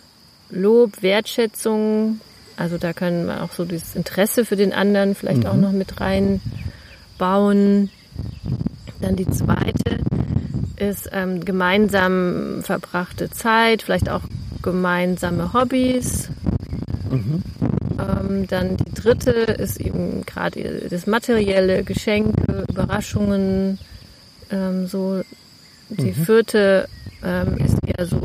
Lob, 0.50 1.02
Wertschätzung. 1.02 2.20
Also 2.60 2.78
da 2.78 2.92
können 2.92 3.26
wir 3.26 3.42
auch 3.42 3.54
so 3.54 3.64
dieses 3.64 3.96
Interesse 3.96 4.44
für 4.44 4.58
den 4.58 4.74
anderen 4.74 5.16
vielleicht 5.16 5.44
mhm. 5.44 5.50
auch 5.50 5.56
noch 5.56 5.72
mit 5.72 6.02
reinbauen. 6.02 7.90
Dann 9.00 9.16
die 9.16 9.30
zweite 9.30 10.00
ist 10.76 11.10
ähm, 11.14 11.46
gemeinsam 11.46 12.62
verbrachte 12.62 13.30
Zeit, 13.30 13.82
vielleicht 13.82 14.10
auch 14.10 14.24
gemeinsame 14.62 15.54
Hobbys. 15.54 16.28
Mhm. 17.10 17.44
Ähm, 17.98 18.48
dann 18.48 18.76
die 18.76 18.94
dritte 18.94 19.32
ist 19.32 19.80
eben 19.80 20.26
gerade 20.26 20.86
das 20.90 21.08
materielle, 21.08 21.86
Geschenke, 21.86 22.66
Überraschungen. 22.68 23.80
Ähm, 24.52 24.86
so 24.86 25.22
die 25.88 26.12
mhm. 26.12 26.26
vierte 26.26 26.90
ähm, 27.24 27.58
ist 27.58 27.78
eher 27.88 28.06
so 28.06 28.20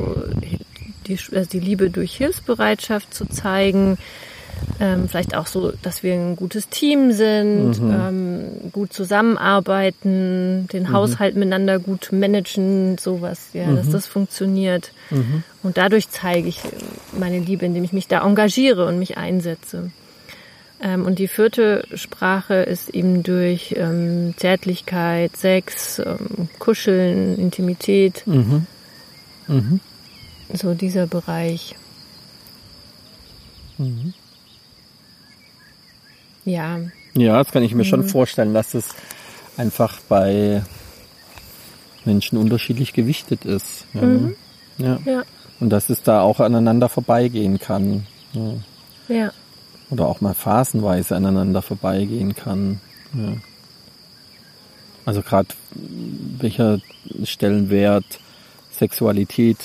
die, 1.07 1.19
also 1.35 1.49
die 1.49 1.61
Liebe 1.61 1.91
durch 1.91 2.17
Hilfsbereitschaft 2.17 3.13
zu 3.15 3.27
zeigen. 3.27 3.99
Ähm, 4.81 5.09
vielleicht 5.09 5.37
auch 5.37 5.47
so, 5.47 5.73
dass 5.83 6.03
wir 6.03 6.15
ein 6.15 6.37
gutes 6.37 6.69
Team 6.69 7.13
sind, 7.13 7.81
mhm. 7.81 7.91
ähm, 7.91 8.73
gut 8.73 8.93
zusammenarbeiten, 8.93 10.69
den 10.73 10.85
mhm. 10.85 10.93
Haushalt 10.93 11.35
miteinander 11.35 11.79
gut 11.79 12.11
managen, 12.13 12.97
sowas, 12.99 13.49
ja, 13.53 13.67
mhm. 13.67 13.77
dass 13.77 13.91
das 13.91 14.07
funktioniert. 14.07 14.93
Mhm. 15.11 15.43
Und 15.63 15.77
dadurch 15.77 16.09
zeige 16.09 16.49
ich 16.49 16.61
meine 17.19 17.41
Liebe, 17.41 17.67
indem 17.67 17.85
ich 17.85 17.93
mich 17.93 18.09
da 18.09 18.25
engagiere 18.25 18.87
und 18.87 18.99
mich 18.99 19.17
einsetze. 19.19 19.91
Ähm, 20.81 21.05
und 21.07 21.19
die 21.19 21.29
vierte 21.29 21.87
Sprache 21.95 22.55
ist 22.55 22.91
eben 22.91 23.23
durch 23.23 23.75
ähm, 23.77 24.35
Zärtlichkeit, 24.37 25.37
Sex, 25.37 25.99
ähm, 25.99 26.49
Kuscheln, 26.59 27.39
Intimität. 27.39 28.25
So 30.53 30.75
dieser 30.75 31.07
Bereich. 31.07 31.75
Mhm. 33.79 34.15
Ja. 36.45 36.81
Ja, 37.15 37.39
das 37.43 37.53
kann 37.53 37.63
ich 37.63 37.75
mir 37.75 37.85
mhm. 37.85 37.89
schon 37.89 38.09
vorstellen, 38.09 38.55
dass 38.55 38.75
es 38.75 38.91
einfach 39.57 40.01
bei 40.09 40.63
Menschen 42.05 42.39
unterschiedlich 42.39 42.93
gewichtet 42.93 43.45
ist. 43.45 43.87
Ja. 43.95 44.03
Mhm. 44.03 44.37
ja. 44.79 44.99
ja. 45.05 45.23
Und 45.61 45.71
dass 45.71 45.89
es 45.89 46.03
da 46.03 46.21
auch 46.21 46.41
aneinander 46.41 46.89
vorbeigehen 46.89 47.59
kann. 47.59 48.07
Ja. 48.33 48.53
ja. 49.09 49.33
Oder 49.91 50.07
auch 50.07 50.21
mal 50.21 50.35
phasenweise 50.35 51.15
aneinander 51.15 51.63
vorbeigehen 51.63 52.35
kann. 52.35 52.81
Ja. 53.15 53.35
Also 55.05 55.23
gerade 55.23 55.49
welcher 55.75 56.81
Stellenwert 57.25 58.05
Sexualität 58.73 59.59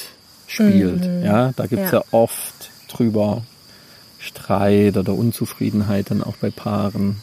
spielt. 0.51 1.07
Mhm. 1.07 1.23
Ja, 1.23 1.51
da 1.55 1.65
gibt's 1.65 1.91
ja. 1.91 1.99
ja 1.99 2.03
oft 2.11 2.71
drüber 2.87 3.43
Streit 4.19 4.97
oder 4.97 5.13
Unzufriedenheit 5.13 6.11
dann 6.11 6.23
auch 6.23 6.35
bei 6.37 6.49
Paaren. 6.49 7.17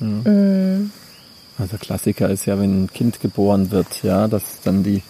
Ja. 0.00 0.06
Mhm. 0.06 0.90
Also 1.58 1.78
Klassiker 1.78 2.28
ist 2.28 2.44
ja, 2.44 2.58
wenn 2.58 2.84
ein 2.84 2.90
Kind 2.92 3.20
geboren 3.20 3.70
wird, 3.70 4.02
ja, 4.02 4.28
dass 4.28 4.60
dann 4.62 4.82
die 4.82 5.02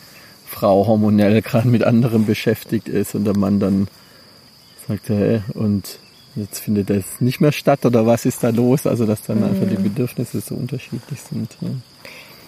Frau 0.47 0.87
hormonell 0.87 1.43
gerade 1.43 1.67
mit 1.67 1.83
anderem 1.83 2.25
beschäftigt 2.25 2.89
ist 2.89 3.15
und 3.17 3.25
der 3.25 3.37
Mann 3.37 3.59
dann 3.59 3.89
sagt, 4.87 5.09
hey, 5.09 5.43
und 5.55 5.99
jetzt 6.37 6.61
findet 6.61 6.91
das 6.91 7.21
nicht 7.21 7.41
mehr 7.41 7.51
statt 7.51 7.85
oder 7.85 8.07
was 8.07 8.27
ist 8.27 8.45
da 8.45 8.51
los? 8.51 8.87
Also 8.87 9.07
dass 9.07 9.23
dann 9.23 9.39
mhm. 9.39 9.45
einfach 9.45 9.69
die 9.69 9.83
Bedürfnisse 9.83 10.41
so 10.41 10.55
unterschiedlich 10.55 11.21
sind. 11.21 11.57
Ja. 11.61 11.71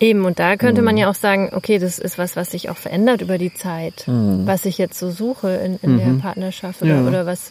Eben, 0.01 0.25
und 0.25 0.39
da 0.39 0.57
könnte 0.57 0.83
man 0.83 0.95
mhm. 0.95 1.01
ja 1.01 1.11
auch 1.11 1.15
sagen, 1.15 1.51
okay, 1.53 1.79
das 1.79 1.99
ist 1.99 2.19
was, 2.19 2.37
was 2.37 2.51
sich 2.51 2.71
auch 2.71 2.77
verändert 2.77 3.21
über 3.21 3.39
die 3.39 3.53
Zeit, 3.53 4.05
mhm. 4.07 4.47
was 4.47 4.65
ich 4.65 4.79
jetzt 4.79 4.99
so 4.99 5.11
suche 5.11 5.51
in, 5.51 5.79
in 5.83 5.95
mhm. 5.95 5.99
der 5.99 6.23
Partnerschaft 6.23 6.83
oder, 6.83 6.97
ja. 6.97 7.07
oder 7.07 7.27
was 7.27 7.51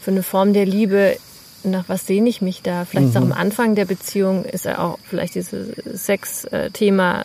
für 0.00 0.12
eine 0.12 0.22
Form 0.22 0.52
der 0.52 0.64
Liebe, 0.64 1.16
nach 1.64 1.88
was 1.88 2.06
sehne 2.06 2.28
ich 2.28 2.40
mich 2.40 2.62
da? 2.62 2.84
Vielleicht 2.84 3.10
mhm. 3.10 3.16
auch 3.16 3.22
am 3.22 3.32
Anfang 3.32 3.74
der 3.74 3.84
Beziehung 3.84 4.44
ist 4.44 4.64
ja 4.64 4.78
auch 4.78 4.98
vielleicht 5.02 5.34
dieses 5.34 5.70
Sex-Thema 6.04 7.24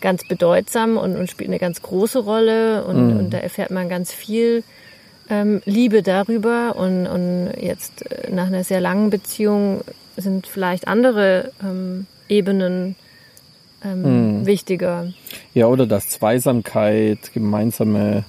ganz 0.00 0.28
bedeutsam 0.28 0.98
und, 0.98 1.16
und, 1.16 1.30
spielt 1.30 1.48
eine 1.48 1.58
ganz 1.58 1.80
große 1.80 2.18
Rolle 2.18 2.84
und, 2.84 3.12
mhm. 3.12 3.18
und 3.18 3.30
da 3.30 3.38
erfährt 3.38 3.70
man 3.70 3.88
ganz 3.88 4.12
viel 4.12 4.62
ähm, 5.30 5.62
Liebe 5.64 6.02
darüber 6.02 6.76
und, 6.76 7.06
und 7.06 7.52
jetzt 7.58 8.10
äh, 8.10 8.30
nach 8.30 8.48
einer 8.48 8.64
sehr 8.64 8.82
langen 8.82 9.08
Beziehung 9.08 9.80
sind 10.18 10.46
vielleicht 10.46 10.86
andere 10.86 11.52
ähm, 11.62 12.06
Ebenen 12.28 12.96
ähm, 13.84 14.04
hm. 14.04 14.46
wichtiger. 14.46 15.12
Ja, 15.52 15.66
oder 15.66 15.86
dass 15.86 16.08
Zweisamkeit, 16.08 17.32
gemeinsame, 17.32 18.24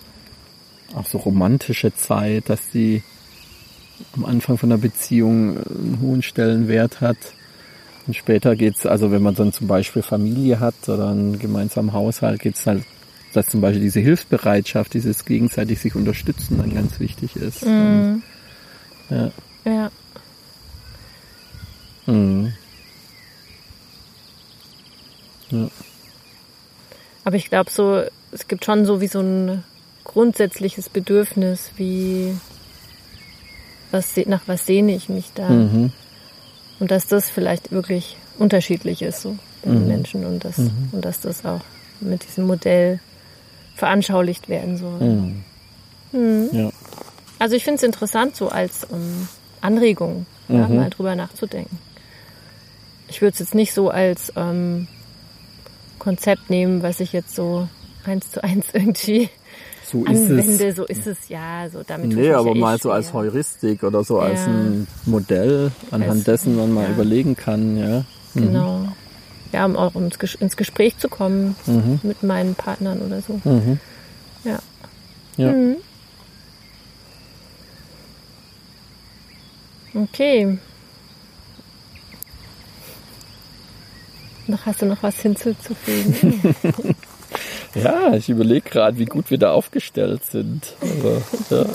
auch 0.96 1.06
so 1.06 1.18
romantische 1.18 1.96
Zeit, 1.96 2.50
dass 2.50 2.70
die 2.70 3.04
am 4.16 4.26
Anfang 4.26 4.58
von 4.58 4.70
der 4.70 4.78
Beziehung 4.78 5.58
einen 5.58 6.00
hohen 6.02 6.22
Stellenwert 6.22 7.02
hat. 7.02 7.18
Und 8.08 8.16
später 8.16 8.56
geht's, 8.56 8.86
also 8.86 9.12
wenn 9.12 9.24
man 9.24 9.36
dann 9.36 9.52
zum 9.52 9.68
Beispiel 9.68 10.02
Familie 10.02 10.60
hat 10.60 10.76
oder 10.88 11.10
einen 11.10 11.40
gemeinsamen 11.40 11.94
Haushalt, 11.94 12.42
geht's 12.42 12.66
halt, 12.68 12.84
dass 13.34 13.48
zum 13.48 13.62
Beispiel 13.62 13.82
diese 13.82 14.00
Hilfsbereitschaft, 14.00 14.94
dieses 14.94 15.26
gegenseitig 15.26 15.80
sich 15.80 15.96
unterstützen 15.96 16.58
dann 16.58 16.74
ganz 16.74 17.00
wichtig 17.00 17.36
ist. 17.36 17.66
Mhm. 17.66 18.22
ja. 19.10 19.32
Ja. 19.66 19.92
Mhm. 22.06 22.54
Ja. 25.50 25.68
Aber 27.24 27.36
ich 27.36 27.50
glaube 27.50 27.72
so, 27.72 28.04
es 28.32 28.48
gibt 28.48 28.66
schon 28.66 28.86
so 28.86 29.02
wie 29.02 29.08
so 29.08 29.20
ein 29.20 29.64
grundsätzliches 30.04 30.90
Bedürfnis, 30.90 31.72
wie 31.78 32.36
was 33.92 34.16
nach 34.26 34.42
was 34.46 34.66
sehne 34.66 34.96
ich 34.96 35.10
mich 35.10 35.32
da. 35.34 35.50
Mhm. 35.50 35.92
Und 36.80 36.92
dass 36.92 37.08
das 37.08 37.30
vielleicht 37.30 37.72
wirklich 37.72 38.18
unterschiedlich 38.38 39.02
ist 39.02 39.22
so 39.22 39.38
bei 39.64 39.72
mhm. 39.72 39.76
den 39.76 39.88
Menschen 39.88 40.26
und 40.26 40.44
dass, 40.44 40.58
mhm. 40.58 40.90
und 40.92 41.06
dass 41.06 41.22
das 41.22 41.46
auch 41.46 41.62
mit 42.02 42.26
diesem 42.28 42.46
Modell 42.46 43.00
veranschaulicht 43.76 44.50
werden 44.50 44.78
soll. 44.78 45.00
Mhm. 45.00 45.44
Mhm. 46.12 46.50
Ja. 46.52 46.70
Also 47.40 47.56
ich 47.56 47.64
finde 47.64 47.78
es 47.78 47.84
interessant, 47.84 48.36
so 48.36 48.50
als 48.50 48.86
um, 48.86 49.28
Anregung, 49.62 50.26
ja, 50.48 50.68
mhm. 50.68 50.76
mal 50.76 50.90
drüber 50.90 51.16
nachzudenken. 51.16 51.80
Ich 53.08 53.22
würde 53.22 53.34
es 53.34 53.40
jetzt 53.40 53.56
nicht 53.56 53.74
so 53.74 53.90
als 53.90 54.32
ähm, 54.36 54.88
Konzept 56.06 56.52
nehmen, 56.52 56.84
was 56.84 57.00
ich 57.00 57.14
jetzt 57.14 57.36
so 57.36 57.68
eins 58.06 58.32
zu 58.32 58.44
eins 58.44 58.68
irgendwie 58.74 59.30
so 59.84 60.06
anwende. 60.06 60.72
So 60.72 60.86
ist 60.86 61.08
es 61.08 61.30
ja. 61.30 61.68
So 61.70 61.82
damit 61.86 62.16
nee, 62.16 62.32
aber 62.32 62.54
ja 62.54 62.56
mal 62.56 62.78
so 62.78 62.92
als 62.92 63.12
Heuristik 63.12 63.84
oder 63.84 64.04
so 64.04 64.20
ja. 64.22 64.28
als 64.28 64.46
ein 64.46 64.88
Modell, 65.06 65.72
anhand 65.90 66.12
als, 66.12 66.24
dessen 66.24 66.56
man 66.56 66.72
mal 66.72 66.84
ja. 66.84 66.92
überlegen 66.92 67.36
kann. 67.36 67.78
Ja. 67.78 68.06
Mhm. 68.36 68.42
Genau. 68.42 68.88
Ja, 69.52 69.66
um 69.66 69.76
auch 69.76 69.96
ins 69.96 70.58
Gespräch 70.58 70.98
zu 71.00 71.10
kommen 71.10 71.56
mhm. 71.66 72.00
mit 72.04 72.22
meinen 72.22 72.54
Partnern 72.54 73.02
oder 73.02 73.22
so. 73.22 73.42
Mhm. 73.44 73.80
Ja. 74.44 74.60
Ja. 75.38 75.52
Mhm. 75.52 75.78
Okay. 79.96 80.60
Noch 84.48 84.66
hast 84.66 84.82
du 84.82 84.86
noch 84.86 85.02
was 85.02 85.20
hinzuzufügen? 85.20 86.56
ja, 87.76 88.14
ich 88.14 88.30
überlege 88.30 88.70
gerade, 88.70 88.98
wie 88.98 89.06
gut 89.06 89.32
wir 89.32 89.38
da 89.38 89.52
aufgestellt 89.52 90.24
sind. 90.26 90.74
Aber, 90.82 91.22
ja. 91.50 91.66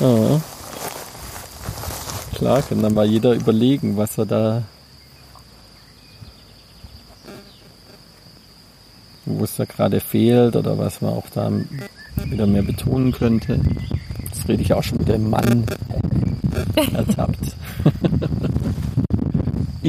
ja. 0.00 0.40
Klar, 2.34 2.62
kann 2.62 2.82
dann 2.82 2.94
mal 2.94 3.06
jeder 3.06 3.34
überlegen, 3.34 3.96
was 3.96 4.16
er 4.16 4.26
da 4.26 4.62
wo 9.28 9.44
es 9.44 9.56
da 9.56 9.64
gerade 9.64 10.00
fehlt 10.00 10.56
oder 10.56 10.78
was 10.78 11.00
man 11.00 11.12
auch 11.12 11.28
da 11.34 11.50
wieder 12.24 12.46
mehr 12.46 12.62
betonen 12.62 13.12
könnte. 13.12 13.60
Jetzt 14.24 14.48
rede 14.48 14.62
ich 14.62 14.72
auch 14.72 14.82
schon 14.82 14.98
mit 14.98 15.08
dem 15.08 15.30
Mann 15.30 15.64
ertappt. 16.92 17.54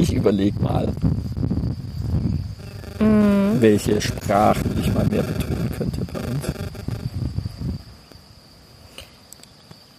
Ich 0.00 0.14
überlege 0.14 0.60
mal 0.60 0.88
mhm. 3.00 3.60
welche 3.60 4.00
Sprachen 4.00 4.78
ich 4.80 4.92
mal 4.92 5.06
mehr 5.06 5.22
betonen 5.22 5.70
könnte 5.76 6.00
bei 6.12 6.20
uns. 6.20 6.44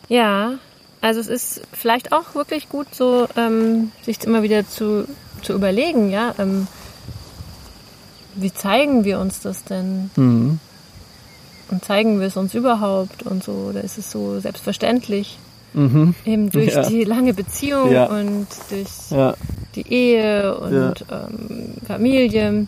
Ja, 0.08 0.54
also 0.99 1.20
es 1.20 1.28
ist 1.28 1.62
vielleicht 1.72 2.12
auch 2.12 2.36
wirklich 2.36 2.70
gut, 2.70 2.93
so 2.93 3.28
ähm, 3.38 3.91
sich 4.04 4.24
immer 4.24 4.43
wieder 4.43 4.68
zu, 4.68 5.08
zu 5.41 5.54
überlegen, 5.54 6.12
ja, 6.12 6.36
ähm, 6.38 6.68
wie 8.36 8.54
zeigen 8.54 9.04
wir 9.04 9.20
uns 9.20 9.41
das 9.41 9.64
denn? 9.64 10.10
Mhm. 10.16 10.60
und 11.70 11.86
zeigen 11.86 12.20
wir 12.20 12.28
es 12.28 12.38
uns 12.38 12.54
überhaupt 12.54 13.24
und 13.24 13.43
so. 13.43 13.72
Da 13.74 13.80
ist 13.80 13.97
es 13.97 14.12
so 14.12 14.39
selbstverständlich. 14.39 15.38
Mhm. 15.74 16.15
Eben 16.26 16.49
durch 16.49 16.74
ja. 16.74 16.88
die 16.88 17.03
lange 17.03 17.34
Beziehung 17.34 17.91
ja. 17.91 18.05
und 18.05 18.47
durch 18.69 19.11
ja. 19.11 19.36
die 19.76 19.88
Ehe 19.88 20.57
und 20.57 21.05
ähm, 21.09 21.76
Familie, 21.86 22.67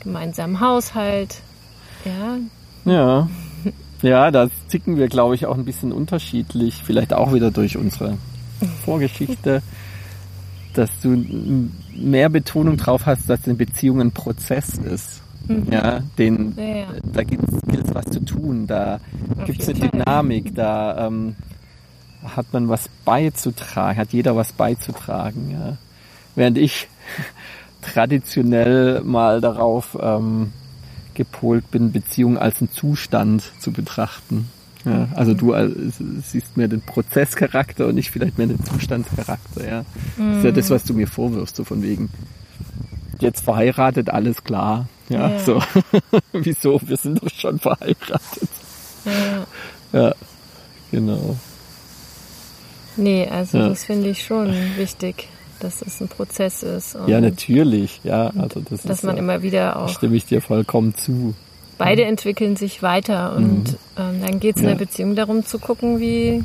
gemeinsamen 0.00 0.60
Haushalt. 0.60 1.40
Ja. 2.04 2.38
Ja. 2.92 3.28
Ja, 4.02 4.32
da 4.32 4.48
ticken 4.68 4.96
wir, 4.96 5.06
glaube 5.06 5.36
ich, 5.36 5.46
auch 5.46 5.56
ein 5.56 5.64
bisschen 5.64 5.92
unterschiedlich. 5.92 6.82
Vielleicht 6.84 7.12
auch 7.12 7.32
wieder 7.32 7.52
durch 7.52 7.76
unsere 7.76 8.18
Vorgeschichte, 8.84 9.62
dass 10.74 10.90
du 11.00 11.24
mehr 11.94 12.28
Betonung 12.28 12.76
drauf 12.76 13.06
hast, 13.06 13.30
dass 13.30 13.44
eine 13.44 13.54
Beziehung 13.54 14.00
ein 14.00 14.10
Prozess 14.10 14.76
ist. 14.78 15.22
Mhm. 15.46 15.66
Ja, 15.70 16.00
den, 16.18 16.54
ja, 16.56 16.64
ja. 16.64 16.86
da 17.12 17.22
gilt 17.22 17.42
es 17.44 17.94
was 17.94 18.06
zu 18.06 18.24
tun, 18.24 18.66
da 18.66 19.00
gibt 19.44 19.60
es 19.60 19.68
eine 19.68 19.90
Dynamik, 19.90 20.54
da 20.54 21.06
ähm, 21.06 21.34
hat 22.24 22.52
man 22.52 22.68
was 22.68 22.88
beizutragen, 23.04 23.98
hat 23.98 24.12
jeder 24.12 24.36
was 24.36 24.52
beizutragen. 24.52 25.50
Ja. 25.50 25.76
Während 26.34 26.58
ich 26.58 26.88
traditionell 27.82 29.02
mal 29.02 29.40
darauf 29.40 29.98
ähm, 30.00 30.52
gepolt 31.14 31.70
bin, 31.70 31.92
Beziehung 31.92 32.38
als 32.38 32.60
einen 32.60 32.70
Zustand 32.70 33.50
zu 33.58 33.72
betrachten. 33.72 34.48
Ja, 34.84 35.08
also 35.14 35.32
du 35.32 35.54
siehst 36.22 36.56
mehr 36.56 36.66
den 36.66 36.80
Prozesscharakter 36.80 37.86
und 37.86 37.98
ich 37.98 38.10
vielleicht 38.10 38.36
mehr 38.36 38.48
den 38.48 38.64
Zustandscharakter. 38.64 39.64
Ja. 39.64 39.84
Das 40.16 40.38
ist 40.38 40.44
ja 40.44 40.50
das, 40.50 40.70
was 40.70 40.84
du 40.84 40.94
mir 40.94 41.06
vorwirfst, 41.06 41.54
so 41.54 41.62
von 41.62 41.82
wegen 41.82 42.10
jetzt 43.20 43.44
verheiratet, 43.44 44.10
alles 44.10 44.42
klar. 44.42 44.88
Ja, 45.08 45.30
ja. 45.30 45.38
so. 45.38 45.62
Wieso? 46.32 46.80
Wir 46.84 46.96
sind 46.96 47.22
doch 47.22 47.30
schon 47.30 47.60
verheiratet. 47.60 48.48
Ja. 49.04 50.00
Ja, 50.00 50.14
genau. 50.90 51.36
Nee, 52.96 53.28
also 53.28 53.58
ja. 53.58 53.68
das 53.68 53.84
finde 53.84 54.10
ich 54.10 54.24
schon 54.24 54.54
wichtig, 54.76 55.28
dass 55.60 55.82
es 55.82 56.00
ein 56.00 56.08
Prozess 56.08 56.62
ist. 56.62 56.96
ja, 57.06 57.20
natürlich, 57.20 58.00
ja. 58.04 58.32
Also 58.38 58.60
das 58.60 58.82
dass 58.82 58.98
ist, 58.98 59.04
man 59.04 59.16
immer 59.16 59.42
wieder 59.42 59.76
auch. 59.76 59.88
Stimme 59.88 60.16
ich 60.16 60.26
dir 60.26 60.40
vollkommen 60.40 60.94
zu. 60.96 61.34
Beide 61.78 62.04
entwickeln 62.04 62.56
sich 62.56 62.82
weiter 62.82 63.34
und 63.36 63.72
mhm. 63.72 63.76
ähm, 63.98 64.20
dann 64.24 64.40
geht 64.40 64.56
es 64.56 64.62
in 64.62 64.68
der 64.68 64.74
Beziehung 64.76 65.16
darum 65.16 65.44
zu 65.44 65.58
gucken, 65.58 66.00
wie 66.00 66.44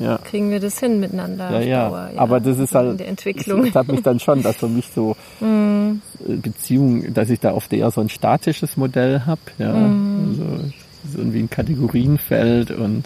ja. 0.00 0.18
kriegen 0.18 0.50
wir 0.50 0.60
das 0.60 0.78
hin 0.80 1.00
miteinander. 1.00 1.50
Ja, 1.50 1.60
ja. 1.60 1.88
Dauer, 1.88 2.10
ja. 2.14 2.20
Aber 2.20 2.40
das 2.40 2.58
ist 2.58 2.74
halt, 2.74 2.92
in 2.92 2.96
der 2.98 3.08
Entwicklung. 3.08 3.64
das 3.66 3.74
hat 3.74 3.88
mich 3.88 4.02
dann 4.02 4.18
schon, 4.18 4.42
dass 4.42 4.56
für 4.56 4.68
mich 4.68 4.86
so 4.94 5.16
mhm. 5.40 6.00
Beziehung, 6.26 7.12
dass 7.12 7.30
ich 7.30 7.40
da 7.40 7.52
oft 7.52 7.72
eher 7.72 7.90
so 7.90 8.00
ein 8.00 8.08
statisches 8.08 8.76
Modell 8.76 9.22
habe, 9.26 9.40
ja. 9.58 9.72
Mhm. 9.72 10.28
Also, 10.30 10.70
so 11.12 11.18
irgendwie 11.18 11.40
ein 11.40 11.50
Kategorienfeld 11.50 12.70
und, 12.70 13.04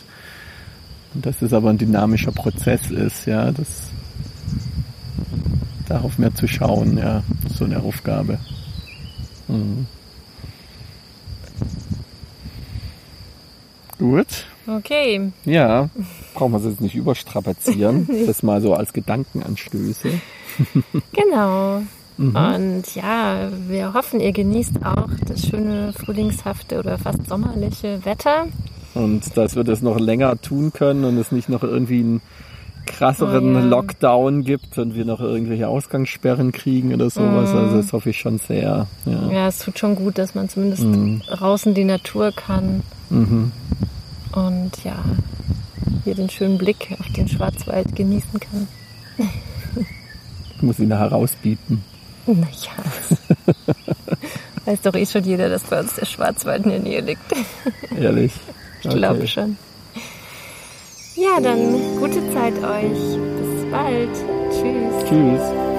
und 1.15 1.25
dass 1.25 1.43
es 1.43 1.53
aber 1.53 1.71
ein 1.71 1.79
dynamischer 1.79 2.33
Prozess 2.33 2.91
ist, 2.91 3.27
ja, 3.27 3.53
das 3.53 3.91
darauf 5.89 6.19
mehr 6.19 6.35
zu 6.35 6.49
schauen, 6.49 6.99
ja, 6.99 7.23
so 7.57 7.65
eine 7.65 7.81
Aufgabe. 7.81 8.39
Mhm. 9.49 9.87
Gut. 13.99 14.47
Okay. 14.67 15.31
Ja, 15.45 15.89
brauchen 16.35 16.53
wir 16.53 16.59
es 16.59 16.65
jetzt 16.65 16.81
nicht 16.81 16.95
überstrapazieren. 16.95 18.09
das 18.27 18.43
mal 18.43 18.61
so 18.61 18.75
als 18.75 18.93
Gedankenanstöße. 18.93 20.11
genau. 21.13 21.83
Mhm. 22.17 22.37
Und 22.37 22.95
ja, 22.95 23.51
wir 23.69 23.93
hoffen, 23.93 24.21
ihr 24.21 24.33
genießt 24.33 24.85
auch 24.85 25.11
das 25.27 25.47
schöne 25.47 25.93
frühlingshafte 25.93 26.79
oder 26.79 26.99
fast 26.99 27.27
sommerliche 27.29 28.05
Wetter. 28.05 28.47
Und 28.95 29.37
dass 29.37 29.57
wir 29.57 29.65
das 29.65 29.83
noch 29.83 29.99
länger 29.99 30.41
tun 30.41 30.73
können 30.73 31.05
und 31.05 31.19
es 31.19 31.33
nicht 31.33 31.49
noch 31.49 31.63
irgendwie 31.63 32.01
einen 32.01 32.23
krasseren 32.87 33.57
oh, 33.57 33.59
ja. 33.59 33.65
Lockdown 33.65 34.45
gibt 34.45 34.79
und 34.79 34.95
wir 34.95 35.05
noch 35.05 35.21
irgendwelche 35.21 35.69
Ausgangssperren 35.69 36.53
kriegen 36.53 36.93
oder 36.95 37.11
sowas. 37.11 37.51
Mhm. 37.51 37.59
Also 37.59 37.77
das 37.79 37.93
hoffe 37.93 38.11
ich 38.11 38.19
schon 38.19 38.39
sehr. 38.39 38.87
Ja. 39.07 39.33
ja, 39.33 39.49
es 39.49 39.59
tut 39.59 39.79
schon 39.79 39.97
gut, 39.97 40.19
dass 40.19 40.35
man 40.35 40.49
zumindest 40.49 40.85
mhm. 40.85 41.23
raus 41.41 41.63
die 41.67 41.85
Natur 41.85 42.33
kann. 42.33 42.83
Mhm. 43.11 43.53
Und 44.33 44.85
ja, 44.85 45.03
hier 46.05 46.15
den 46.15 46.29
schönen 46.29 46.59
Blick 46.59 46.97
auf 46.99 47.11
den 47.13 47.29
Schwarzwald 47.29 47.95
genießen 47.97 48.39
kann. 48.41 48.69
ich 50.57 50.63
muss 50.63 50.79
ihn 50.79 50.89
nachher 50.89 51.13
rausbieten. 51.13 51.83
Naja. 52.27 52.47
Weiß 54.65 54.81
doch 54.81 54.95
eh 54.95 55.05
schon 55.05 55.25
jeder, 55.25 55.49
dass 55.51 55.63
bei 55.65 55.81
uns 55.81 55.95
der 55.95 56.07
Schwarzwald 56.07 56.65
in 56.65 56.71
der 56.71 56.81
Nähe 56.81 57.01
liegt. 57.01 57.21
Ehrlich? 57.99 58.33
Ich 58.85 58.91
okay. 58.91 58.99
glaube 58.99 59.27
schon. 59.27 59.57
Ja, 61.17 61.41
dann 61.41 61.97
gute 61.99 62.21
Zeit 62.35 62.53
euch. 62.63 63.19
Bis 63.39 63.71
bald. 63.71 64.11
Tschüss. 64.51 65.09
Tschüss. 65.09 65.74